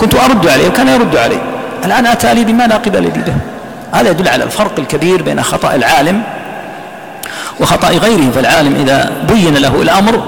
كنت 0.00 0.14
أرد 0.14 0.48
عليه 0.48 0.68
وكان 0.68 0.88
يرد 0.88 1.16
عليه. 1.16 1.42
الآن 1.84 2.06
أتى 2.06 2.34
لي 2.34 2.44
بما 2.44 2.66
لا 2.66 2.76
قبل 2.76 3.02
لي 3.02 3.08
به. 3.08 3.32
هذا 3.92 4.10
يدل 4.10 4.28
على 4.28 4.44
الفرق 4.44 4.72
الكبير 4.78 5.22
بين 5.22 5.42
خطأ 5.42 5.74
العالم 5.74 6.22
وخطأ 7.60 7.88
غيره 7.88 8.30
فالعالم 8.34 8.74
إذا 8.74 9.12
بين 9.28 9.54
له 9.54 9.82
الأمر 9.82 10.22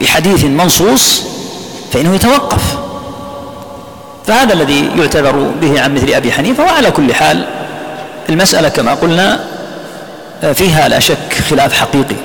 بحديث 0.00 0.44
منصوص 0.44 1.22
فإنه 1.92 2.14
يتوقف. 2.14 2.62
فهذا 4.26 4.52
الذي 4.52 4.90
يعتذر 4.98 5.52
به 5.60 5.82
عن 5.82 5.94
مثل 5.94 6.12
أبي 6.12 6.32
حنيفة. 6.32 6.64
وعلى 6.64 6.90
كل 6.90 7.14
حال 7.14 7.44
المسألة 8.28 8.68
كما 8.68 8.94
قلنا 8.94 9.40
فيها 10.54 10.88
لا 10.88 11.00
شك 11.00 11.42
خلاف 11.50 11.72
حقيقي. 11.72 12.16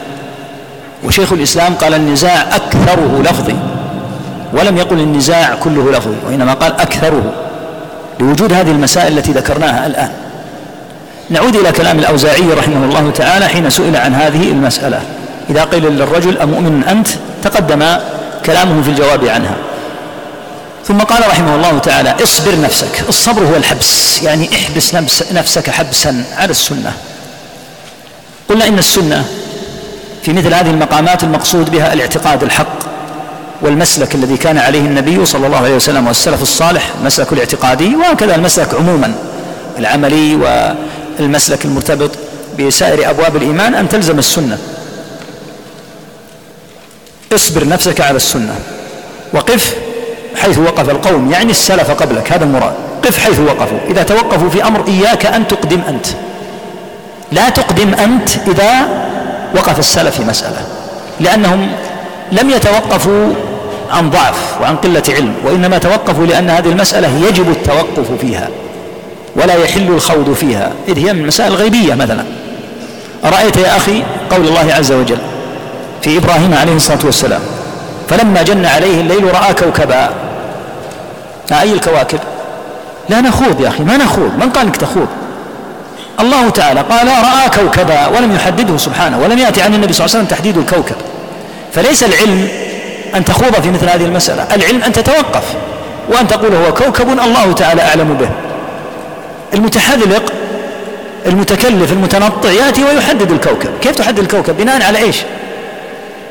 وشيخ 1.04 1.34
الإسلام 1.34 1.76
قال 1.76 1.94
النزاع 1.94 2.56
أكثره 2.56 3.22
لفظي 3.22 3.56
ولم 4.54 4.78
يقل 4.78 5.00
النزاع 5.00 5.56
كله 5.56 5.92
لفظي 5.92 6.16
وإنما 6.28 6.54
قال 6.54 6.80
أكثره 6.80 7.34
لوجود 8.20 8.54
هذه 8.54 8.72
المسائل 8.72 9.18
التي 9.18 9.32
ذكرناها 9.32 9.88
الآن. 9.88 10.12
نعود 11.30 11.56
إلى 11.56 11.72
كلام 11.72 12.00
الأوزاعي 12.00 12.54
رحمه 12.54 12.86
الله 12.86 13.12
تعالى 13.12 13.48
حين 13.48 13.70
سئل 13.70 13.96
عن 13.96 14.16
هذه 14.16 14.52
المسألة. 14.52 15.02
إذا 15.50 15.64
قيل 15.64 15.84
للرجل 15.84 16.38
أمؤمن 16.38 16.84
أنت؟ 16.84 17.08
تقدم 17.44 17.86
كلامه 18.46 18.82
في 18.84 18.90
الجواب 18.90 19.26
عنها. 19.26 19.56
ثم 20.86 20.98
قال 20.98 21.28
رحمه 21.28 21.56
الله 21.56 21.80
تعالى 21.80 22.16
اصبر 22.24 22.62
نفسك 22.62 23.04
الصبر 23.10 23.42
هو 23.42 23.56
الحبس 23.56 24.24
يعني 24.24 24.50
احبس 24.56 24.96
نفسك 25.32 25.70
حبسا 25.70 26.24
على 26.38 26.52
السنة. 26.52 26.94
قلنا 28.50 28.68
إن 28.68 28.80
السنة 28.80 29.26
في 30.24 30.34
مثل 30.34 30.54
هذه 30.54 30.70
المقامات 30.70 31.24
المقصود 31.24 31.72
بها 31.72 31.94
الاعتقاد 31.94 32.44
الحق 32.44 32.80
والمسلك 33.62 34.16
الذي 34.16 34.38
كان 34.38 34.58
عليه 34.58 34.80
النبي 34.80 35.26
صلى 35.26 35.48
الله 35.48 35.58
عليه 35.58 35.76
وسلم 35.76 36.08
والسلف 36.08 36.42
الصالح 36.42 36.90
المسلك 37.00 37.34
الاعتقادي 37.34 37.96
وهكذا 37.96 38.36
المسلك 38.36 38.74
عموما 38.74 39.16
العملي 39.80 40.36
والمسلك 41.20 41.66
المرتبط 41.66 42.12
بسائر 42.60 43.10
أبواب 43.10 43.36
الإيمان 43.36 43.74
أن 43.74 43.90
تلزم 43.90 44.20
السنة. 44.20 44.58
اصبر 47.36 47.68
نفسك 47.68 48.02
على 48.02 48.18
السنة. 48.18 48.56
وقف 49.34 49.76
حيث 50.36 50.58
وقف 50.58 50.90
القوم 50.90 51.32
يعني 51.32 51.52
السلف 51.52 51.92
قبلك 51.92 52.32
هذا 52.32 52.44
المراد. 52.44 52.74
قف 53.04 53.18
حيث 53.18 53.40
وقفوا. 53.40 53.80
إذا 53.90 54.04
توقفوا 54.04 54.50
في 54.50 54.64
أمر 54.64 54.88
إياك 54.88 55.26
أن 55.26 55.48
تقدم 55.48 55.82
أنت. 55.90 56.06
لا 57.32 57.50
تقدم 57.50 57.94
أنت 57.94 58.30
إذا 58.48 58.88
وقف 59.56 59.80
السلف 59.80 60.18
في 60.18 60.24
مسألة 60.24 60.58
لأنهم 61.20 61.70
لم 62.32 62.50
يتوقفوا 62.50 63.34
عن 63.92 64.10
ضعف 64.10 64.62
وعن 64.62 64.76
قلة 64.76 65.04
علم 65.10 65.34
وإنما 65.44 65.78
توقفوا 65.78 66.26
لأن 66.26 66.50
هذه 66.50 66.70
المسألة 66.70 67.28
يجب 67.28 67.50
التوقف 67.50 68.12
فيها 68.22 68.50
ولا 69.36 69.54
يحل 69.54 69.88
الخوض 69.88 70.34
فيها 70.34 70.72
إذ 70.88 71.06
هي 71.06 71.14
من 71.14 71.28
مسائل 71.28 71.54
غيبية 71.54 71.94
مثلا. 71.94 72.24
أرأيت 73.26 73.58
يا 73.58 73.78
أخي 73.78 74.04
قول 74.32 74.48
الله 74.48 74.74
عز 74.74 74.92
وجل 74.92 75.18
في 76.02 76.18
إبراهيم 76.18 76.54
عليه 76.54 76.76
الصلاة 76.76 77.00
والسلام 77.06 77.42
فلما 78.10 78.42
جن 78.44 78.66
عليه 78.66 79.02
الليل 79.02 79.24
رأى 79.24 79.54
كوكبا 79.54 80.10
أي 81.52 81.74
الكواكب؟ 81.74 82.20
لا 83.10 83.22
نخوض 83.22 83.62
يا 83.62 83.68
أخي 83.68 83.84
ما 83.84 83.98
نخوض 83.98 84.32
من 84.40 84.50
قال 84.50 84.68
لك 84.68 84.76
تخوض؟ 84.76 85.08
الله 86.20 86.50
تعالى 86.50 86.82
قال 86.82 87.08
رأى 87.08 87.50
كوكبا 87.50 88.08
ولم 88.08 88.36
يحدده 88.36 88.78
سبحانه 88.78 89.20
ولم 89.20 89.38
يأتي 89.38 89.62
عن 89.62 89.74
النبي 89.74 89.94
صلى 89.94 90.06
الله 90.06 90.16
عليه 90.16 90.26
وسلم 90.26 90.38
تحديد 90.38 90.58
الكوكب. 90.58 90.96
فليس 91.74 92.04
العلم 92.04 92.48
أن 93.16 93.26
تخوض 93.26 93.62
في 93.62 93.70
مثل 93.70 93.90
هذه 93.90 94.06
المسألة. 94.06 94.48
العلم 94.56 94.84
أن 94.84 94.94
تتوقف 94.94 95.44
وأن 96.10 96.28
تقول 96.28 96.56
هو 96.56 96.74
كوكب 96.74 97.10
الله 97.10 97.54
تعالى 97.54 97.82
أعلم 97.82 98.14
به. 98.14 98.30
المتحذلق 99.54 100.34
المتكلف 101.26 101.92
المتنطع 101.92 102.50
يأتي 102.50 102.84
ويحدد 102.84 103.32
الكوكب. 103.32 103.70
كيف 103.82 103.96
تحدد 103.96 104.20
الكوكب؟ 104.20 104.58
بناء 104.58 104.84
على 104.84 104.98
إيش؟ 104.98 105.18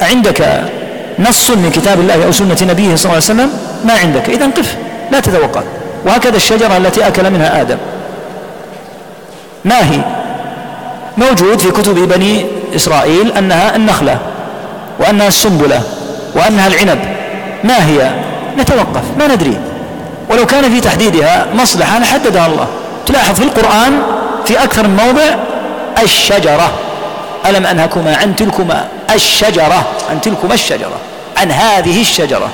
عندك 0.00 0.62
نص 1.18 1.50
من 1.50 1.70
كتاب 1.70 2.00
الله 2.00 2.24
أو 2.24 2.32
سنة 2.32 2.56
نبيه 2.62 2.96
صلى 2.96 3.12
الله 3.12 3.14
عليه 3.14 3.16
وسلم؟ 3.16 3.50
ما 3.84 3.92
عندك. 3.92 4.28
إذا 4.28 4.46
قف 4.46 4.76
لا 5.12 5.20
تتوقف. 5.20 5.62
وهكذا 6.06 6.36
الشجرة 6.36 6.76
التي 6.76 7.06
أكل 7.06 7.30
منها 7.30 7.60
آدم. 7.60 7.76
ما 9.66 9.90
هي؟ 9.90 10.00
موجود 11.18 11.58
في 11.58 11.70
كتب 11.70 11.94
بني 11.94 12.46
إسرائيل 12.76 13.32
أنها 13.32 13.76
النخلة 13.76 14.18
وأنها 15.00 15.28
السنبلة 15.28 15.82
وأنها 16.34 16.66
العنب. 16.66 16.98
ما 17.64 17.86
هي؟ 17.86 18.10
نتوقف 18.58 19.02
ما 19.18 19.26
ندري. 19.34 19.58
ولو 20.30 20.46
كان 20.46 20.70
في 20.70 20.80
تحديدها 20.80 21.46
مصلحة 21.54 21.98
لحددها 21.98 22.46
الله. 22.46 22.66
تلاحظ 23.06 23.34
في 23.34 23.42
القرآن 23.42 24.02
في 24.44 24.62
أكثر 24.64 24.88
من 24.88 24.96
موضع 24.96 25.34
الشجرة. 26.02 26.70
ألم 27.46 27.66
أنهكما 27.66 28.16
عن 28.16 28.36
تلكما 28.36 28.84
الشجرة 29.14 29.86
عن 30.10 30.20
تلكما 30.20 30.54
الشجرة 30.54 30.98
عن 31.36 31.50
هذه 31.50 32.00
الشجرة. 32.00 32.48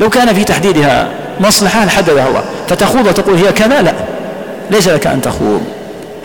لو 0.00 0.10
كان 0.10 0.34
في 0.34 0.44
تحديدها 0.44 1.08
مصلحة 1.40 1.84
لحددها 1.84 2.28
الله. 2.28 2.44
فتخوض 2.68 3.06
وتقول 3.06 3.36
هي 3.36 3.52
كذا؟ 3.52 3.82
لا. 3.82 3.92
ليس 4.70 4.88
لك 4.88 5.06
أن 5.06 5.20
تخوض. 5.20 5.62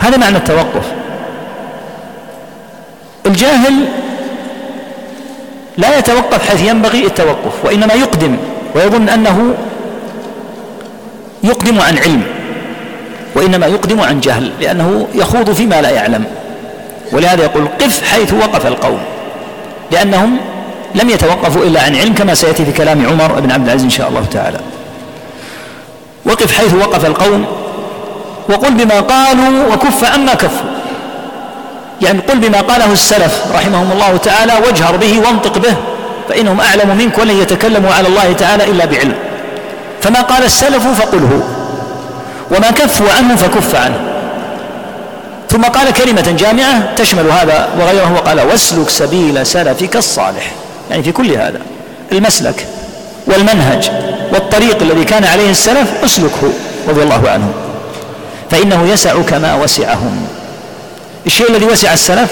هذا 0.00 0.16
معنى 0.16 0.36
التوقف. 0.36 0.92
الجاهل 3.26 3.74
لا 5.78 5.98
يتوقف 5.98 6.48
حيث 6.48 6.68
ينبغي 6.68 7.06
التوقف 7.06 7.64
وإنما 7.64 7.94
يقدم 7.94 8.36
ويظن 8.74 9.08
أنه 9.08 9.54
يقدم 11.42 11.80
عن 11.80 11.98
علم 11.98 12.22
وإنما 13.34 13.66
يقدم 13.66 14.00
عن 14.00 14.20
جهل 14.20 14.52
لأنه 14.60 15.08
يخوض 15.14 15.52
فيما 15.52 15.82
لا 15.82 15.90
يعلم. 15.90 16.24
ولهذا 17.12 17.42
يقول 17.42 17.68
قف 17.80 18.10
حيث 18.12 18.32
وقف 18.32 18.66
القوم 18.66 18.98
لأنهم 19.90 20.36
لم 20.94 21.10
يتوقفوا 21.10 21.64
إلا 21.64 21.82
عن 21.82 21.96
علم 21.96 22.14
كما 22.14 22.34
سيأتي 22.34 22.64
في 22.64 22.72
كلام 22.72 23.06
عمر 23.06 23.40
بن 23.40 23.50
عبد 23.50 23.64
العزيز 23.64 23.84
إن 23.84 23.90
شاء 23.90 24.08
الله 24.08 24.24
تعالى. 24.32 24.60
وقف 26.24 26.58
حيث 26.58 26.74
وقف 26.74 27.06
القوم 27.06 27.46
وقل 28.48 28.70
بما 28.70 29.00
قالوا 29.00 29.74
وكف 29.74 30.04
عما 30.14 30.34
كفوا. 30.34 30.70
يعني 32.02 32.20
قل 32.20 32.38
بما 32.38 32.60
قاله 32.60 32.92
السلف 32.92 33.44
رحمهم 33.54 33.92
الله 33.92 34.16
تعالى 34.16 34.52
واجهر 34.66 34.96
به 34.96 35.20
وانطق 35.26 35.58
به 35.58 35.74
فإنهم 36.28 36.60
أعلم 36.60 36.96
منك 36.96 37.18
ولن 37.18 37.36
يتكلموا 37.42 37.94
على 37.94 38.08
الله 38.08 38.32
تعالى 38.32 38.64
إلا 38.64 38.84
بعلم. 38.84 39.14
فما 40.02 40.20
قال 40.20 40.44
السلف 40.44 40.86
فقله. 40.86 41.42
وما 42.50 42.70
كفوا 42.70 43.12
عنه 43.16 43.36
فكف 43.36 43.74
عنه. 43.74 44.00
ثم 45.50 45.62
قال 45.62 45.92
كلمة 45.92 46.34
جامعة 46.38 46.94
تشمل 46.94 47.30
هذا 47.30 47.68
وغيره 47.80 48.12
وقال 48.14 48.40
واسلك 48.40 48.90
سبيل 48.90 49.46
سلفك 49.46 49.96
الصالح. 49.96 50.52
يعني 50.90 51.02
في 51.02 51.12
كل 51.12 51.30
هذا 51.30 51.60
المسلك 52.12 52.66
والمنهج 53.26 53.90
والطريق 54.32 54.82
الذي 54.82 55.04
كان 55.04 55.24
عليه 55.24 55.50
السلف 55.50 56.04
اسلكه 56.04 56.52
رضي 56.88 57.02
الله 57.02 57.30
عنهم 57.30 57.52
فإنه 58.50 58.88
يسعك 58.88 59.32
ما 59.32 59.54
وسعهم. 59.54 60.26
الشيء 61.26 61.50
الذي 61.50 61.64
وسع 61.64 61.92
السلف 61.92 62.30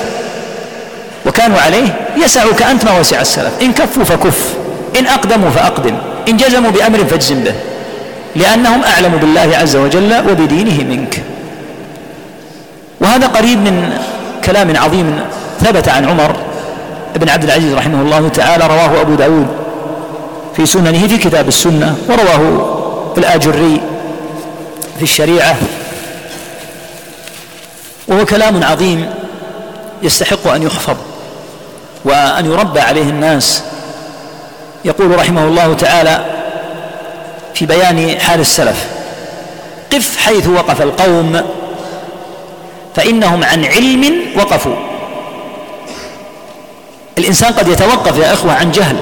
وكانوا 1.27 1.59
عليه 1.61 1.95
يسعك 2.25 2.63
أنت 2.63 2.85
ما 2.85 3.01
وسع 3.01 3.21
السلف. 3.21 3.53
إن 3.63 3.73
كفوا 3.73 4.05
فكف 4.05 4.55
إن 4.99 5.07
أقدموا 5.07 5.51
فأقدم 5.51 5.95
إن 6.29 6.37
جزموا 6.37 6.71
بأمر 6.71 7.05
فاجزم 7.05 7.41
به 7.41 7.55
لأنهم 8.37 8.85
أعلم 8.85 9.17
بالله 9.17 9.57
عز 9.57 9.77
وجل 9.77 10.15
وبدينه 10.31 10.85
منك. 10.85 11.23
وهذا 13.01 13.27
قريب 13.27 13.59
من 13.59 13.93
كلام 14.45 14.77
عظيم 14.77 15.21
ثبت 15.61 15.89
عن 15.89 16.09
عمر 16.09 16.37
بن 17.17 17.29
عبد 17.29 17.45
العزيز 17.45 17.75
رحمه 17.75 18.03
الله 18.03 18.29
تعالى 18.29 18.67
رواه 18.67 19.01
أبو 19.01 19.15
داود 19.15 19.47
في 20.57 20.67
سننه 20.67 21.07
في 21.09 21.19
كتاب 21.19 21.49
السنة 21.49 21.97
ورواه 22.09 23.15
الآجري 23.19 23.81
في 24.97 25.03
الشريعة. 25.03 25.57
وهو 28.09 28.25
كلام 28.25 28.65
عظيم 28.65 29.11
يستحق 30.03 30.47
أن 30.49 30.63
يحفظ 30.63 30.97
وأن 32.05 32.47
يربى 32.47 32.81
عليه 32.81 33.03
الناس. 33.03 33.63
يقول 34.85 35.19
رحمه 35.19 35.45
الله 35.45 35.75
تعالى 35.75 36.25
في 37.55 37.67
بيان 37.67 38.21
حال 38.21 38.41
السلف 38.41 38.87
قف 39.93 40.17
حيث 40.17 40.49
وقف 40.49 40.83
القوم 40.83 41.41
فإنهم 42.97 43.45
عن 43.45 43.65
علم 43.65 44.21
وقفوا. 44.37 44.77
الإنسان 47.19 47.53
قد 47.53 47.69
يتوقف 47.69 48.19
يا 48.19 48.33
إخوة 48.33 48.53
عن 48.53 48.71
جهل 48.71 48.97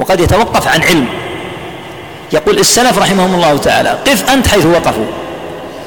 وقد 0.00 0.20
يتوقف 0.20 0.68
عن 0.68 0.82
علم. 0.82 1.06
يقول 2.32 2.58
السلف 2.58 2.98
رحمهم 2.98 3.34
الله 3.34 3.58
تعالى 3.58 3.90
قف 4.06 4.30
أنت 4.30 4.48
حيث 4.48 4.66
وقفوا. 4.66 5.06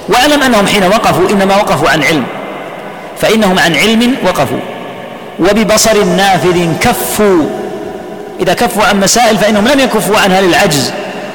واعلم 0.09 0.43
أنهم 0.43 0.67
حين 0.67 0.83
وقفوا 0.83 1.29
إنما 1.29 1.55
وقفوا 1.55 1.89
عن 1.89 2.03
علم 2.03 2.23
فإنهم 3.21 3.59
عن 3.59 3.75
علم 3.75 4.15
وقفوا 4.25 4.59
وببصر 5.39 6.03
نافذ 6.03 6.77
كفوا 6.81 7.43
إذا 8.39 8.53
كفوا 8.53 8.83
عن 8.83 8.99
مسائل 8.99 9.37
فإنهم 9.37 9.67
لم 9.67 9.79
يكفوا 9.79 10.17
عنها 10.17 10.41
للعجز 10.41 10.91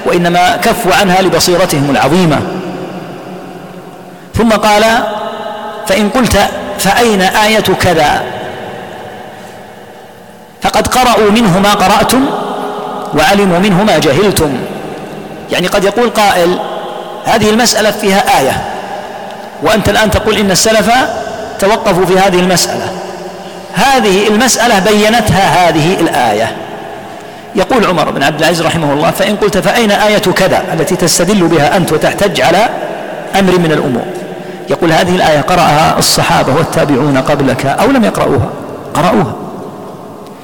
وإنما 0.07 0.57
كفوا 0.57 0.95
عنها 0.95 1.23
لبصيرتهم 1.23 1.91
العظيمة. 1.91 2.41
ثم 4.35 4.51
قال 4.51 4.85
فإن 5.87 6.09
قلت 6.09 6.39
فأين 6.79 7.21
آية 7.21 7.61
كذا؟ 7.61 8.23
فقد 10.63 10.87
قرأوا 10.87 11.31
منه 11.31 11.59
ما 11.59 11.75
قرأتم 11.75 12.25
وعلموا 13.15 13.59
منه 13.59 13.85
ما 13.85 13.99
جهلتم. 13.99 14.59
يعني 15.53 15.67
قد 15.67 15.85
يقول 15.85 16.11
قائل 16.11 16.59
هذه 17.29 17.51
المسألة 17.51 17.91
فيها 17.91 18.39
آية. 18.41 18.63
وأنت 19.63 19.89
الآن 19.89 20.11
تقول 20.11 20.37
إن 20.37 20.51
السلف 20.51 20.91
توقفوا 21.59 22.07
في 22.07 22.19
هذه 22.19 22.39
المسألة. 22.39 22.93
هذه 23.75 24.29
المسألة 24.29 24.79
بينتها 24.79 25.69
هذه 25.69 26.01
الآية. 26.01 26.57
يقول 27.55 27.87
عمر 27.87 28.11
بن 28.11 28.23
عبد 28.23 28.39
العزيز 28.39 28.63
رحمه 28.63 28.93
الله 28.93 29.11
فإن 29.11 29.37
قلت 29.37 29.59
فأين 29.59 29.91
آية 29.91 30.19
كذا 30.19 30.63
التي 30.73 30.97
تستدل 30.97 31.49
بها 31.49 31.77
أنت 31.77 31.93
وتحتج 31.93 32.41
على 32.41 32.69
أمر 33.39 33.59
من 33.59 33.73
الأمور؟ 33.73 34.05
يقول 34.71 34.93
هذه 34.93 35.17
الآية 35.17 35.41
قرأها 35.41 35.99
الصحابة 35.99 36.55
والتابعون 36.55 37.19
قبلك 37.19 37.67
أو 37.67 37.91
لم 37.91 38.05
يقرأوها 38.05 38.51
قرأوها. 38.95 39.33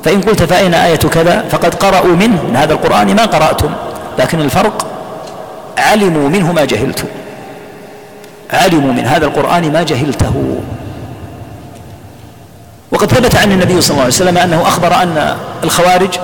فإن 0.04 0.20
قلت 0.20 0.42
فأين 0.42 0.74
آية 0.74 0.96
كذا 0.96 1.44
فقد 1.50 1.74
قرأوا 1.74 2.16
منه. 2.16 2.42
من 2.48 2.56
هذا 2.56 2.72
القرآن 2.72 3.16
ما 3.16 3.24
قرأتم 3.24 3.70
لكن 4.18 4.40
الفرق 4.40 4.86
علموا 5.78 6.28
منه 6.28 6.52
ما 6.52 6.64
جهلتم 6.64 7.06
علموا 8.52 8.92
من 8.92 9.04
هذا 9.06 9.26
القرآن 9.26 9.72
ما 9.72 9.82
جهلته. 9.82 10.60
وقد 12.92 13.12
ثبت 13.12 13.36
عن 13.36 13.52
النبي 13.52 13.80
صلى 13.80 13.90
الله 13.90 14.02
عليه 14.02 14.14
وسلم 14.14 14.38
أنه 14.38 14.62
أخبر 14.62 14.94
أن 14.94 15.36
الخوارج 15.64 16.18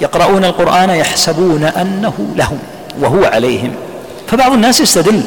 يقرؤون 0.00 0.44
القرآن 0.44 0.90
يحسبون 0.90 1.64
أنه 1.64 2.14
لهم 2.36 2.58
وهو 3.00 3.24
عليهم. 3.24 3.72
فبعض 4.28 4.52
الناس 4.52 4.80
يستدل 4.80 5.22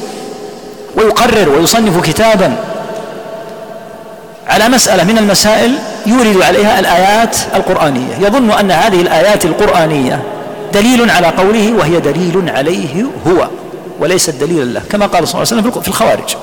ويقرر 0.96 1.50
ويصنف 1.50 2.02
كتابا 2.10 2.56
على 4.48 4.70
مسألة 4.70 5.04
من 5.04 5.18
المسائل 5.18 5.74
يورد 6.06 6.42
عليها 6.42 6.80
الآيات 6.80 7.38
القرآنية. 7.56 8.16
يظن 8.20 8.52
أن 8.52 8.72
هذه 8.72 9.02
الآيات 9.02 9.46
القرآنية 9.46 10.20
دليل 10.74 11.10
على 11.10 11.28
قوله 11.28 11.74
وهي 11.74 12.00
دليل 12.00 12.50
عليه 12.50 13.04
هو 13.28 13.48
وليست 14.00 14.30
دليلا 14.30 14.64
له 14.64 14.82
كما 14.90 15.06
قال 15.06 15.28
صلى 15.28 15.42
الله 15.42 15.54
عليه 15.54 15.62
وسلم 15.70 15.82
في 15.82 15.88
الخوارج. 15.88 16.36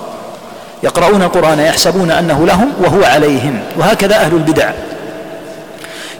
يقرؤون 0.82 1.22
القرآن 1.22 1.58
يحسبون 1.58 2.10
أنه 2.10 2.46
لهم 2.46 2.72
وهو 2.80 3.04
عليهم 3.04 3.60
وهكذا 3.78 4.14
أهل 4.16 4.32
البدع. 4.32 4.70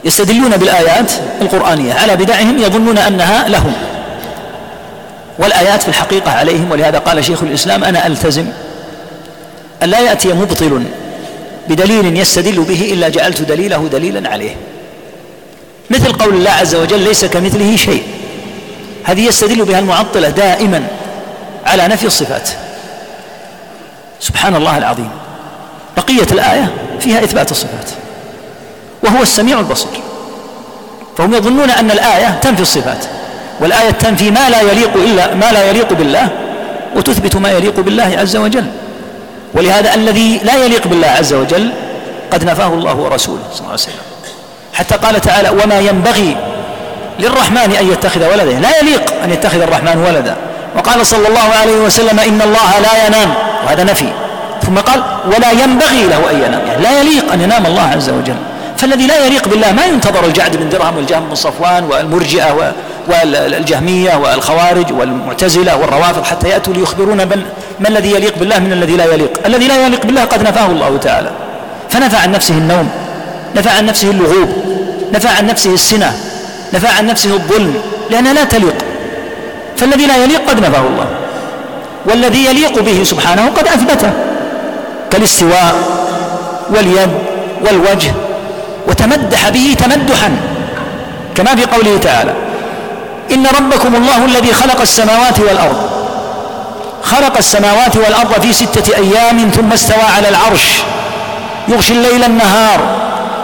يستدلون 0.03 0.57
بالآيات 0.57 1.11
القرآنية 1.41 1.93
على 1.93 2.15
بدعهم 2.15 2.57
يظنون 2.57 2.97
أنها 2.97 3.49
لهم. 3.49 3.73
والآيات 5.39 5.81
في 5.81 5.87
الحقيقة 5.87 6.31
عليهم 6.31 6.71
ولهذا 6.71 6.99
قال 6.99 7.25
شيخ 7.25 7.43
الإسلام 7.43 7.83
أنا 7.83 8.07
ألتزم. 8.07 8.45
أن 9.83 9.89
لا 9.89 9.99
يأتي 9.99 10.33
مبطل 10.33 10.83
بدليل 11.69 12.17
يستدل 12.17 12.59
به 12.61 12.89
إلا 12.93 13.09
جعلت 13.09 13.41
دليله 13.41 13.87
دليلا 13.91 14.29
عليه. 14.29 14.55
مثل 15.95 16.13
قول 16.13 16.33
الله 16.33 16.51
عز 16.51 16.75
وجل 16.75 16.99
ليس 16.99 17.25
كمثله 17.25 17.75
شيء. 17.75 18.03
هذه 19.03 19.27
يستدل 19.27 19.65
بها 19.65 19.79
المعطلة 19.79 20.29
دائما 20.29 20.87
على 21.65 21.87
نفي 21.87 22.05
الصفات. 22.05 22.49
سبحان 24.19 24.55
الله 24.55 24.77
العظيم. 24.77 25.09
بقية 25.97 26.27
الآية 26.31 26.71
فيها 26.99 27.23
إثبات 27.23 27.51
الصفات. 27.51 27.89
وهو 29.03 29.21
السميع 29.21 29.59
البصير. 29.59 30.01
فهم 31.17 31.33
يظنون 31.33 31.69
أن 31.69 31.91
الآية 31.91 32.39
تنفي 32.41 32.61
الصفات. 32.61 33.05
والآية 33.59 33.89
تنفي 33.89 34.31
ما 34.31 34.49
لا 34.49 34.61
يليق 34.61 34.93
إلا 34.95 35.35
ما 35.35 35.51
لا 35.51 35.69
يليق 35.69 35.93
بالله 35.93 36.29
وتثبت 36.95 37.35
ما 37.35 37.51
يليق 37.51 37.79
بالله 37.79 38.17
عز 38.17 38.35
وجل. 38.35 38.65
ولهذا 39.53 39.93
الذي 39.93 40.37
لا 40.43 40.65
يليق 40.65 40.87
بالله 40.87 41.07
عز 41.07 41.33
وجل 41.33 41.71
قد 42.31 42.43
نفاه 42.43 42.67
الله 42.67 42.95
ورسوله 42.95 43.43
صلى 43.51 43.59
الله 43.59 43.71
عليه 43.71 43.73
وسلم. 43.73 44.14
حتى 44.75 44.95
قال 44.95 45.21
تعالى 45.21 45.49
وما 45.49 45.79
ينبغي 45.79 46.37
للرحمن 47.19 47.75
أن 47.81 47.91
يتخذ 47.91 48.31
ولدا. 48.31 48.59
لا 48.59 48.79
يليق 48.79 49.13
أن 49.23 49.31
يتخذ 49.31 49.61
الرحمن 49.61 49.97
ولدا. 50.07 50.35
وقال 50.77 51.05
صلى 51.05 51.27
الله 51.27 51.49
عليه 51.61 51.77
وسلم 51.77 52.19
إن 52.19 52.41
الله 52.41 52.79
لا 52.79 53.07
ينام. 53.07 53.33
وهذا 53.65 53.83
نفي. 53.83 54.09
ثم 54.65 54.77
قال 54.77 55.03
ولا 55.25 55.51
ينبغي 55.51 56.03
له 56.03 56.31
أن 56.31 56.35
ينام. 56.35 56.61
يعني 56.67 56.83
لا 56.83 57.01
يليق 57.01 57.31
أن 57.33 57.41
ينام 57.41 57.65
الله 57.65 57.89
عز 57.95 58.09
وجل. 58.09 58.35
فالذي 58.77 59.07
لا 59.07 59.25
يليق 59.25 59.47
بالله 59.47 59.71
ما 59.71 59.85
ينتظر 59.85 60.25
الجعد 60.25 60.57
بن 60.57 60.69
درهم 60.69 60.97
والجهم 60.97 61.29
بن 61.29 61.35
صفوان 61.35 61.83
والمرجئة 61.83 62.73
والجهمية 63.07 64.15
والخوارج 64.15 64.93
والمعتزلة 64.93 65.75
والروافض 65.75 66.23
حتى 66.23 66.49
يأتوا 66.49 66.73
ليخبرون 66.73 67.17
من, 67.17 67.45
ما 67.79 67.87
الذي 67.87 68.11
يليق 68.11 68.37
بالله 68.37 68.59
من 68.59 68.73
الذي 68.73 68.95
لا 68.95 69.05
يليق. 69.05 69.31
الذي 69.45 69.67
لا 69.67 69.85
يليق 69.85 70.05
بالله 70.05 70.25
قد 70.25 70.43
نفاه 70.43 70.65
الله 70.65 70.97
تعالى. 70.97 71.29
فنفى 71.89 72.17
عن 72.17 72.31
نفسه 72.31 72.53
النوم. 72.53 72.89
نفى 73.55 73.69
عن 73.69 73.85
نفسه 73.85 74.11
اللغوب. 74.11 74.49
نفى 75.13 75.27
عن 75.27 75.47
نفسه 75.47 75.73
السنة 75.73 76.13
نفى 76.73 76.87
عن 76.87 77.07
نفسه 77.07 77.33
الظلم 77.33 77.73
لأنها 78.09 78.33
لا 78.33 78.43
تليق. 78.43 78.75
فالذي 79.77 80.05
لا 80.05 80.23
يليق 80.23 80.49
قد 80.49 80.59
نفاه 80.59 80.81
الله. 80.81 81.07
والذي 82.05 82.45
يليق 82.45 82.79
به 82.79 83.03
سبحانه 83.03 83.47
قد 83.47 83.67
أثبته. 83.67 84.11
كالاستواء 85.11 85.75
واليد 86.69 87.09
والوجه 87.65 88.11
وتمدح 88.87 89.49
به 89.49 89.75
تمدحا. 89.79 90.31
كما 91.35 91.55
في 91.55 91.65
قوله 91.65 91.97
تعالى 91.97 92.33
إن 93.31 93.45
ربكم 93.45 93.95
الله 93.95 94.25
الذي 94.25 94.53
خلق 94.53 94.81
السماوات 94.81 95.39
والأرض. 95.39 95.89
خلق 97.03 97.37
السماوات 97.37 97.97
والأرض 97.97 98.41
في 98.41 98.53
ستة 98.53 98.95
أيام 98.95 99.49
ثم 99.49 99.73
استوى 99.73 100.03
على 100.17 100.29
العرش. 100.29 100.83
يغشي 101.67 101.93
الليل 101.93 102.23
النهار 102.23 102.79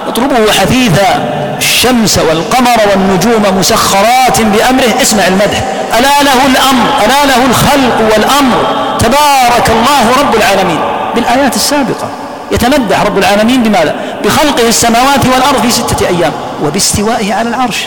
اطلبه 0.07 0.51
حثيثا. 0.51 1.41
الشمس 1.62 2.18
والقمر 2.18 2.80
والنجوم 2.89 3.43
مسخرات 3.59 4.41
بأمره. 4.41 5.01
اسمع 5.01 5.28
المدح. 5.28 5.59
ألا 5.99 6.24
له 6.24 6.45
الأمر 6.45 6.88
ألا 7.05 7.26
له 7.26 7.45
الخلق 7.45 7.97
والأمر. 8.14 8.57
تبارك 8.99 9.68
الله 9.70 10.05
رب 10.20 10.36
العالمين. 10.36 10.80
بالآيات 11.16 11.55
السابقة. 11.55 12.07
يتمدح 12.51 13.01
رب 13.01 13.18
العالمين 13.18 13.64
بماذا؟ 13.64 13.95
بخلقه 14.24 14.68
السماوات 14.68 15.26
والأرض 15.26 15.62
في 15.62 15.72
ستة 15.72 16.07
أيام. 16.07 16.32
وباستوائه 16.64 17.34
على 17.34 17.49
العرش. 17.49 17.80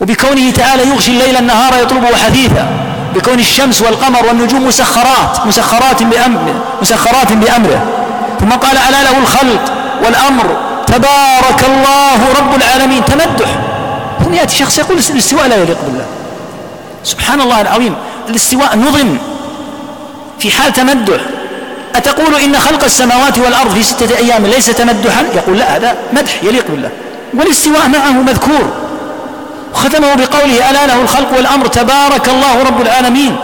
وبكونه 0.00 0.50
تعالى 0.50 0.82
يغشي 0.90 1.10
الليل 1.10 1.36
النهار 1.36 1.82
يطلبه 1.82 2.16
حثيثا. 2.24 2.66
بكون 3.14 3.38
الشمس 3.38 3.82
والقمر 3.82 4.26
والنجوم 4.26 4.66
مسخرات 4.66 5.46
مسخرات 5.46 6.02
بأمره 6.02 6.54
مسخرات 6.82 7.32
بأمره. 7.32 7.82
ثم 8.40 8.50
قال 8.50 8.76
ألا 8.76 9.02
له 9.02 9.18
الخلق 9.18 9.72
والأمر. 10.04 10.71
تبارك 10.94 11.60
الله 11.70 12.20
رب 12.38 12.52
العالمين. 12.60 13.04
تمدح. 13.04 13.50
ثم 14.24 14.34
يأتي 14.34 14.56
شخص 14.56 14.78
يقول 14.78 14.98
الاستواء 14.98 15.46
لا 15.46 15.56
يليق 15.56 15.78
بالله. 15.86 16.06
سبحان 17.04 17.40
الله 17.40 17.60
العظيم 17.60 17.94
الاستواء 18.28 18.76
نظم. 18.76 19.18
في 20.40 20.50
حال 20.50 20.72
تمدح. 20.72 21.20
أتقول 21.94 22.34
إن 22.34 22.58
خلق 22.58 22.84
السماوات 22.84 23.38
والأرض 23.38 23.74
في 23.74 23.82
ستة 23.82 24.16
أيام 24.16 24.46
ليس 24.46 24.66
تمدحا؟ 24.66 25.24
يقول 25.34 25.58
لا 25.58 25.76
هذا 25.76 25.96
مدح 26.12 26.32
يليق 26.42 26.66
بالله. 26.68 26.90
والاستواء 27.34 27.88
معه 27.88 28.10
مذكور. 28.10 28.72
وختمه 29.74 30.14
بقوله 30.14 30.70
ألا 30.70 30.86
له 30.86 31.00
الخلق 31.02 31.36
والأمر 31.36 31.66
تبارك 31.66 32.28
الله 32.28 32.62
رب 32.62 32.80
العالمين. 32.80 33.36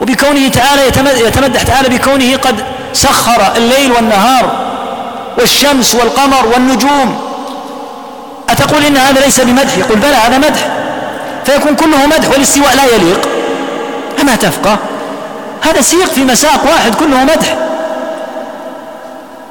وبكونه 0.00 0.48
تعالى 0.48 0.82
يتمدح 1.26 1.62
تعالى 1.62 1.88
بكونه 1.88 2.36
قد 2.36 2.56
سخر 2.92 3.52
الليل 3.56 3.92
والنهار. 3.92 4.67
والشمس 5.38 5.94
والقمر 5.94 6.46
والنجوم. 6.46 7.20
أتقول 8.48 8.84
إن 8.84 8.96
هذا 8.96 9.20
ليس 9.20 9.40
بمدح؟ 9.40 9.78
يقول 9.78 9.98
بلى 9.98 10.16
هذا 10.16 10.38
مدح. 10.38 10.68
فيكون 11.44 11.74
كله 11.74 12.06
مدح 12.06 12.30
والاستواء 12.30 12.76
لا 12.76 12.84
يليق. 12.84 13.28
أما 14.20 14.36
تفقه؟ 14.36 14.76
هذا 15.62 15.80
سيق 15.80 16.06
في 16.06 16.24
مساق 16.24 16.64
واحد 16.72 16.94
كله 16.94 17.24
مدح. 17.24 17.56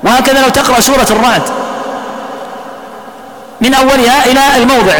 وهكذا 0.03 0.41
لو 0.41 0.49
تقرأ 0.49 0.79
سورة 0.79 1.07
الرعد. 1.09 1.41
من 3.61 3.73
أولها 3.73 4.25
إلى 4.25 4.41
الموضع 4.55 4.93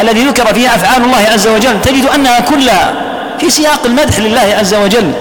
الذي 0.00 0.24
ذكر 0.24 0.54
فيها 0.54 0.74
أفعال 0.76 1.04
الله 1.04 1.28
عز 1.32 1.48
وجل. 1.48 1.82
تجد 1.82 2.06
أنها 2.14 2.40
كلها 2.40 2.94
في 3.40 3.50
سياق 3.50 3.80
المدح 3.84 4.18
لله 4.18 4.56
عز 4.58 4.74
وجل. 4.74 5.12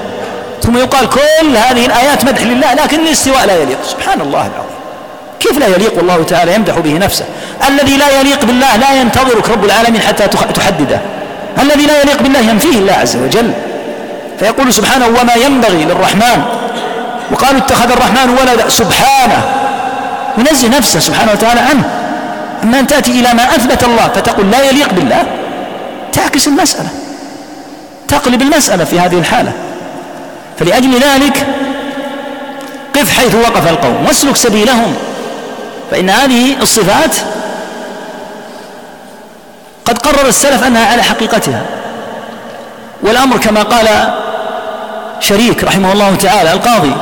ثم 0.64 0.78
يقال 0.78 1.10
كل 1.10 1.58
هذه 1.58 1.86
الآيات 1.86 2.26
مدح 2.26 2.42
لله 2.42 2.74
لكن 2.74 3.00
الاستواء 3.00 3.46
لا 3.46 3.56
يليق. 3.62 3.78
سبحان 3.90 4.22
الله 4.22 4.40
العظيم. 4.40 4.81
كيف 5.42 5.58
لا 5.58 5.68
يليق 5.68 5.98
والله 5.98 6.24
تعالى 6.24 6.56
يمدح 6.56 6.80
به 6.80 6.98
نفسه؟ 6.98 7.26
الذي 7.70 7.98
لا 7.98 8.20
يليق 8.20 8.46
بالله 8.46 8.76
لا 8.76 9.02
ينتظرك 9.02 9.50
رب 9.50 9.66
العالمين 9.66 10.02
حتى 10.02 10.28
تحدده. 10.28 11.02
الذي 11.62 11.86
لا 11.86 12.02
يليق 12.02 12.22
بالله 12.22 12.40
ينفيه 12.40 12.78
الله 12.78 12.94
عز 12.94 13.16
وجل. 13.16 13.52
فيقول 14.40 14.74
سبحانه 14.74 15.06
وما 15.06 15.34
ينبغي 15.46 15.86
للرحمن 15.86 16.44
وقالوا 17.32 17.60
اتخذ 17.60 17.92
الرحمن 17.92 18.30
ولدا. 18.30 18.70
سبحانه. 18.70 19.42
ينزه 20.38 20.68
نفسه 20.68 21.00
سبحانه 21.00 21.32
وتعالى 21.32 21.60
عنه. 21.60 21.84
أما 22.64 22.80
أن 22.80 22.88
تأتي 22.88 23.12
إلى 23.12 23.34
ما 23.34 23.56
أثبت 23.56 23.84
الله 23.84 24.08
فتقول 24.16 24.52
لا 24.52 24.70
يليق 24.70 24.94
بالله 24.94 25.24
تعكس 26.14 26.48
المسألة. 26.48 26.90
تقلب 28.08 28.42
المسألة 28.42 28.84
في 28.84 29.00
هذه 29.00 29.20
الحالة. 29.20 29.52
فلأجل 30.60 30.94
ذلك 30.94 31.48
قف 32.96 33.18
حيث 33.18 33.36
وقف 33.36 33.70
القوم. 33.70 34.06
واسلك 34.08 34.36
سبيلهم. 34.36 34.96
فإن 35.92 36.10
هذه 36.10 36.62
الصفات 36.62 37.16
قد 39.86 39.98
قرر 39.98 40.28
السلف 40.28 40.64
أنها 40.64 40.92
على 40.92 41.04
حقيقتها. 41.04 41.62
والأمر 43.04 43.38
كما 43.38 43.64
قال 43.64 44.14
شريك 45.20 45.64
رحمه 45.64 45.92
الله 45.94 46.16
تعالى 46.16 46.54
القاضي 46.54 46.96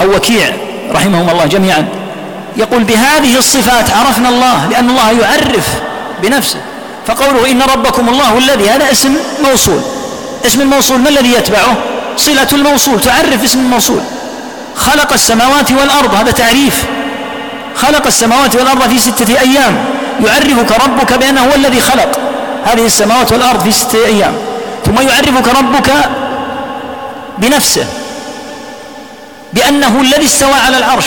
أو 0.00 0.16
وكيع 0.16 0.52
رحمهم 0.92 1.30
الله 1.30 1.46
جميعا 1.46 1.88
يقول 2.56 2.84
بهذه 2.84 3.38
الصفات 3.38 3.90
عرفنا 3.90 4.28
الله 4.28 4.68
لأن 4.70 4.90
الله 4.90 5.10
يعرف 5.10 5.68
بنفسه. 6.22 6.58
فقوله 7.06 7.50
إن 7.50 7.62
ربكم 7.62 8.08
الله 8.08 8.38
الذي 8.38 8.70
هذا 8.70 8.90
اسم 8.90 9.16
موصول. 9.44 9.80
اسم 10.46 10.60
الموصول 10.60 10.98
ما 10.98 11.08
الذي 11.08 11.32
يتبعه؟ 11.32 11.76
صلة 12.16 12.48
الموصول 12.52 13.00
تعرف 13.00 13.44
اسم 13.44 13.58
الموصول. 13.58 14.00
خلق 14.76 15.12
السماوات 15.12 15.72
والأرض 15.72 16.14
هذا 16.14 16.30
تعريف. 16.30 16.84
خلق 17.76 18.06
السماوات 18.06 18.56
والأرض 18.56 18.88
في 18.88 18.98
ستة 18.98 19.40
أيام. 19.40 19.84
يعرفك 20.26 20.84
ربك 20.84 21.12
بأنه 21.12 21.40
هو 21.40 21.54
الذي 21.54 21.80
خلق 21.80 22.18
هذه 22.64 22.86
السماوات 22.86 23.32
والأرض 23.32 23.62
في 23.62 23.72
ستة 23.72 24.06
أيام. 24.06 24.32
ثم 24.86 25.08
يعرفك 25.08 25.48
ربك 25.58 25.92
بنفسه 27.38 27.86
بأنه 29.52 30.00
الذي 30.00 30.24
استوى 30.24 30.54
على 30.66 30.78
العرش. 30.78 31.06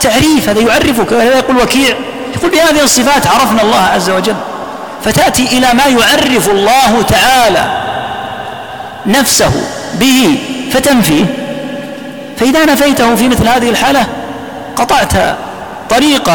تعريف 0.00 0.48
هذا 0.48 0.60
يعرفك 0.60 1.12
هذا 1.12 1.38
يقول 1.38 1.56
وكيع. 1.56 1.96
يقول 2.34 2.50
بهذه 2.50 2.84
الصفات 2.84 3.26
عرفنا 3.26 3.62
الله 3.62 3.88
عز 3.94 4.10
وجل. 4.10 4.36
فتأتي 5.04 5.42
إلى 5.42 5.74
ما 5.74 5.84
يعرف 5.84 6.48
الله 6.48 7.02
تعالى 7.02 7.82
نفسه 9.06 9.52
به 9.94 10.38
فتنفيه. 10.72 11.24
فإذا 12.38 12.64
نفيته 12.64 13.14
في 13.14 13.28
مثل 13.28 13.48
هذه 13.48 13.70
الحالة 13.70 14.06
قطعت 14.76 15.12
طريق 15.90 16.30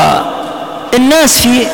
الناس 0.94 1.38
في 1.38 1.68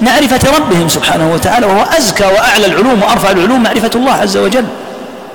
معرفة 0.00 0.56
ربهم 0.56 0.88
سبحانه 0.88 1.32
وتعالى 1.34 1.66
وهو 1.66 1.84
أزكى 1.98 2.24
وأعلى 2.24 2.66
العلوم 2.66 3.02
وأرفع 3.02 3.30
العلوم 3.30 3.62
معرفة 3.62 3.90
الله 3.94 4.12
عز 4.12 4.36
وجل. 4.36 4.64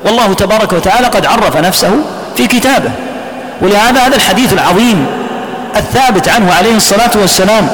والله 0.05 0.34
تبارك 0.34 0.74
وتعالى 0.74 1.07
قد 1.07 1.26
عرف 1.26 1.57
نفسه 1.57 1.91
في 2.38 2.47
كتابه. 2.47 2.91
ولهذا 3.61 3.99
هذا 3.99 4.15
الحديث 4.15 4.53
العظيم 4.53 5.05
الثابت 5.76 6.30
عنه 6.30 6.53
عليه 6.53 6.76
الصلاة 6.76 7.11
والسلام 7.15 7.70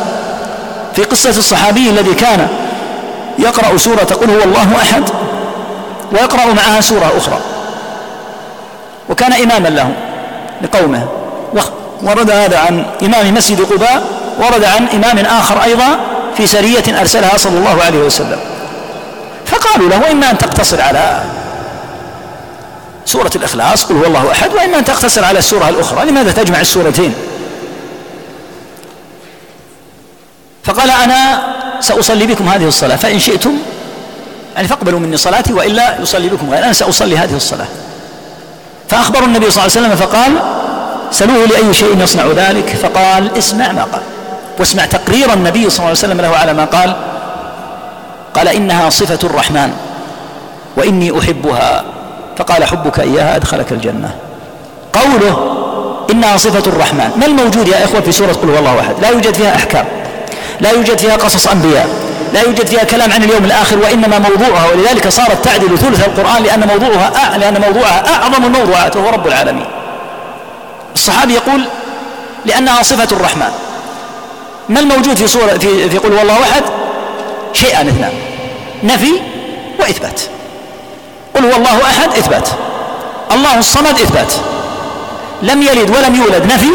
في 0.96 1.04
قصة 1.04 1.30
الصحابي 1.30 1.89
الذي 1.89 2.14
كان 2.14 2.48
يقرأ 3.39 3.78
سورة 3.78 4.04
قل 4.04 4.30
هو 4.30 4.44
الله 4.44 4.68
أحد 4.82 5.04
ويقرأ 6.12 6.54
معها 6.54 6.82
سورة 6.82 7.12
أخرى. 7.18 7.39
وكان 9.10 9.34
إماما 9.34 9.68
لهم 9.68 9.94
لقومه. 10.62 11.08
ورد 12.04 12.32
هذا 12.32 12.58
عن 12.58 12.86
إمام 13.04 13.34
مسجد 13.34 13.62
قباء 13.62 14.04
ورد 14.39 14.64
عن 14.64 14.88
إمام 14.88 15.18
آخر 15.18 15.64
أيضا 15.64 15.99
في 16.38 16.47
سرية 16.47 16.99
أرسلها 17.01 17.38
صلى 17.38 17.58
الله 17.58 17.84
عليه 17.84 17.99
وسلم. 17.99 18.39
فقالوا 19.45 19.89
له 19.89 20.12
إما 20.12 20.32
أن 20.32 20.38
تقتصر 20.38 20.82
على 20.82 21.24
سورة 23.06 23.32
الإخلاص 23.36 23.84
قل 23.84 23.95
هو 23.95 24.06
الله 24.06 24.32
أحد 24.32 24.54
وإما 24.54 24.80
أن 24.80 24.86
تقتصر 24.86 25.26
على 25.26 25.39
السورة 25.39 25.70
الأخرى 25.70 26.06
لماذا 26.06 26.32
تجمع 26.32 26.60
السورتين؟ 26.62 27.14
فقال 30.64 30.89
أنا 30.91 31.41
سأصلي 31.80 32.26
بكم 32.26 32.49
هذه 32.49 32.68
الصلاة 32.68 32.95
فإن 32.95 33.20
شئتم 33.20 33.58
يعني 34.56 34.68
فاقبلوا 34.68 34.99
مني 34.99 35.18
صلاتي 35.18 35.54
وإلا 35.54 36.01
يصلي 36.01 36.30
بكم 36.30 36.49
غير 36.49 36.64
أنا 36.64 36.74
سأصلي 36.74 37.18
هذه 37.18 37.36
الصلاة. 37.36 37.68
فأخبروا 38.89 39.28
النبي 39.28 39.51
صلى 39.51 39.66
الله 39.66 39.78
عليه 39.78 39.88
وسلم 39.88 40.08
فقال 40.08 40.32
سلوه 41.14 41.45
لأي 41.45 41.74
شيء 41.74 42.01
يصنع 42.01 42.24
ذلك؟ 42.36 42.70
فقال 42.70 43.38
اسمع 43.38 43.72
ما 43.72 43.84
قال. 43.84 44.01
واسمع 44.59 44.86
تقرير 44.86 45.34
النبي 45.34 45.70
صلى 45.70 45.78
الله 45.78 45.89
عليه 45.89 45.91
وسلم 45.91 46.22
له 46.22 46.38
على 46.38 46.53
ما 46.53 46.66
قال. 46.66 46.95
قال 48.34 48.47
إنها 48.47 48.89
صفة 48.89 49.20
الرحمن 49.24 49.74
وإني 50.78 51.20
أحبها. 51.20 51.84
فقال 52.38 52.64
حبك 52.64 52.99
إياها 52.99 53.36
أدخلك 53.36 53.72
الجنة. 53.72 54.16
قوله 54.93 55.57
إنها 56.11 56.38
صفة 56.38 56.70
الرحمن. 56.72 57.09
ما 57.20 57.26
الموجود 57.26 57.68
يا 57.68 57.86
إخوة 57.86 58.01
في 58.01 58.11
سورة 58.11 58.34
قل 58.34 58.49
هو 58.49 58.59
الله 58.59 58.80
أحد؟ 58.80 58.95
لا 59.01 59.09
يوجد 59.09 59.34
فيها 59.34 59.55
أحكام 59.55 59.86
لا 60.61 60.72
يوجد 60.72 60.97
فيها 60.97 61.16
قصص 61.16 61.47
أنبياء 61.47 61.89
لا 62.34 62.41
يوجد 62.41 62.68
فيها 62.68 62.84
كلام 62.84 63.11
عن 63.11 63.24
اليوم 63.24 63.45
الآخر 63.45 63.78
وإنما 63.80 64.20
موضوعها 64.20 64.68
ولذلك 64.72 65.07
صارت 65.07 65.45
تعدل 65.45 65.78
ثلث 65.78 66.07
القرآن 66.07 66.43
لأن 66.43 66.68
موضوعها 66.68 67.38
لأن 67.38 67.61
موضوعها 67.61 68.03
أعظم 68.16 68.45
الموضوعات 68.45 68.95
وهو 68.95 69.09
رب 69.09 69.28
العالمين. 69.28 69.66
الصحابي 70.96 71.34
يقول 71.34 71.64
لأنها 72.46 72.84
صفة 72.84 73.16
الرحمن. 73.16 73.52
ما 74.70 74.80
الموجود 74.80 75.14
في 75.14 75.28
سورة 75.28 75.58
في 75.58 75.89
في 75.89 75.98
قل 75.98 76.14
والله 76.14 76.41
أحد؟ 76.41 76.64
شيئان 77.54 77.88
إثنان. 77.88 78.12
نفي 78.84 79.12
وإثبات. 79.80 80.22
قل 81.36 81.46
هو 81.46 81.56
الله 81.56 81.82
أحد 81.84 82.10
إثبات. 82.10 82.50
الله 83.32 83.60
الصمد 83.60 84.00
إثبات. 84.00 84.34
لم 85.41 85.62
يلد 85.62 85.89
ولم 85.89 86.16
يولد 86.16 86.46
نفي. 86.46 86.72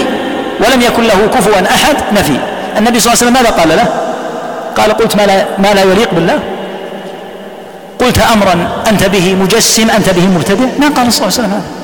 ولم 0.61 0.83
يكن 0.83 1.03
له 1.03 1.31
كفوا 1.35 1.75
أحد 1.75 1.97
نفي. 2.13 2.41
النبي 2.79 3.01
صلى 3.01 3.13
الله 3.13 3.23
عليه 3.23 3.31
وسلم 3.31 3.33
ماذا 3.33 3.51
قال 3.51 3.69
له؟ 3.69 3.87
قال 4.77 4.93
قلت 4.93 5.17
ما 5.17 5.23
لا, 5.27 5.47
ما 5.59 5.75
لا 5.75 5.83
يليق 5.83 6.15
بالله. 6.15 6.39
قلت 7.99 8.19
أمرا 8.19 8.69
أنت 8.89 9.05
به 9.05 9.35
مجسم 9.35 9.91
أنت 9.91 10.11
به 10.11 10.27
مبتدع. 10.27 10.65
ما 10.79 10.89
قال 10.97 11.13
صلى 11.13 11.27
الله 11.27 11.39
عليه 11.39 11.49
وسلم 11.49 11.53
هذا؟ 11.53 11.78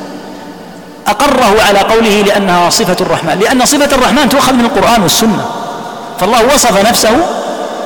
أقره 1.07 1.63
على 1.69 1.79
قوله 1.79 2.23
لأنها 2.27 2.71
صفة 2.71 2.97
الرحمن 3.01 3.39
لأن 3.39 3.67
صفة 3.67 3.97
الرحمن 3.97 4.29
تؤخذ 4.29 4.53
من 4.53 4.65
القرآن 4.65 5.03
والسنة. 5.03 5.45
فالله 6.21 6.55
وصف 6.55 6.89
نفسه 6.89 7.17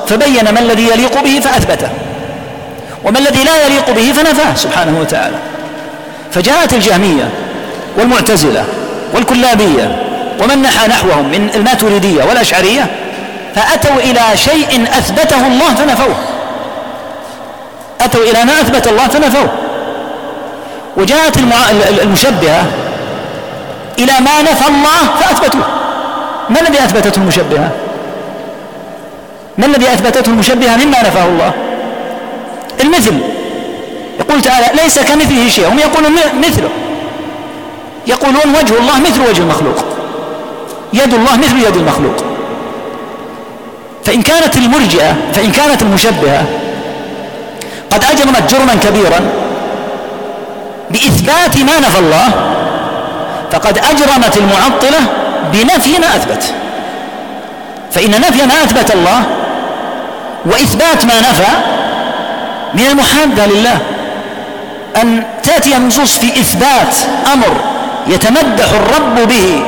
فبين 0.07 0.49
ما 0.49 0.59
الذي 0.59 0.87
يليق 0.87 1.23
به 1.23 1.39
فأثبته. 1.39 1.89
وما 3.05 3.19
الذي 3.19 3.43
لا 3.43 3.65
يليق 3.65 3.89
به 3.91 4.11
فنفاه 4.11 4.55
سبحانه 4.55 4.99
وتعالى. 4.99 5.35
فجاءت 6.31 6.73
الجهمية 6.73 7.29
والمعتزلة 7.97 8.63
والكلابية 9.15 10.05
ومن 10.43 10.61
نحى 10.61 10.87
نحوهم 10.87 11.25
من 11.25 11.49
الماتريدية 11.55 12.23
والأشعرية 12.23 12.87
فأتوا 13.55 13.95
إلى 13.95 14.21
شيء 14.35 14.83
أثبته 14.97 15.47
الله 15.47 15.75
فنفوه. 15.75 16.15
أتوا 18.01 18.23
إلى 18.23 18.45
ما 18.45 18.61
أثبت 18.61 18.87
الله 18.87 19.07
فنفوه. 19.07 19.49
وجاءت 20.97 21.37
المشبهة 22.01 22.63
إلى 23.99 24.13
ما 24.19 24.41
نفى 24.41 24.67
الله 24.67 25.19
فأثبتوه. 25.19 25.65
ما 26.49 26.59
الذي 26.61 26.79
أثبتته 26.79 27.19
المشبهة؟ 27.19 27.71
ما 29.57 29.65
الذي 29.65 29.87
أثبتته 29.93 30.29
المشبهة 30.29 30.75
مما 30.75 30.99
نفاه 31.01 31.25
الله؟ 31.25 31.51
المثل. 32.81 33.13
يقول 34.19 34.41
تعالى 34.41 34.81
ليس 34.83 34.99
كمثله 34.99 35.49
شيء. 35.49 35.67
هم 35.67 35.79
يقولون 35.79 36.11
مثله. 36.47 36.69
يقولون 38.07 38.55
وجه 38.61 38.79
الله 38.79 38.99
مثل 38.99 39.21
وجه 39.29 39.41
المخلوق. 39.41 39.85
يد 40.93 41.13
الله 41.13 41.37
مثل 41.37 41.67
يد 41.67 41.75
المخلوق. 41.75 42.23
فإن 44.05 44.21
كانت 44.21 44.57
المرجئة 44.57 45.15
فإن 45.33 45.51
كانت 45.51 45.81
المشبهة 45.81 46.45
قد 47.91 48.03
أجرمت 48.03 48.53
جرما 48.53 48.75
كبيرا 48.75 49.19
بإثبات 50.91 51.57
ما 51.57 51.79
نفى 51.79 51.99
الله 51.99 52.31
فقد 53.51 53.77
أجرمت 53.77 54.37
المعطلة 54.37 54.99
بنفي 55.53 55.99
ما 55.99 56.15
أثبت. 56.15 56.53
فإن 57.91 58.11
نفي 58.11 58.45
ما 58.45 58.53
أثبت 58.63 58.91
الله 58.91 59.21
وإثبات 60.45 61.05
ما 61.05 61.19
نفى 61.19 61.51
من 62.73 62.85
المحادة 62.91 63.45
لله 63.45 63.77
أن 65.01 65.23
تأتي 65.43 65.77
النصوص 65.77 66.17
في 66.17 66.27
إثبات 66.27 66.95
أمر 67.33 67.55
يتمدح 68.07 68.69
الرب 68.69 69.27
به 69.27 69.61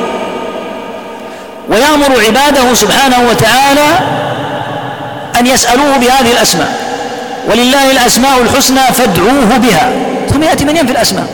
ويأمر 1.68 2.20
عباده 2.26 2.74
سبحانه 2.74 3.28
وتعالى 3.30 3.88
أن 5.40 5.46
يسألوه 5.46 5.96
بهذه 5.96 6.32
الأسماء. 6.32 6.72
ولله 7.50 7.90
الأسماء 7.90 8.42
الحسنى 8.42 8.80
فادعوه 8.80 9.56
بها. 9.56 9.92
ثم 10.30 10.42
يأتي 10.42 10.64
من 10.64 10.76
ينفي 10.76 10.92
الأسماء؟ 10.92 11.26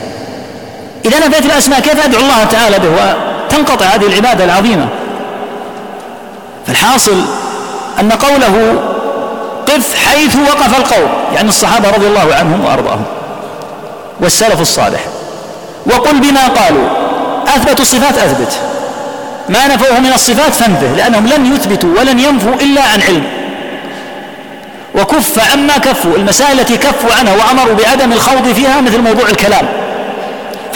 إذا 1.05 1.29
نفيت 1.29 1.47
الأسماء 1.47 1.81
كيف 1.81 2.05
أدعو 2.05 2.21
الله 2.21 2.45
تعالى 2.45 2.79
به 2.79 2.89
وتنقطع 2.89 3.87
هذه 3.87 4.07
العبادة 4.07 4.45
العظيمة؟ 4.45 4.89
فالحاصل 6.67 7.23
أن 8.01 8.13
قوله 8.13 8.83
قف 9.67 9.95
حيث 10.07 10.37
وقف 10.37 10.79
القوم 10.79 11.09
يعني 11.35 11.49
الصحابة 11.49 11.91
رضي 11.91 12.07
الله 12.07 12.35
عنهم 12.35 12.65
وأرضاهم 12.65 13.05
والسلف 14.21 14.61
الصالح. 14.61 15.01
وقل 15.87 16.21
بما 16.21 16.49
قالوا. 16.49 16.89
أثبتوا 17.47 17.83
الصفات 17.83 18.19
أثبت. 18.19 18.53
ما 19.49 19.67
نفوه 19.67 20.01
من 20.01 20.13
الصفات 20.15 20.55
فانفه 20.55 20.97
لأنهم 20.97 21.27
لم 21.27 21.55
يثبتوا 21.55 21.91
ولن 22.01 22.19
ينفوا 22.19 22.55
إلا 22.55 22.83
عن 22.83 23.03
علم. 23.03 23.25
وكف 24.95 25.53
عما 25.53 25.79
كفوا 25.79 26.17
المسائل 26.17 26.61
التي 26.61 26.77
كفوا 26.77 27.15
عنها 27.19 27.35
وأمروا 27.37 27.75
بعدم 27.75 28.13
الخوض 28.13 28.53
فيها 28.53 28.81
مثل 28.81 29.01
موضوع 29.01 29.29
الكلام. 29.29 29.69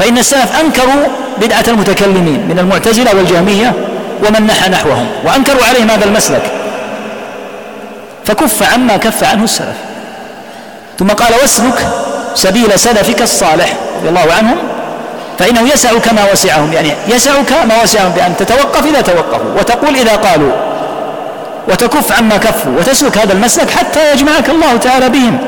فإن 0.03 0.19
السلف 0.19 0.61
أنكروا 0.61 1.07
بدعة 1.41 1.65
المتكلمين 1.69 2.49
من 2.49 2.59
المعتزلة 2.59 3.17
والجهمية 3.17 3.73
ومن 4.27 4.47
نحى 4.47 4.71
نحوهم 4.71 5.07
وأنكروا 5.25 5.65
عليهم 5.65 5.91
هذا 5.91 6.05
المسلك 6.05 6.43
فكف 8.25 8.73
عما 8.75 8.97
كف 8.97 9.25
عنه 9.25 9.45
السلف 9.45 9.77
ثم 10.99 11.09
قال 11.09 11.33
واسلك 11.43 11.87
سبيل 12.35 12.79
سلفك 12.79 13.23
الصالح 13.23 13.73
رضي 13.99 14.09
الله 14.09 14.33
عنهم 14.39 14.57
فإنه 15.39 15.69
يسعك 15.75 16.13
ما 16.13 16.33
وسعهم 16.33 16.73
يعني 16.73 16.93
يسعك 17.09 17.53
ما 17.69 17.83
وسعهم 17.83 18.13
بأن 18.13 18.37
تتوقف 18.39 18.87
إذا 18.87 19.01
توقفوا 19.01 19.59
وتقول 19.59 19.97
إذا 19.97 20.17
قالوا 20.17 20.53
وتكف 21.69 22.13
عما 22.19 22.37
كفوا 22.37 22.73
وتسلك 22.79 23.19
هذا 23.19 23.33
المسلك 23.33 23.71
حتى 23.71 24.13
يجمعك 24.13 24.49
الله 24.51 24.77
تعالى 24.77 25.09
بهم 25.09 25.39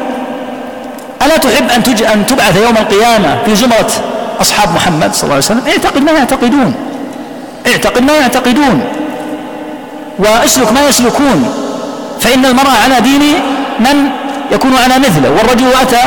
ألا 1.22 1.36
تحب 1.36 1.70
أن. 1.70 2.07
أن 2.12 2.26
تبعث 2.26 2.57
يوم 2.57 2.76
القيامة 2.76 3.38
في 3.46 3.57
زمرة 3.57 4.13
أصحاب 4.41 4.74
محمد 4.74 5.14
صلى 5.14 5.22
الله 5.22 5.35
عليه 5.35 5.45
وسلم 5.45 5.62
اعتقد 5.68 6.03
ما 6.03 6.12
يعتقدون 6.12 6.74
اعتقد 7.66 8.03
ما 8.03 8.12
يعتقدون 8.12 8.80
واسلك 10.18 10.72
ما 10.72 10.89
يسلكون 10.89 11.55
فإن 12.20 12.45
المرء 12.45 12.70
على 12.85 13.01
دين 13.01 13.22
من 13.80 14.11
يكون 14.53 14.72
على 14.85 14.99
مثله 14.99 15.30
والرجل 15.30 15.66
أتى 15.82 16.03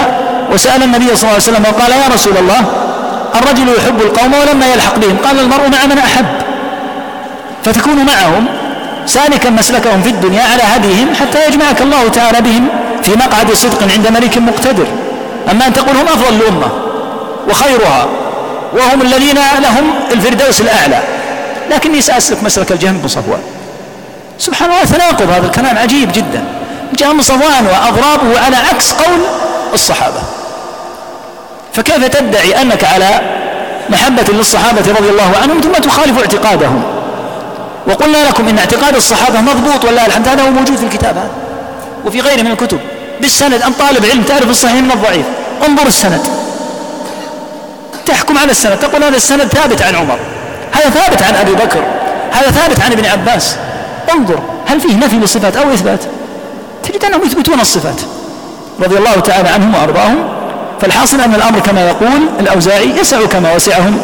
وسأل 0.53 0.83
النبي 0.83 1.05
صلى 1.05 1.15
الله 1.15 1.27
عليه 1.27 1.37
وسلم 1.37 1.63
وقال 1.69 1.91
يا 1.91 2.07
رسول 2.13 2.37
الله 2.37 2.61
الرجل 3.35 3.67
يحب 3.77 4.01
القوم 4.01 4.33
ولما 4.33 4.65
يلحق 4.73 4.97
بهم 4.97 5.17
قال 5.25 5.39
المرء 5.39 5.69
مع 5.69 5.85
من 5.85 5.97
أحب 5.97 6.25
فتكون 7.63 8.05
معهم 8.05 8.45
سالكا 9.05 9.49
مسلكهم 9.49 10.01
في 10.01 10.09
الدنيا 10.09 10.43
على 10.43 10.63
هديهم 10.63 11.07
حتى 11.21 11.47
يجمعك 11.47 11.81
الله 11.81 12.07
تعالى 12.07 12.41
بهم 12.41 12.67
في 13.03 13.11
مقعد 13.15 13.53
صدق 13.53 13.83
عند 13.83 14.07
ملك 14.07 14.37
مقتدر. 14.37 14.85
أما 15.51 15.67
أن 15.67 15.73
تقول 15.73 15.95
هم 15.95 16.07
أفضل 16.07 16.35
الأمة 16.35 16.67
وخيرها. 17.49 18.07
وهم 18.73 19.01
الذين 19.01 19.39
لهم 19.59 19.93
الفردوس 20.11 20.61
الأعلى. 20.61 20.99
لكني 21.71 22.01
سأسلك 22.01 22.43
مسلك 22.43 22.71
الجهم 22.71 22.97
بن 22.97 23.07
صفوان. 23.07 23.41
سبحان 24.39 24.71
الله 24.71 24.83
تناقض 24.83 25.29
هذا 25.29 25.45
الكلام 25.45 25.77
عجيب 25.77 26.11
جدا. 26.11 26.43
جهم 26.97 27.21
صفوان 27.21 27.65
وأضرابه 27.65 28.39
على 28.45 28.55
عكس 28.55 28.93
قول 28.93 29.19
الصحابة. 29.73 30.19
فكيف 31.73 32.05
تدعي 32.05 32.61
أنك 32.61 32.83
على 32.83 33.21
محبة 33.89 34.33
للصحابة 34.33 34.81
رضي 34.99 35.09
الله 35.09 35.31
عنهم 35.41 35.61
ثم 35.61 35.71
تخالف 35.71 36.19
اعتقادهم؟ 36.19 36.83
وقلنا 37.87 38.27
لكم 38.27 38.47
إن 38.47 38.57
اعتقاد 38.57 38.95
الصحابة 38.95 39.41
مضبوط 39.41 39.85
والله 39.85 40.05
الحمد 40.05 40.27
هذا 40.27 40.43
هو 40.43 40.51
موجود 40.51 40.75
في 40.75 40.83
الكتاب 40.83 41.17
هذا. 41.17 41.31
وفي 42.05 42.21
غيره 42.21 42.41
من 42.41 42.51
الكتب. 42.51 42.79
بالسند 43.21 43.61
أن 43.61 43.73
طالب 43.73 44.05
علم 44.05 44.23
تعرف 44.23 44.49
الصحيح 44.49 44.75
من 44.75 44.91
الضعيف. 44.91 45.25
انظر 45.67 45.87
السند. 45.87 46.21
تحكم 48.07 48.37
على 48.37 48.51
السند 48.51 48.77
تقول 48.77 49.03
هذا 49.03 49.15
السند 49.15 49.47
ثابت 49.47 49.81
عن 49.81 49.95
عمر. 49.95 50.19
هذا 50.71 50.89
ثابت 50.89 51.23
عن 51.23 51.35
أبي 51.35 51.51
بكر. 51.51 51.83
هذا 52.31 52.51
ثابت 52.51 52.79
عن 52.81 52.91
ابن 52.91 53.05
عباس. 53.05 53.55
انظر 54.13 54.39
هل 54.67 54.81
فيه 54.81 54.95
نفي 54.95 55.15
للصفات 55.15 55.57
أو 55.57 55.73
إثبات؟ 55.73 55.99
تجد 56.83 57.05
أنهم 57.05 57.21
يثبتون 57.25 57.59
الصفات. 57.59 58.01
رضي 58.83 58.97
الله 58.97 59.19
تعالى 59.19 59.49
عنهم 59.49 59.75
وأرضاهم. 59.75 60.29
فالحاصل 60.81 61.21
أن 61.21 61.35
الأمر 61.35 61.59
كما 61.59 61.87
يقول 61.87 62.21
الأوزاعي 62.39 62.89
يسع 62.99 63.25
كما 63.25 63.55
وسعهم 63.55 63.99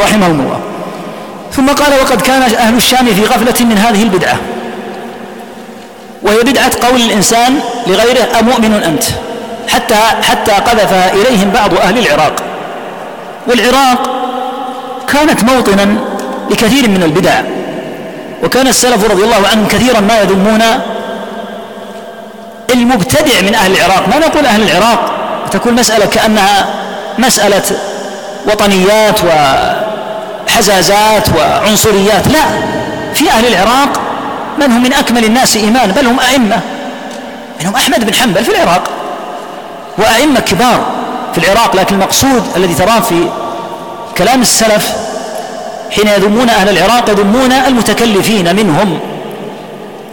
رحمهم 0.00 0.40
الله. 0.40 0.60
ثم 1.52 1.68
قال 1.68 1.92
وقد 2.00 2.20
كان 2.20 2.42
أهل 2.42 2.76
الشام 2.76 3.06
في 3.06 3.24
غفلة 3.24 3.66
من 3.66 3.78
هذه 3.78 4.02
البدعة. 4.02 4.36
وهي 6.22 6.42
بدعة 6.42 6.72
قول 6.88 7.00
الإنسان 7.00 7.60
لغيره 7.86 8.28
أمؤمن 8.40 8.82
أنت؟ 8.82 9.04
حتى 9.68 9.94
حتى 10.22 10.52
قذف 10.52 10.92
إليهم 10.92 11.50
بعض 11.50 11.74
أهل 11.74 11.98
العراق. 11.98 12.42
والعراق 13.46 14.10
كانت 15.12 15.44
موطنا 15.44 15.96
لكثير 16.50 16.88
من 16.88 17.02
البدع 17.02 17.40
وكان 18.44 18.66
السلف 18.66 19.10
رضي 19.10 19.24
الله 19.24 19.48
عنهم 19.50 19.66
كثيرا 19.68 20.00
ما 20.00 20.20
يذمون 20.20 20.62
المبتدع 22.74 23.40
من 23.42 23.54
أهل 23.54 23.76
العراق. 23.76 24.08
ما 24.08 24.18
نقول 24.18 24.46
أهل 24.46 24.62
العراق؟ 24.62 25.12
تكون 25.50 25.74
مسألة 25.74 26.06
كأنها 26.06 26.66
مسألة 27.18 27.62
وطنيات 28.46 29.20
وحزازات 30.48 31.28
وعنصريات. 31.38 32.28
لا 32.28 32.44
في 33.14 33.30
أهل 33.30 33.46
العراق 33.46 34.00
من 34.58 34.72
هم 34.72 34.82
من 34.82 34.92
أكمل 34.92 35.24
الناس 35.24 35.56
إيمانا 35.56 35.92
بل 35.92 36.06
هم 36.06 36.20
أئمة. 36.20 36.60
منهم 37.60 37.74
أحمد 37.74 38.06
بن 38.06 38.14
حنبل 38.14 38.44
في 38.44 38.50
العراق 38.50 38.82
وأئمة 39.98 40.40
كبار. 40.40 40.99
في 41.32 41.38
العراق 41.38 41.76
لكن 41.76 41.94
المقصود 41.94 42.42
الذي 42.56 42.74
تراه 42.74 43.00
في 43.00 43.24
كلام 44.18 44.40
السلف 44.40 44.92
حين 45.90 46.06
يذمون 46.08 46.48
أهل 46.50 46.68
العراق 46.78 47.08
يذمون 47.10 47.52
المتكلفين 47.52 48.56
منهم. 48.56 48.98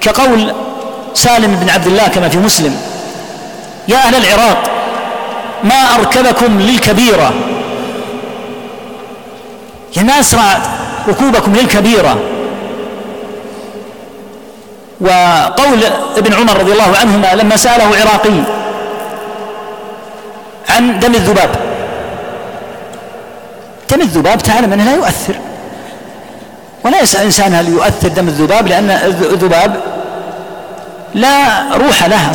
كقول 0.01 0.53
سالم 1.13 1.55
بن 1.55 1.69
عبد 1.69 1.87
الله 1.87 2.07
كما 2.07 2.29
في 2.29 2.37
مسلم 2.37 2.75
يا 3.87 3.97
أهل 3.97 4.15
العراق 4.15 4.63
ما 5.63 5.95
أركبكم 5.99 6.59
للكبيرة؟ 6.59 7.33
يا 9.97 10.03
ما 10.03 10.19
أسرع 10.19 10.57
ركوبكم 11.09 11.55
للكبيرة؟ 11.55 12.17
وقول 15.01 15.79
ابن 16.17 16.33
عمر 16.33 16.57
رضي 16.59 16.71
الله 16.71 16.97
عنهما 16.97 17.35
لما 17.35 17.57
سأله 17.57 17.83
عراقي 17.85 18.56
عن 20.77 20.99
دم 20.99 21.15
الذباب. 21.15 21.49
دم 23.89 24.01
الذباب 24.01 24.37
تعلم 24.37 24.73
أنه 24.73 24.83
لا 24.83 24.95
يؤثر. 24.95 25.35
ولا 26.85 27.01
يسأل 27.01 27.25
إنسان 27.25 27.53
هل 27.53 27.67
يؤثر 27.67 28.07
دم 28.07 28.27
الذباب 28.27 28.67
لأن 28.67 28.89
الذباب 29.33 29.75
لا 31.15 31.63
روح 31.73 32.03
لها 32.03 32.31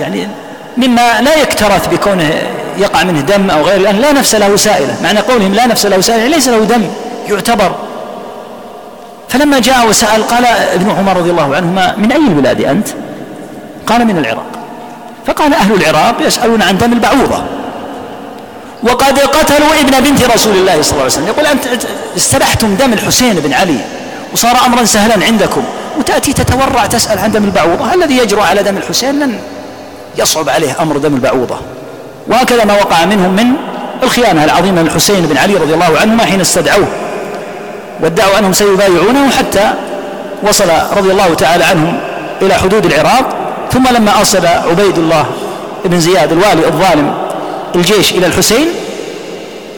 يعني 0.00 0.28
مما 0.76 1.20
لا 1.20 1.34
يكترث 1.34 1.86
بكونه 1.86 2.30
يقع 2.78 3.02
منه 3.02 3.20
دم 3.20 3.50
أو 3.50 3.62
غيره 3.62 3.78
لأن 3.78 3.96
لا 3.96 4.12
نفس 4.12 4.34
له 4.34 4.56
سائلة. 4.56 4.96
معنى 5.02 5.18
قولهم 5.18 5.54
لا 5.54 5.66
نفس 5.66 5.86
له 5.86 6.00
سائلة 6.00 6.26
ليس 6.26 6.48
له 6.48 6.64
دم 6.64 6.82
يعتبر. 7.28 7.74
فلما 9.28 9.58
جاء 9.58 9.88
وسأل 9.88 10.26
قال 10.26 10.46
ابن 10.46 10.90
عمر 10.90 11.16
رضي 11.16 11.30
الله 11.30 11.56
عنهما 11.56 11.94
من 11.96 12.12
أي 12.12 12.18
البلاد 12.18 12.60
أنت؟ 12.60 12.88
قال 13.86 14.04
من 14.04 14.18
العراق. 14.18 14.46
فقال 15.26 15.54
أهل 15.54 15.74
العراق 15.74 16.14
يسألون 16.20 16.62
عن 16.62 16.78
دم 16.78 16.92
البعوضة. 16.92 17.42
وقد 18.86 19.18
قتلوا 19.18 19.80
ابن 19.80 20.00
بنت 20.00 20.24
رسول 20.34 20.56
الله 20.56 20.82
صلى 20.82 20.92
الله 20.92 21.02
عليه 21.02 21.12
وسلم. 21.12 21.26
يقول 21.26 21.46
أنت 21.46 21.64
استبحتم 22.16 22.74
دم 22.74 22.92
الحسين 22.92 23.34
بن 23.34 23.52
علي 23.52 23.78
وصار 24.32 24.56
أمرا 24.66 24.84
سهلا 24.84 25.26
عندكم 25.26 25.62
وتأتي 25.98 26.32
تتورع 26.32 26.86
تسأل 26.86 27.18
عن 27.18 27.32
دم 27.32 27.44
البعوضة. 27.44 27.94
الذي 27.94 28.16
يجرؤ 28.18 28.42
على 28.42 28.62
دم 28.62 28.76
الحسين؟ 28.76 29.20
لن 29.20 29.38
يصعب 30.18 30.48
عليه 30.48 30.76
أمر 30.80 30.96
دم 30.96 31.14
البعوضة. 31.14 31.58
وهكذا 32.28 32.64
ما 32.64 32.74
وقع 32.74 33.04
منهم 33.04 33.32
من 33.36 33.46
الخيانة 34.02 34.44
العظيمة 34.44 34.82
للحسين 34.82 35.26
بن 35.26 35.36
علي 35.36 35.54
رضي 35.54 35.74
الله 35.74 35.98
عنهما 36.00 36.24
حين 36.24 36.40
استدعوه 36.40 36.88
وادعوا 38.02 38.38
أنهم 38.38 38.52
سيبايعونه 38.52 39.30
حتى 39.30 39.70
وصل 40.42 40.68
رضي 40.96 41.10
الله 41.10 41.34
تعالى 41.34 41.64
عنهم 41.64 42.00
إلى 42.42 42.54
حدود 42.54 42.86
العراق. 42.86 43.28
ثم 43.72 43.88
لما 43.88 44.18
أرسل 44.18 44.46
عبيد 44.46 44.98
الله 44.98 45.26
بن 45.84 46.00
زياد 46.00 46.32
الوالي 46.32 46.66
الظالم 46.66 47.25
الجيش 47.74 48.12
إلى 48.12 48.26
الحسين 48.26 48.66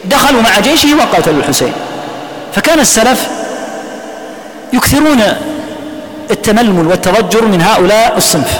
دخلوا 0.05 0.41
مع 0.41 0.59
جيشه 0.59 0.89
وقاتلوا 0.95 1.39
الحسين. 1.39 1.73
فكان 2.55 2.79
السلف 2.79 3.27
يكثرون 4.73 5.21
التململ 6.31 6.87
والتضجر 6.87 7.45
من 7.45 7.61
هؤلاء 7.61 8.13
الصنف. 8.17 8.59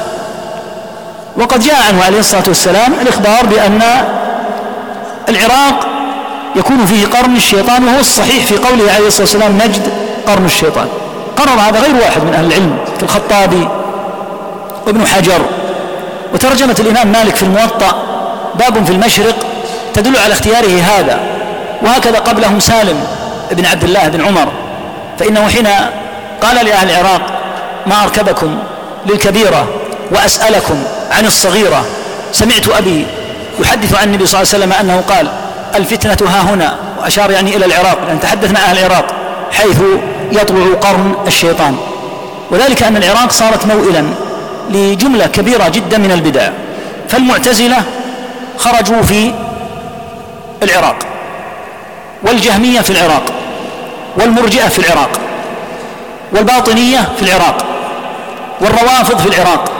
وقد 1.37 1.59
جاء 1.59 1.75
عنه 1.87 2.03
عليه 2.03 2.19
الصلاة 2.19 2.43
والسلام 2.47 2.93
الإخبار 3.01 3.45
بأن 3.45 3.81
العراق 5.29 5.87
يكون 6.55 6.85
فيه 6.85 7.05
قرن 7.05 7.35
الشيطان 7.35 7.83
وهو 7.83 7.99
الصحيح 7.99 8.45
في 8.45 8.57
قوله 8.57 8.91
عليه 8.91 9.07
الصلاة 9.07 9.21
والسلام 9.21 9.57
نجد 9.57 9.81
قرن 10.27 10.45
الشيطان. 10.45 10.87
قرر 11.37 11.59
هذا 11.59 11.79
غير 11.79 11.95
واحد 11.95 12.23
من 12.23 12.33
أهل 12.33 12.45
العلم 12.45 12.77
كالخطابي 12.99 13.67
وابن 14.87 15.07
حجر. 15.07 15.41
وترجمة 16.33 16.75
الإمام 16.79 17.07
مالك 17.07 17.35
في 17.35 17.43
الموطأ 17.43 18.08
باب 18.55 18.85
في 18.85 18.91
المشرق 18.91 19.35
تدل 19.93 20.17
على 20.17 20.33
اختياره 20.33 20.81
هذا 20.81 21.19
وهكذا 21.81 22.19
قبلهم 22.19 22.59
سالم 22.59 23.03
بن 23.51 23.65
عبد 23.65 23.83
الله 23.83 24.07
بن 24.07 24.21
عمر 24.21 24.51
فإنه 25.19 25.47
حين 25.47 25.67
قال 26.41 26.65
لأهل 26.65 26.91
العراق 26.91 27.21
ما 27.87 28.03
أركبكم 28.03 28.57
للكبيرة 29.05 29.67
وأسألكم 30.11 30.83
عن 31.11 31.25
الصغيرة؟ 31.25 31.85
سمعت 32.31 32.67
أبي 32.69 33.05
يحدث 33.59 33.95
عن 33.95 34.07
النبي 34.07 34.25
صلى 34.25 34.41
الله 34.41 34.53
عليه 34.53 34.63
وسلم 34.65 34.73
أنه 34.73 35.01
قال 35.01 35.27
الفتنة 35.75 36.29
ها 36.29 36.41
هنا 36.41 36.75
وأشار 36.99 37.31
يعني 37.31 37.55
إلى 37.55 37.65
العراق 37.65 37.97
لأن 38.07 38.19
تحدث 38.19 38.51
مع 38.51 38.59
أهل 38.59 38.77
العراق 38.77 39.05
حيث 39.51 39.81
يطلع 40.31 40.73
قرن 40.81 41.15
الشيطان. 41.27 41.77
وذلك 42.51 42.83
أن 42.83 42.97
العراق 42.97 43.31
صارت 43.31 43.65
موئلا 43.65 44.05
لجملة 44.69 45.27
كبيرة 45.27 45.67
جدا 45.67 45.97
من 45.97 46.11
البدع 46.11 46.49
فالمعتزلة 47.09 47.83
خرجوا 48.59 49.01
في 49.01 49.33
العراق 50.63 50.95
والجهمية 52.23 52.81
في 52.81 52.89
العراق 52.89 53.23
والمرجئة 54.17 54.67
في 54.67 54.79
العراق 54.79 55.09
والباطنية 56.33 57.09
في 57.17 57.23
العراق 57.23 57.65
والروافض 58.61 59.17
في 59.17 59.27
العراق 59.27 59.71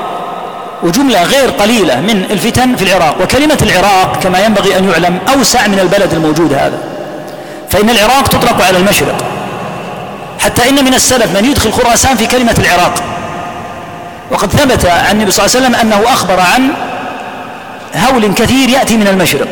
وجملة 0.83 1.23
غير 1.23 1.49
قليلة 1.49 2.01
من 2.01 2.25
الفتن 2.31 2.75
في 2.75 2.83
العراق. 2.83 3.21
وكلمة 3.21 3.57
العراق 3.61 4.19
كما 4.23 4.39
ينبغي 4.39 4.77
أن 4.77 4.89
يعلم 4.89 5.19
أوسع 5.33 5.67
من 5.67 5.79
البلد 5.79 6.13
الموجود 6.13 6.53
هذا. 6.53 6.79
فإن 7.69 7.89
العراق 7.89 8.27
تطلق 8.27 8.65
على 8.65 8.77
المشرق. 8.77 9.15
حتى 10.39 10.69
إن 10.69 10.85
من 10.85 10.93
السلف 10.93 11.37
من 11.37 11.45
يدخل 11.45 11.71
خراسان 11.71 12.17
في 12.17 12.25
كلمة 12.25 12.55
العراق. 12.59 12.93
وقد 14.31 14.49
ثبت 14.49 14.85
عن 14.85 15.15
النبي 15.15 15.31
صلى 15.31 15.45
الله 15.45 15.55
عليه 15.57 15.67
وسلم 15.67 15.75
أنه 15.81 16.13
أخبر 16.13 16.39
عن 16.39 16.69
هول 17.95 18.33
كثير 18.33 18.69
يأتي 18.69 18.97
من 18.97 19.07
المشرق 19.07 19.47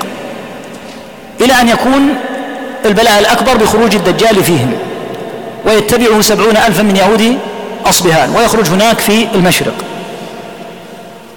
إلى 1.41 1.53
أن 1.61 1.69
يكون 1.69 2.15
البلاء 2.85 3.19
الأكبر 3.19 3.57
بخروج 3.57 3.95
الدجال 3.95 4.43
فيهم 4.43 4.71
ويتبعه 5.65 6.21
سبعون 6.21 6.57
ألفا 6.57 6.83
من 6.83 6.95
يهود 6.95 7.37
أصبهان 7.85 8.35
ويخرج 8.35 8.67
هناك 8.67 8.99
في 8.99 9.27
المشرق. 9.35 9.73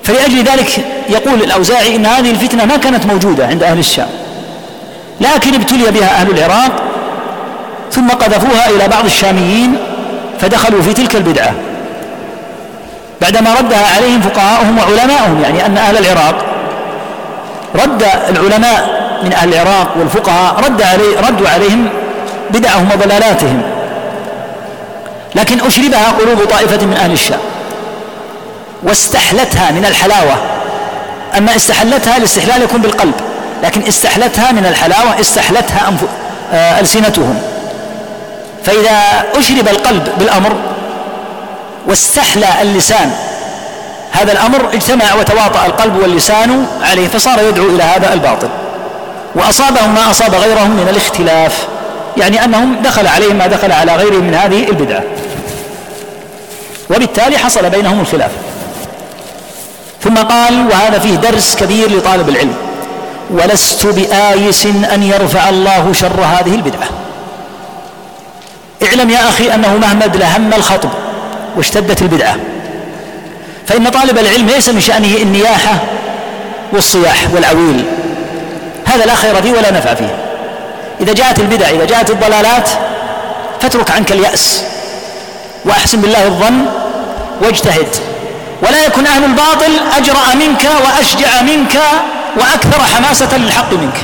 فلأجل 0.04 0.42
ذلك 0.44 0.84
يقول 1.08 1.42
الأوزاعي 1.42 1.96
إن 1.96 2.06
هذه 2.06 2.30
الفتنة 2.30 2.64
ما 2.64 2.76
كانت 2.76 3.06
موجودة 3.06 3.46
عند 3.46 3.62
أهل 3.62 3.78
الشام 3.78 4.08
لكن 5.20 5.54
ابتلي 5.54 5.90
بها 5.90 6.20
أهل 6.20 6.30
العراق 6.30 6.82
ثم 7.92 8.08
قذفوها 8.08 8.70
إلى 8.70 8.88
بعض 8.88 9.04
الشاميين 9.04 9.76
فدخلوا 10.40 10.82
في 10.82 10.92
تلك 10.92 11.16
البدعة. 11.16 11.54
بعدما 13.20 13.54
ردها 13.54 13.96
عليهم 13.96 14.20
فقهاؤهم 14.20 14.78
وعلماؤهم 14.78 15.40
يعني 15.42 15.66
أن 15.66 15.78
أهل 15.78 15.96
العراق 15.96 16.49
رد 17.74 18.04
العلماء 18.28 19.00
من 19.24 19.32
أهل 19.32 19.54
العراق 19.54 19.88
والفقهاء 19.98 20.60
رد 20.64 20.82
علي 20.82 21.28
ردوا 21.28 21.48
عليهم 21.48 21.88
بدعهم 22.50 22.88
وضلالاتهم. 22.92 23.62
لكن 25.34 25.60
أشربها 25.60 26.10
قلوب 26.10 26.44
طائفة 26.44 26.86
من 26.86 26.96
أهل 26.96 27.12
الشام 27.12 27.38
واستحلتها 28.82 29.70
من 29.70 29.84
الحلاوة. 29.84 30.36
أما 31.38 31.56
استحلتها 31.56 32.16
الاستحلال 32.16 32.62
يكون 32.62 32.80
بالقلب 32.80 33.14
لكن 33.62 33.82
استحلتها 33.82 34.52
من 34.52 34.66
الحلاوة 34.66 35.20
استحلتها 35.20 35.88
أنف... 35.88 36.00
آه، 36.52 36.80
ألسنتهم. 36.80 37.42
فإذا 38.64 38.98
أشرب 39.34 39.68
القلب 39.68 40.08
بالأمر 40.18 40.52
واستحلى 41.86 42.46
اللسان 42.62 43.12
هذا 44.10 44.32
الأمر 44.32 44.68
اجتمع 44.72 45.14
وتواطأ 45.14 45.66
القلب 45.66 45.96
واللسان 45.96 46.66
عليه 46.82 47.08
فصار 47.08 47.38
يدعو 47.48 47.66
إلى 47.66 47.82
هذا 47.82 48.12
الباطل. 48.12 48.48
وأصابهم 49.34 49.94
ما 49.94 50.10
أصاب 50.10 50.34
غيرهم 50.34 50.70
من 50.70 50.88
الاختلاف 50.90 51.66
يعني 52.16 52.44
أنهم 52.44 52.76
دخل 52.82 53.06
عليهم 53.06 53.36
ما 53.36 53.46
دخل 53.46 53.72
على 53.72 53.96
غيرهم 53.96 54.24
من 54.24 54.34
هذه 54.34 54.68
البدعة. 54.68 55.02
وبالتالي 56.90 57.38
حصل 57.38 57.70
بينهم 57.70 58.00
الخلاف. 58.00 58.30
ثم 60.02 60.14
قال 60.14 60.66
وهذا 60.70 60.98
فيه 60.98 61.14
درس 61.14 61.56
كبير 61.56 61.96
لطالب 61.96 62.28
العلم. 62.28 62.54
ولست 63.30 63.86
بآيس 63.86 64.66
أن 64.66 65.02
يرفع 65.02 65.48
الله 65.48 65.92
شر 65.92 66.20
هذه 66.20 66.54
البدعة. 66.54 66.88
اعلم 68.82 69.10
يا 69.10 69.28
أخي 69.28 69.54
أنه 69.54 69.76
مهما 69.76 70.04
لهم 70.04 70.54
الخطب 70.54 70.88
واشتدت 71.56 72.02
البدعة. 72.02 72.36
فإن 73.70 73.88
طالب 73.88 74.18
العلم 74.18 74.46
ليس 74.46 74.68
من 74.68 74.80
شأنه 74.80 75.16
النياحة 75.16 75.74
والصياح 76.72 77.16
والعويل. 77.34 77.84
هذا 78.86 79.04
لا 79.04 79.14
خير 79.14 79.42
فيه 79.42 79.52
ولا 79.52 79.70
نفع 79.70 79.94
فيه. 79.94 80.14
إذا 81.00 81.12
جاءت 81.12 81.38
البدع 81.38 81.68
إذا 81.68 81.84
جاءت 81.84 82.10
الضلالات 82.10 82.68
فاترك 83.60 83.90
عنك 83.90 84.12
اليأس 84.12 84.64
وأحسن 85.64 86.00
بالله 86.00 86.26
الظن 86.26 86.66
واجتهد. 87.42 87.86
ولا 88.62 88.86
يكن 88.86 89.06
أهل 89.06 89.24
الباطل 89.24 89.72
أجرأ 89.96 90.34
منك 90.34 90.68
وأشجع 90.84 91.42
منك 91.42 91.80
وأكثر 92.36 92.80
حماسة 92.96 93.38
للحق 93.38 93.72
منك. 93.72 93.96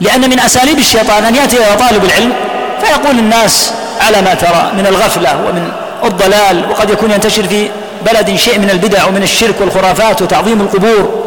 لأن 0.00 0.30
من 0.30 0.40
أساليب 0.40 0.78
الشيطان 0.78 1.24
أن 1.24 1.34
يأتي 1.34 1.56
إلى 1.56 1.76
طالب 1.76 2.04
العلم 2.04 2.32
فيقول 2.80 3.18
الناس 3.18 3.72
على 4.00 4.22
ما 4.22 4.34
ترى 4.34 4.72
من 4.78 4.86
الغفلة 4.86 5.36
ومن 5.48 5.72
الضلال 6.04 6.70
وقد 6.70 6.90
يكون 6.90 7.10
ينتشر 7.10 7.42
في 7.42 7.68
بلد 8.06 8.36
شيء 8.36 8.58
من 8.58 8.70
البدع 8.70 9.06
ومن 9.06 9.22
الشرك 9.22 9.54
والخرافات 9.60 10.22
وتعظيم 10.22 10.60
القبور. 10.60 11.22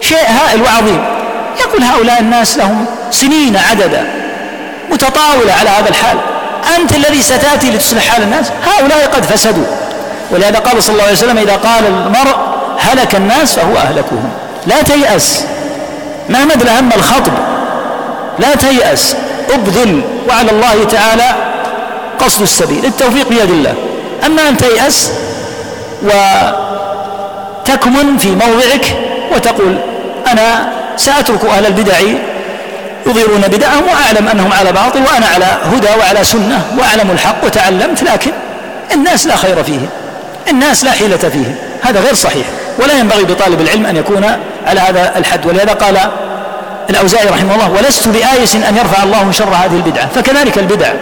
شيء 0.00 0.26
هائل 0.28 0.62
وعظيم. 0.62 1.04
يقول 1.60 1.82
هؤلاء 1.82 2.20
الناس 2.20 2.58
لهم 2.58 2.86
سنين 3.10 3.56
عددا 3.56 4.06
متطاولة 4.90 5.52
على 5.52 5.70
هذا 5.70 5.88
الحال. 5.88 6.16
أنت 6.78 6.92
الذي 6.96 7.22
ستأتي 7.22 7.70
لتصلح 7.70 8.08
حال 8.08 8.22
الناس؟ 8.22 8.50
هؤلاء 8.64 9.06
قد 9.06 9.24
فسدوا. 9.24 9.64
ولهذا 10.30 10.58
قال 10.58 10.82
صلى 10.82 10.92
الله 10.92 11.04
عليه 11.04 11.12
وسلم 11.12 11.38
إذا 11.38 11.56
قال 11.56 11.86
المرء 11.86 12.36
هلك 12.78 13.14
الناس 13.14 13.54
فهو 13.54 13.76
أهلكهم. 13.76 14.30
لا 14.66 14.82
تيأس. 14.82 15.44
ما 16.28 16.44
مدل 16.44 16.68
هم 16.68 16.90
الخطب. 16.96 17.32
لا 18.38 18.54
تيأس. 18.54 19.16
أبذل. 19.50 20.02
وعلى 20.28 20.50
الله 20.50 20.84
تعالى 20.84 21.34
قصد 22.18 22.42
السبيل. 22.42 22.84
التوفيق 22.84 23.28
بيد 23.28 23.50
الله. 23.50 23.74
أما 24.26 24.48
أن 24.48 24.56
تيأس 24.56 25.12
وتكمن 27.62 28.18
في 28.18 28.30
موضعك 28.30 28.96
وتقول 29.34 29.78
أنا 30.32 30.72
سأترك 30.96 31.44
أهل 31.44 31.66
البدع 31.66 31.98
يظهرون 33.06 33.40
بدعهم 33.40 33.82
وأعلم 33.88 34.28
أنهم 34.28 34.52
على 34.52 34.72
باطل 34.72 35.00
وأنا 35.00 35.26
على 35.26 35.46
هدى 35.72 35.88
وعلى 36.00 36.24
سنة 36.24 36.64
وأعلم 36.78 37.10
الحق 37.10 37.44
وتعلمت 37.44 38.02
لكن 38.02 38.30
الناس 38.94 39.26
لا 39.26 39.36
خير 39.36 39.64
فيهم 39.64 39.88
الناس 40.50 40.84
لا 40.84 40.90
حيلة 40.90 41.16
فيهم. 41.16 41.54
هذا 41.82 42.00
غير 42.00 42.14
صحيح. 42.14 42.46
ولا 42.78 42.98
ينبغي 42.98 43.24
بطالب 43.24 43.60
العلم 43.60 43.86
أن 43.86 43.96
يكون 43.96 44.24
على 44.66 44.80
هذا 44.80 45.12
الحد. 45.16 45.46
ولهذا 45.46 45.72
قال 45.72 45.98
الأوزاعي 46.90 47.26
رحمه 47.26 47.54
الله 47.54 47.70
ولست 47.70 48.08
بآيس 48.08 48.54
أن 48.54 48.76
يرفع 48.76 49.02
الله 49.02 49.32
شر 49.32 49.54
هذه 49.54 49.76
البدعة. 49.76 50.08
فكذلك 50.14 50.58
البدع. 50.58 50.92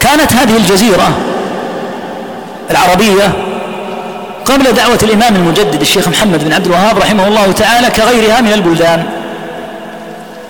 كانت 0.00 0.32
هذه 0.32 0.56
الجزيرة 0.56 1.08
العربية 2.70 3.32
قبل 4.44 4.72
دعوة 4.72 4.98
الإمام 5.02 5.36
المجدد 5.36 5.80
الشيخ 5.80 6.08
محمد 6.08 6.44
بن 6.44 6.52
عبد 6.52 6.66
الوهاب 6.66 6.98
رحمه 6.98 7.28
الله 7.28 7.52
تعالى 7.52 7.90
كغيرها 7.90 8.40
من 8.40 8.52
البلدان. 8.52 9.04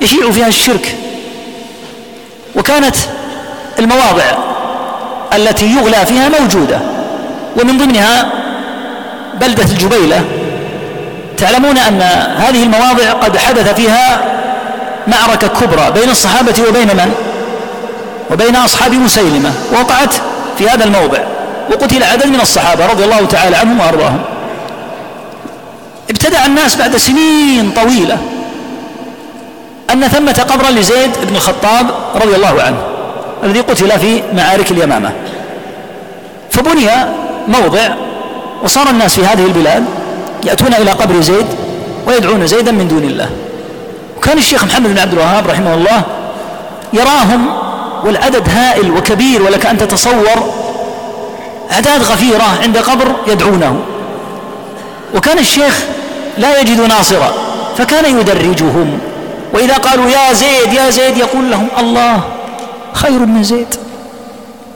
يشيع 0.00 0.30
فيها 0.30 0.48
الشرك. 0.48 0.96
وكانت 2.56 2.96
المواضع 3.78 4.24
التي 5.36 5.66
يغلى 5.66 6.06
فيها 6.06 6.28
موجودة. 6.40 6.80
ومن 7.60 7.78
ضمنها 7.78 8.32
بلدة 9.40 9.62
الجبيلة. 9.62 10.24
تعلمون 11.36 11.78
أن 11.78 12.02
هذه 12.36 12.62
المواضع 12.62 13.12
قد 13.12 13.36
حدث 13.36 13.74
فيها 13.74 14.22
معركة 15.06 15.48
كبرى 15.48 15.90
بين 15.90 16.10
الصحابة 16.10 16.54
وبين 16.68 16.88
من؟ 16.88 17.14
وبين 18.30 18.56
أصحاب 18.56 18.92
مسيلمة. 18.92 19.52
وقعت 19.72 20.14
في 20.58 20.68
هذا 20.68 20.84
الموضع. 20.84 21.18
وقتل 21.70 22.02
عدد 22.02 22.26
من 22.26 22.40
الصحابة 22.40 22.86
رضي 22.86 23.04
الله 23.04 23.26
تعالى 23.26 23.56
عنهم 23.56 23.80
وأرضاهم. 23.80 24.20
ابتدع 26.10 26.46
الناس 26.46 26.76
بعد 26.76 26.96
سنين 26.96 27.70
طويلة 27.76 28.18
أن 29.92 30.08
ثمة 30.08 30.46
قبرا 30.50 30.70
لزيد 30.70 31.10
بن 31.22 31.36
الخطاب 31.36 31.86
رضي 32.14 32.36
الله 32.36 32.62
عنه 32.62 32.76
الذي 33.44 33.60
قتل 33.60 33.98
في 33.98 34.22
معارك 34.32 34.70
اليمامة. 34.70 35.12
فبني 36.50 36.88
موضع 37.48 37.88
وصار 38.62 38.90
الناس 38.90 39.14
في 39.14 39.26
هذه 39.26 39.44
البلاد 39.44 39.84
يأتون 40.44 40.74
إلى 40.74 40.90
قبر 40.90 41.20
زيد 41.20 41.46
ويدعون 42.06 42.46
زيدا 42.46 42.72
من 42.72 42.88
دون 42.88 43.02
الله. 43.02 43.30
وكان 44.16 44.38
الشيخ 44.38 44.64
محمد 44.64 44.90
بن 44.90 44.98
عبد 44.98 45.12
الوهاب 45.12 45.46
رحمه 45.46 45.74
الله 45.74 46.02
يراهم 46.92 47.46
والعدد 48.04 48.48
هائل 48.48 48.90
وكبير 48.90 49.42
ولك 49.42 49.66
أن 49.66 49.78
تتصور 49.78 50.54
أعداد 51.72 52.02
غفيرة 52.02 52.58
عند 52.62 52.78
قبر 52.78 53.12
يدعونه. 53.26 53.80
وكان 55.14 55.38
الشيخ 55.38 55.80
لا 56.38 56.60
يجد 56.60 56.80
ناصرا 56.80 57.32
فكان 57.78 58.18
يدرجهم. 58.20 58.98
وإذا 59.52 59.74
قالوا 59.74 60.10
يا 60.10 60.32
زيد 60.32 60.72
يا 60.72 60.90
زيد 60.90 61.16
يقول 61.16 61.50
لهم 61.50 61.68
الله 61.78 62.20
خير 62.92 63.18
من 63.18 63.42
زيد. 63.42 63.74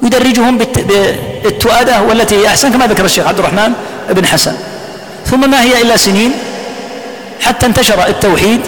يدرجهم 0.02 0.58
بالتؤادة 1.44 2.02
والتي 2.02 2.36
هي 2.36 2.46
أحسن 2.46 2.72
كما 2.72 2.86
ذكر 2.86 3.04
الشيخ 3.04 3.26
عبد 3.26 3.38
الرحمن 3.38 3.72
بن 4.10 4.26
حسن. 4.26 4.54
ثم 5.26 5.50
ما 5.50 5.62
هي 5.62 5.82
إلا 5.82 5.96
سنين 5.96 6.32
حتى 7.40 7.66
انتشر 7.66 8.06
التوحيد. 8.06 8.60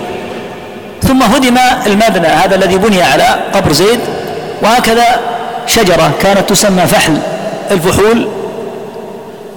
ثم 1.03 1.23
هدم 1.23 1.59
المبنى 1.87 2.27
هذا 2.27 2.55
الذي 2.55 2.77
بني 2.77 3.03
على 3.03 3.37
قبر 3.55 3.73
زيد. 3.73 4.01
وهكذا 4.63 5.21
شجرة 5.67 6.11
كانت 6.23 6.49
تسمى 6.49 6.87
فحل. 6.87 7.19
الفحول 7.71 8.29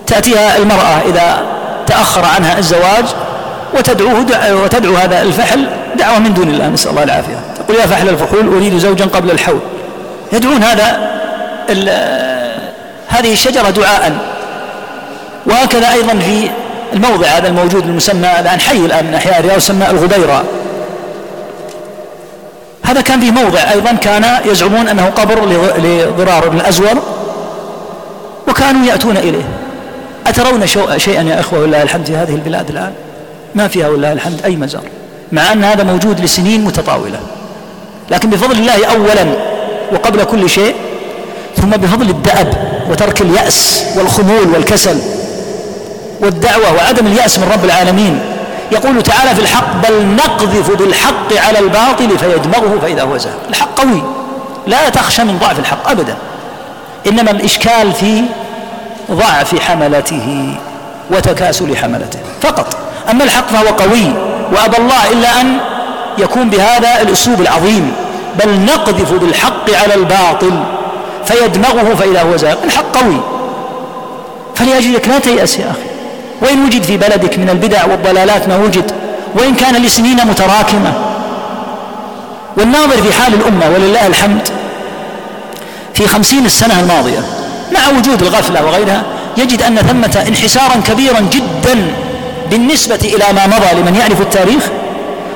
تأتيها 0.07 0.57
المرأة 0.57 1.02
إذا 1.10 1.45
تأخر 1.88 2.26
عنها 2.26 2.57
الزواج 2.57 3.06
وتدعوه 3.77 4.26
وتدعو 4.64 4.95
هذا 4.95 5.22
الفحل 5.22 5.68
دعوة 5.95 6.19
من 6.19 6.34
دون 6.34 6.49
الله 6.49 6.68
نسأل 6.68 6.91
الله 6.91 7.03
العافية. 7.03 7.35
تقول 7.56 7.77
يا 7.77 7.85
فحل 7.85 8.10
الفحول 8.10 8.48
أريد 8.56 8.77
زوجا 8.77 9.06
قبل 9.06 9.31
الحول. 9.31 9.60
يدعون 10.34 10.64
هذا 10.64 11.10
هذه 13.07 13.34
الشجرة 13.34 13.69
دعاء. 13.69 14.14
وهكذا 15.45 15.91
أيضا 15.91 16.14
في 16.19 16.49
الموضع 16.94 17.27
هذا 17.27 17.48
الموجود 17.48 17.85
المسمى 17.85 18.40
الآن 18.40 18.60
حي 18.60 18.77
الآن 18.77 19.06
من 19.06 19.14
أحياء 19.14 19.40
الرياض 19.40 19.57
يسمى 19.57 19.90
الغبيرة. 19.90 20.44
هذا 22.84 23.02
كان 23.02 23.19
فيه 23.19 23.31
موضع 23.31 23.60
أيضا 23.72 23.94
كان 23.94 24.26
يزعمون 24.45 24.88
أنه 24.88 25.06
قبر 25.06 25.45
لضرار 25.77 26.49
بن 26.49 26.57
الأزور. 26.57 27.03
وكانوا 28.64 28.85
يأتون 28.85 29.18
إليه. 29.18 29.44
أترون 30.27 30.68
شيئا 30.98 31.22
يا 31.22 31.40
إخوة 31.40 31.60
والله 31.60 31.84
الحمد 31.84 32.06
في 32.06 32.15
هذه 32.15 32.35
البلاد 32.35 32.69
الآن؟ 32.69 32.94
ما 33.56 33.68
فيها 33.68 33.88
والله 33.88 34.14
الحمد 34.14 34.41
أي 34.45 34.56
مزار. 34.56 34.84
مع 35.31 35.53
أن 35.53 35.64
هذا 35.64 35.84
موجود 35.84 36.19
لسنين 36.19 36.64
متطاولة. 36.65 37.19
لكن 38.11 38.30
بفضل 38.30 38.57
الله 38.57 38.85
أولا 38.85 39.26
وقبل 39.91 40.23
كل 40.23 40.49
شيء 40.49 40.76
ثم 41.57 41.69
بفضل 41.69 42.10
الدأب 42.10 42.53
وترك 42.90 43.22
اليأس 43.22 43.85
والخمول 43.98 44.48
والكسل 44.53 44.98
والدعوة 46.22 46.73
وعدم 46.73 47.07
اليأس 47.07 47.40
من 47.40 47.52
رب 47.53 47.65
العالمين. 47.65 48.19
يقول 48.72 49.03
تعالى 49.03 49.35
في 49.35 49.41
الحق 49.41 49.90
بل 49.90 50.06
نقذف 50.06 50.72
بالحق 50.72 51.34
على 51.48 51.60
الباطل 51.60 52.18
فيدمغه 52.18 52.80
فإذا 52.81 53.03
هو 53.03 53.18
زاهق 53.18 53.40
الحق 53.49 53.80
قوي. 53.80 54.03
لا 54.68 54.90
تخشى 54.90 55.23
من 55.23 55.38
ضعف 55.38 55.60
الحق 55.60 55.90
أبدا. 55.90 56.15
إنما 57.07 57.31
الإشكال 57.31 57.94
في 57.94 58.22
ضعف 59.14 59.60
حملته 59.60 60.56
وتكاسل 61.11 61.77
حملته 61.77 62.19
فقط. 62.41 62.77
أما 63.11 63.23
الحق 63.23 63.48
فهو 63.48 63.68
قوي 63.68 64.14
وأبى 64.52 64.77
الله 64.77 65.11
إلا 65.11 65.41
أن 65.41 65.57
يكون 66.18 66.49
بهذا 66.49 67.02
الأسلوب 67.02 67.41
العظيم. 67.41 67.91
بل 68.44 68.60
نقذف 68.65 69.14
بالحق 69.14 69.76
على 69.84 69.94
الباطل 69.94 70.64
فيدمغه 71.26 71.95
فإذا 71.99 72.22
هو 72.22 72.38
زاهق. 72.38 72.64
الحق 72.64 72.98
قوي. 72.98 73.18
فلأجلك 74.56 75.07
لا 75.07 75.19
تيأس 75.19 75.60
يا 75.60 75.72
أخي. 75.72 75.90
وإن 76.41 76.65
وجد 76.65 76.84
في 76.84 76.98
بلدك 76.98 77.40
من 77.40 77.49
البدع 77.49 77.85
والضلالات 77.85 78.48
ما 78.48 78.57
وجد 78.57 78.91
وإن 79.35 79.56
كان 79.56 79.76
لسنين 79.76 80.27
متراكمة. 80.27 80.94
والناظر 82.57 83.02
في 83.02 83.14
حال 83.14 83.34
الأمة 83.34 83.69
ولله 83.73 84.07
الحمد 84.07 84.49
في 85.94 86.07
خمسين 86.07 86.45
السنة 86.45 86.80
الماضية 86.80 87.19
مع 87.73 87.97
وجود 87.97 88.21
الغفلة 88.21 88.65
وغيرها 88.65 89.03
يجد 89.37 89.61
أن 89.61 89.77
ثمة 89.77 90.25
انحسارا 90.27 90.75
كبيرا 90.87 91.19
جدا 91.19 91.87
بالنسبة 92.51 92.99
إلى 93.03 93.25
ما 93.35 93.47
مضى 93.47 93.81
لمن 93.81 93.95
يعرف 93.95 94.21
التاريخ. 94.21 94.63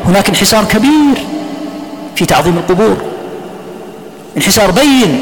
هناك 0.06 0.30
انحسار 0.30 0.64
كبير 0.64 1.18
في 2.16 2.26
تعظيم 2.26 2.58
القبور. 2.58 2.98
انحسار 4.38 4.72
بين 4.72 5.22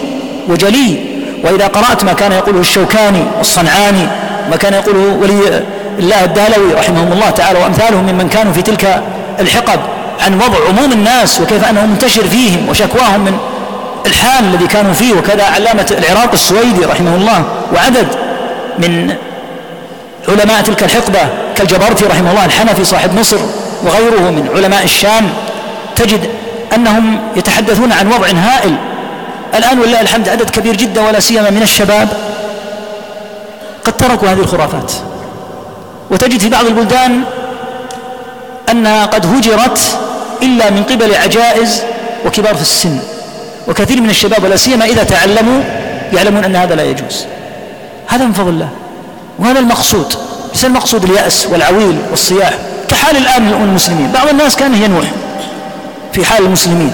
وجلي. 0.49 1.15
وإذا 1.43 1.67
قرأت 1.67 2.03
ما 2.03 2.13
كان 2.13 2.31
يقوله 2.31 2.59
الشوكاني 2.59 3.23
والصنعاني 3.37 4.07
ما 4.51 4.55
كان 4.55 4.73
يقوله 4.73 5.17
ولي 5.21 5.63
الله 5.99 6.23
الدالوي 6.23 6.73
رحمهم 6.73 7.11
الله 7.11 7.29
تعالى 7.29 7.59
وأمثالهم 7.59 8.03
ممن 8.03 8.29
كانوا 8.29 8.53
في 8.53 8.61
تلك 8.61 9.03
الحقب 9.39 9.79
عن 10.21 10.35
وضع 10.35 10.57
عموم 10.69 10.91
الناس 10.91 11.41
وكيف 11.41 11.69
أنه 11.69 11.85
منتشر 11.85 12.23
فيهم 12.23 12.69
وشكواهم 12.69 13.21
من 13.21 13.37
الحال 14.05 14.45
الذي 14.45 14.67
كانوا 14.67 14.93
فيه 14.93 15.13
وكذا 15.13 15.43
علامة 15.43 15.95
العراق 15.99 16.31
السويدي 16.33 16.85
رحمه 16.85 17.15
الله 17.15 17.45
وعدد 17.73 18.07
من 18.79 19.15
علماء 20.29 20.61
تلك 20.61 20.83
الحقبة 20.83 21.19
كالجبرتي 21.55 22.05
رحمه 22.05 22.31
الله 22.31 22.45
الحنفي 22.45 22.83
صاحب 22.85 23.19
مصر 23.19 23.37
وغيره 23.83 24.29
من 24.29 24.49
علماء 24.55 24.83
الشام 24.83 25.29
تجد 25.95 26.29
أنهم 26.75 27.19
يتحدثون 27.35 27.91
عن 27.91 28.07
وضع 28.07 28.27
هائل. 28.27 28.75
الآن 29.55 29.79
ولله 29.79 30.01
الحمد 30.01 30.29
عدد 30.29 30.49
كبير 30.49 30.75
جدا 30.75 31.01
ولا 31.01 31.19
سيما 31.19 31.49
من 31.49 31.61
الشباب 31.61 32.09
قد 33.83 33.97
تركوا 33.97 34.27
هذه 34.27 34.39
الخرافات. 34.39 34.91
وتجد 36.11 36.39
في 36.39 36.49
بعض 36.49 36.65
البلدان 36.65 37.21
أنها 38.71 39.05
قد 39.05 39.25
هجرت 39.25 39.79
إلا 40.41 40.69
من 40.69 40.83
قبل 40.83 41.15
عجائز 41.15 41.83
وكبار 42.25 42.55
في 42.55 42.61
السن. 42.61 42.99
وكثير 43.67 44.01
من 44.01 44.09
الشباب 44.09 44.43
ولا 44.43 44.55
سيما 44.55 44.85
إذا 44.85 45.03
تعلموا 45.03 45.63
يعلمون 46.13 46.43
أن 46.43 46.55
هذا 46.55 46.75
لا 46.75 46.83
يجوز. 46.83 47.25
هذا 48.07 48.25
من 48.25 48.33
فضل 48.33 48.49
الله. 48.49 48.69
وهذا 49.39 49.59
المقصود. 49.59 50.13
ليس 50.53 50.65
المقصود 50.65 51.03
اليأس 51.03 51.47
والعويل 51.51 51.97
والصياح. 52.11 52.53
كحال 52.89 53.17
الآن 53.17 53.47
المسلمين. 53.47 54.11
بعض 54.11 54.29
الناس 54.29 54.55
كان 54.55 54.83
ينوح 54.83 55.05
في 56.13 56.25
حال 56.25 56.45
المسلمين. 56.45 56.93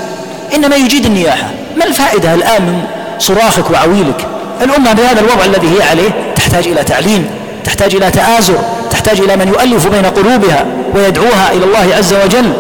إنما 0.55 0.75
يجيد 0.75 1.05
النياحة. 1.05 1.49
ما 1.77 1.85
الفائدة 1.85 2.33
الآن 2.33 2.61
من 2.61 2.83
صراخك 3.19 3.71
وعويلك؟ 3.71 4.27
الأمة 4.61 4.93
بهذا 4.93 5.19
الوضع 5.19 5.45
الذي 5.45 5.67
هي 5.77 5.83
عليه 5.83 6.09
تحتاج 6.35 6.67
إلى 6.67 6.83
تعليم 6.83 7.29
تحتاج 7.63 7.95
إلى 7.95 8.11
تآزر 8.11 8.57
تحتاج 8.91 9.21
إلى 9.21 9.35
من 9.35 9.47
يؤلف 9.47 9.87
بين 9.87 10.05
قلوبها 10.05 10.65
ويدعوها 10.95 11.51
إلى 11.51 11.65
الله 11.65 11.95
عز 11.97 12.13
وجل. 12.13 12.53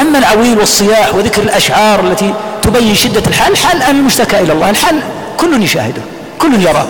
أما 0.00 0.18
العويل 0.18 0.58
والصياح 0.58 1.14
وذكر 1.14 1.42
الأشعار 1.42 2.00
التي 2.00 2.34
تبين 2.64 2.94
شدة 2.94 3.22
الحال 3.26 3.52
الحال 3.52 3.76
الآن 3.76 3.96
المشتكى 3.96 4.40
إلى 4.40 4.52
الله 4.52 4.70
الحال 4.70 5.00
كل 5.36 5.62
يشاهده 5.62 6.02
كل 6.38 6.62
يراه. 6.62 6.86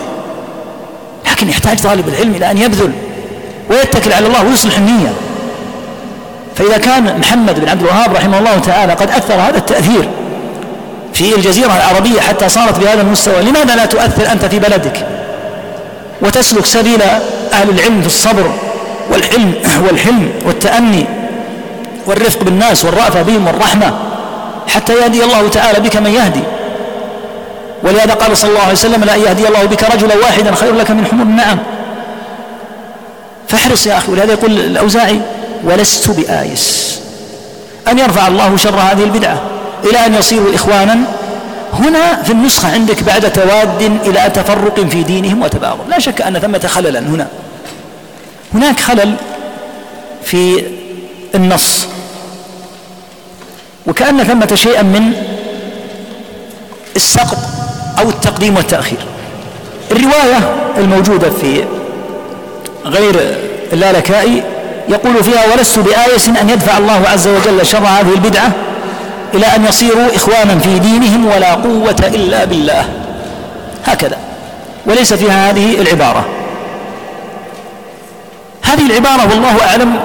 لكن 1.31 1.49
يحتاج 1.49 1.79
طالب 1.79 2.07
العلم 2.09 2.35
إلى 2.35 2.51
أن 2.51 2.57
يبذل 2.57 2.91
ويتكل 3.69 4.13
على 4.13 4.27
الله 4.27 4.43
ويصلح 4.43 4.77
النية. 4.77 5.13
فإذا 6.55 6.77
كان 6.77 7.19
محمد 7.19 7.59
بن 7.59 7.69
عبد 7.69 7.81
الوهاب 7.81 8.13
رحمه 8.13 8.39
الله 8.39 8.59
تعالى 8.59 8.93
قد 8.93 9.09
أثر 9.09 9.33
هذا 9.33 9.57
التأثير 9.57 10.09
في 11.13 11.35
الجزيرة 11.35 11.77
العربية 11.77 12.21
حتى 12.21 12.49
صارت 12.49 12.79
بهذا 12.79 13.01
المستوى 13.01 13.41
لماذا 13.41 13.75
لا 13.75 13.85
تؤثر 13.85 14.31
أنت 14.31 14.45
في 14.45 14.59
بلدك؟ 14.59 15.07
وتسلك 16.21 16.65
سبيل 16.65 17.01
أهل 17.53 17.69
العلم 17.69 18.01
في 18.01 18.07
الصبر 18.07 18.51
والحلم 19.11 19.53
والحلم 19.87 20.29
والتأني 20.45 21.05
والرفق 22.05 22.43
بالناس 22.43 22.85
والرأفة 22.85 23.21
بهم 23.21 23.47
والرحمة. 23.47 23.93
حتى 24.67 24.93
يهدي 24.93 25.23
الله 25.23 25.49
تعالى 25.49 25.79
بك 25.79 25.97
من 25.97 26.11
يهدي. 26.11 26.41
ولهذا 27.83 28.13
قال 28.13 28.37
صلى 28.37 28.49
الله 28.49 28.61
عليه 28.61 28.71
وسلم 28.71 29.03
لا 29.03 29.15
يهدي 29.15 29.47
الله 29.47 29.65
بك 29.65 29.83
رجلا 29.83 30.15
واحدا 30.15 30.55
خير 30.55 30.75
لك 30.75 30.91
من 30.91 31.05
حمر 31.05 31.23
النعم. 31.23 31.59
فاحرص 33.47 33.87
يا 33.87 33.97
أخي 33.97 34.11
ولهذا 34.11 34.33
يقول 34.33 34.51
الأوزاعي 34.51 35.21
ولست 35.63 36.09
بآيس. 36.09 36.99
أن 37.87 37.99
يرفع 37.99 38.27
الله 38.27 38.57
شر 38.57 38.79
هذه 38.79 39.03
البدعة 39.03 39.41
إلى 39.83 40.05
أن 40.05 40.13
يصيروا 40.13 40.55
إخوانا. 40.55 40.97
هنا 41.73 42.23
في 42.23 42.31
النسخة 42.31 42.73
عندك 42.73 43.03
بعد 43.03 43.33
تواد 43.33 43.81
إلى 44.05 44.31
تفرق 44.33 44.79
في 44.79 45.03
دينهم 45.03 45.41
وتباغض. 45.41 45.89
لا 45.89 45.99
شك 45.99 46.21
أن 46.21 46.39
ثمة 46.39 46.67
خللا 46.67 46.99
هنا. 46.99 47.27
هناك 48.53 48.79
خلل 48.79 49.15
في 50.23 50.63
النص. 51.35 51.87
وكأن 53.87 54.23
ثمة 54.23 54.55
شيئا 54.55 54.81
من 54.81 55.13
السقط 56.95 57.37
أو 57.99 58.09
التقديم 58.09 58.57
والتأخير. 58.57 58.99
الرواية 59.91 60.39
الموجودة 60.77 61.29
في 61.29 61.63
غير 62.85 63.37
اللالكائي 63.73 64.43
يقول 64.89 65.23
فيها 65.23 65.53
ولست 65.53 65.79
بآيس 65.79 66.27
أن 66.27 66.49
يدفع 66.49 66.77
الله 66.77 67.01
عز 67.07 67.27
وجل 67.27 67.65
شر 67.65 67.77
هذه 67.77 68.13
البدعة 68.13 68.51
إلى 69.33 69.45
أن 69.45 69.65
يصيروا 69.65 70.15
إخوانا 70.15 70.59
في 70.59 70.79
دينهم 70.79 71.25
ولا 71.25 71.53
قوة 71.53 71.95
إلا 72.13 72.45
بالله. 72.45 72.85
هكذا. 73.85 74.17
وليس 74.85 75.13
فيها 75.13 75.49
هذه 75.49 75.81
العبارة. 75.81 76.25
هذه 78.61 78.85
العبارة 78.85 79.29
والله 79.29 79.65
أعلم 79.69 79.95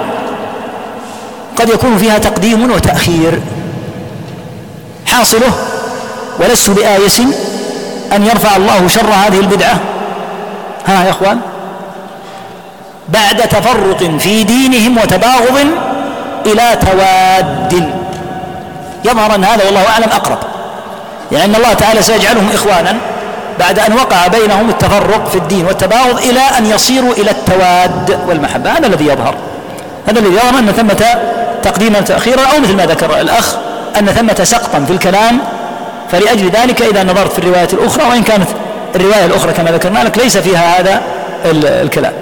قد 1.55 1.69
يكون 1.69 1.97
فيها 1.97 2.17
تقديم 2.17 2.71
وتأخير. 2.71 3.41
حاصله 5.11 5.53
ولست 6.39 6.69
بآيس 6.69 7.21
أن 8.15 8.25
يرفع 8.25 8.55
الله 8.55 8.87
شر 8.87 9.09
هذه 9.25 9.39
البدعة. 9.39 9.79
ها 10.87 11.03
يا 11.05 11.09
أخوان 11.09 11.39
بعد 13.09 13.37
تفرق 13.37 14.03
في 14.19 14.43
دينهم 14.43 14.97
وتباغض 14.97 15.67
إلى 16.45 16.77
تواد. 16.81 17.91
يظهر 19.05 19.35
أن 19.35 19.43
هذا 19.43 19.65
والله 19.65 19.89
أعلم 19.89 20.09
أقرب 20.11 20.37
يعني 21.31 21.45
أن 21.45 21.55
الله 21.55 21.73
تعالى 21.73 22.01
سيجعلهم 22.01 22.49
إخوانا 22.53 22.97
بعد 23.59 23.79
أن 23.79 23.93
وقع 23.93 24.27
بينهم 24.27 24.69
التفرق 24.69 25.29
في 25.29 25.35
الدين 25.35 25.65
والتباغض 25.65 26.17
إلى 26.17 26.41
أن 26.57 26.65
يصيروا 26.65 27.13
إلى 27.13 27.31
التواد 27.31 28.19
والمحبة. 28.27 28.71
هذا 28.71 28.87
الذي 28.87 29.05
يظهر 29.05 29.35
هذا 30.07 30.19
الذي 30.19 30.33
يظهر 30.35 30.59
أن 30.59 30.71
ثمة 30.71 31.05
تقديما 31.63 32.01
تأخيرا 32.01 32.41
أو 32.41 32.59
مثل 32.59 32.75
ما 32.75 32.85
ذكر 32.85 33.19
الأخ 33.21 33.55
أن 33.99 34.05
ثمة 34.05 34.43
سقطا 34.43 34.85
في 34.87 34.93
الكلام 34.93 35.39
فلأجل 36.11 36.49
ذلك 36.49 36.81
إذا 36.81 37.03
نظرت 37.03 37.33
في 37.33 37.39
الرواية 37.39 37.67
الأخرى 37.73 38.03
وإن 38.09 38.23
كانت 38.23 38.47
الرواية 38.95 39.25
الأخرى 39.25 39.53
كما 39.53 39.71
ذكرنا 39.71 39.99
لك 39.99 40.17
ليس 40.17 40.37
فيها 40.37 40.79
هذا 40.79 41.01
الكلام. 41.55 42.13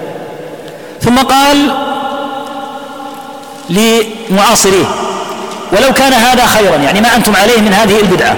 ثم 1.02 1.18
قال 1.18 1.70
لمعاصريه 3.70 4.86
ولو 5.72 5.92
كان 5.92 6.12
هذا 6.12 6.46
خيرا 6.46 6.76
يعني 6.76 7.00
ما 7.00 7.16
أنتم 7.16 7.36
عليه 7.36 7.60
من 7.60 7.72
هذه 7.72 8.00
البدعة. 8.00 8.36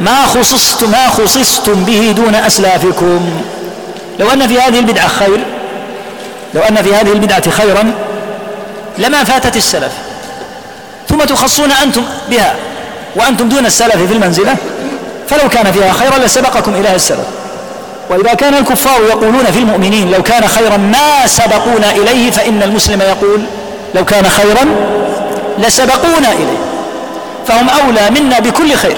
ما 0.00 0.26
خصصتم 0.26 0.90
ما 0.90 1.08
خصصتم 1.08 1.84
به 1.84 2.12
دون 2.16 2.34
أسلافكم. 2.34 3.30
لو 4.18 4.30
أن 4.30 4.48
في 4.48 4.60
هذه 4.60 4.78
البدعة 4.78 5.08
خير 5.08 5.38
لو 6.54 6.60
أن 6.62 6.82
في 6.82 6.94
هذه 6.94 7.12
البدعة 7.12 7.50
خيرا 7.50 7.92
لما 8.98 9.24
فاتت 9.24 9.56
السلف. 9.56 9.92
ثم 11.20 11.26
تخصون 11.26 11.72
أنتم 11.72 12.02
بها 12.30 12.54
وأنتم 13.16 13.48
دون 13.48 13.66
السلف 13.66 13.96
في 13.96 14.12
المنزلة 14.12 14.56
فلو 15.28 15.48
كان 15.48 15.72
فيها 15.72 15.92
خيرا 15.92 16.18
لسبقكم 16.18 16.74
إلى 16.74 16.94
السلف 16.94 17.26
وإذا 18.10 18.34
كان 18.34 18.54
الكفار 18.54 19.02
يقولون 19.08 19.44
في 19.44 19.58
المؤمنين 19.58 20.10
لو 20.10 20.22
كان 20.22 20.48
خيرا 20.48 20.76
ما 20.76 21.26
سبقونا 21.26 21.90
إليه 21.90 22.30
فإن 22.30 22.62
المسلم 22.62 23.00
يقول 23.00 23.40
لو 23.94 24.04
كان 24.04 24.28
خيرا 24.28 24.66
لسبقونا 25.58 26.32
إليه. 26.32 26.58
فهم 27.48 27.68
أولى 27.68 28.20
منا 28.20 28.38
بكل 28.38 28.74
خير. 28.74 28.96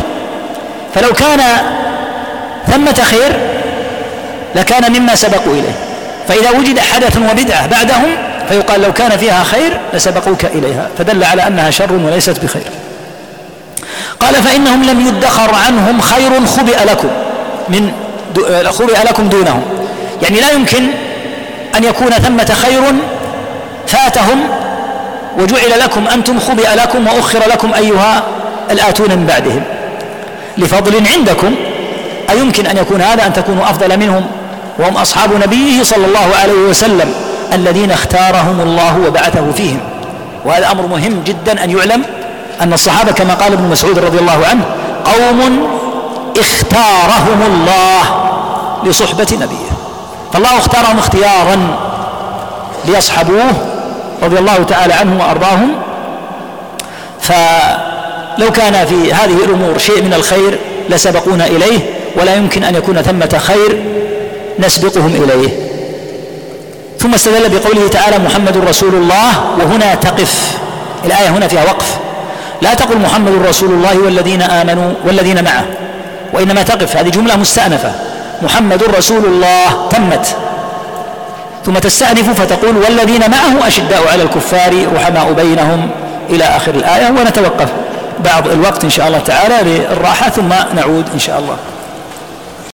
فلو 0.95 1.13
كان 1.13 1.41
ثمة 2.67 3.05
خير 3.11 3.37
لكان 4.55 4.93
مما 4.93 5.15
سبقوا 5.15 5.53
إليه. 5.53 5.75
فإذا 6.29 6.51
وجد 6.59 6.79
حدث 6.79 7.17
وبدعة 7.17 7.67
بعدهم 7.67 8.17
فيقال 8.49 8.83
لو 8.83 8.93
كان 8.93 9.17
فيها 9.17 9.45
خير 9.45 9.81
لسبقوك 9.95 10.45
إليها 10.45 10.89
فدل 10.99 11.25
على 11.25 11.47
أنها 11.47 11.71
شر 11.71 11.93
وليست 11.93 12.45
بخير. 12.45 12.63
قال 14.21 14.35
فإنهم 14.35 14.83
لم 14.83 15.07
يدخر 15.07 15.55
عنهم 15.55 16.01
خير 16.01 16.47
خبئ 16.47 16.85
لكم 16.85 17.09
من 17.69 17.93
خبئ 18.71 19.05
لكم 19.09 19.29
دونهم. 19.29 19.63
يعني 20.23 20.41
لا 20.41 20.51
يمكن 20.51 20.87
أن 21.77 21.85
يكون 21.85 22.11
ثمة 22.11 22.55
خير 22.63 22.83
فاتهم 23.87 24.41
وجعل 25.39 25.81
لكم 25.81 26.09
أنتم 26.09 26.41
خبئ 26.41 26.75
لكم 26.75 27.07
وأخر 27.07 27.39
لكم 27.49 27.75
أيها 27.75 28.23
الآتون 28.71 29.09
من 29.09 29.27
بعدهم. 29.27 29.63
لفضل 30.59 31.03
عندكم 31.17 31.55
أيمكن 32.31 32.67
أن 32.67 32.77
يكون 32.77 33.03
هذا 33.03 33.27
أن 33.27 33.33
تكونوا 33.33 33.65
أفضل 33.65 33.99
منهم 33.99 34.27
وهم 34.79 34.97
أصحاب 34.97 35.31
نبيه 35.43 35.83
صلى 35.83 36.07
الله 36.07 36.37
عليه 36.43 36.53
وسلم. 36.53 37.15
الذين 37.55 37.91
اختارهم 37.91 38.61
الله 38.61 39.01
وبعثه 39.07 39.53
فيهم. 39.53 39.81
وهذا 40.45 40.71
أمر 40.71 40.87
مهم 40.87 41.23
جدا 41.27 41.65
أن 41.65 41.71
يعلم 41.71 42.05
أن 42.61 42.73
الصحابة 42.73 43.13
كما 43.13 43.35
قال 43.35 43.53
ابن 43.53 43.65
مسعود 43.65 43.99
رضي 43.99 44.19
الله 44.19 44.47
عنه 44.51 44.65
قوم 45.05 45.69
اختارهم 46.39 47.43
الله 47.47 48.03
لصحبة 48.85 49.27
نبيه. 49.33 49.73
فالله 50.33 50.59
اختارهم 50.59 50.99
اختيارا 50.99 51.77
ليصحبوه 52.85 53.53
رضي 54.23 54.39
الله 54.39 54.63
تعالى 54.63 54.95
عنهم 54.95 55.21
وأرضاهم. 55.21 55.71
فلو 57.21 58.51
كان 58.53 58.87
في 58.87 59.13
هذه 59.13 59.45
الأمور 59.45 59.79
شيء 59.79 60.03
من 60.03 60.15
الخير 60.15 60.59
لسبقونا 60.89 61.47
إليه 61.47 61.79
ولا 62.17 62.35
يمكن 62.35 62.65
أن 62.65 62.75
يكون 62.75 63.03
ثمة 63.03 63.39
خير 63.39 63.83
نسبقهم 64.59 65.15
إليه. 65.15 65.72
ثم 67.03 67.15
استدل 67.15 67.49
بقوله 67.49 67.89
تعالى 67.89 68.19
محمد 68.19 68.57
رسول 68.57 68.95
الله 68.95 69.57
وهنا 69.59 69.95
تقف. 69.95 70.59
الآية 71.05 71.29
هنا 71.29 71.49
فيها 71.49 71.65
وقف. 71.65 71.97
لا 72.63 72.75
تقل 72.75 72.99
محمد 72.99 73.47
رسول 73.49 73.71
الله 73.71 73.99
والذين 73.99 74.43
آمنوا 74.43 74.93
والذين 75.07 75.45
معه 75.45 75.65
وإنما 76.33 76.63
تقف. 76.63 76.97
هذه 76.97 77.09
جملة 77.09 77.37
مستأنفة. 77.37 77.93
محمد 78.43 78.83
رسول 78.83 79.25
الله 79.25 79.89
تمت. 79.91 80.27
ثم 81.67 81.79
تستأنف 81.79 82.41
فتقول 82.41 82.77
والذين 82.77 83.31
معه 83.31 83.69
أشداء 83.69 84.09
على 84.13 84.23
الكفار 84.23 84.87
رحماء 84.97 85.33
بينهم. 85.33 85.91
إلى 86.31 86.45
آخر 86.45 86.75
الآية 86.75 87.11
ونتوقف 87.11 87.69
بعض 88.25 88.49
الوقت 88.49 88.85
إن 88.85 88.91
شاء 88.91 89.09
الله 89.09 89.19
تعالى 89.19 89.59
للراحة 89.65 90.31
ثم 90.31 90.49
نعود 90.77 91.05
إن 91.15 91.19
شاء 91.19 91.39
الله. 91.39 91.57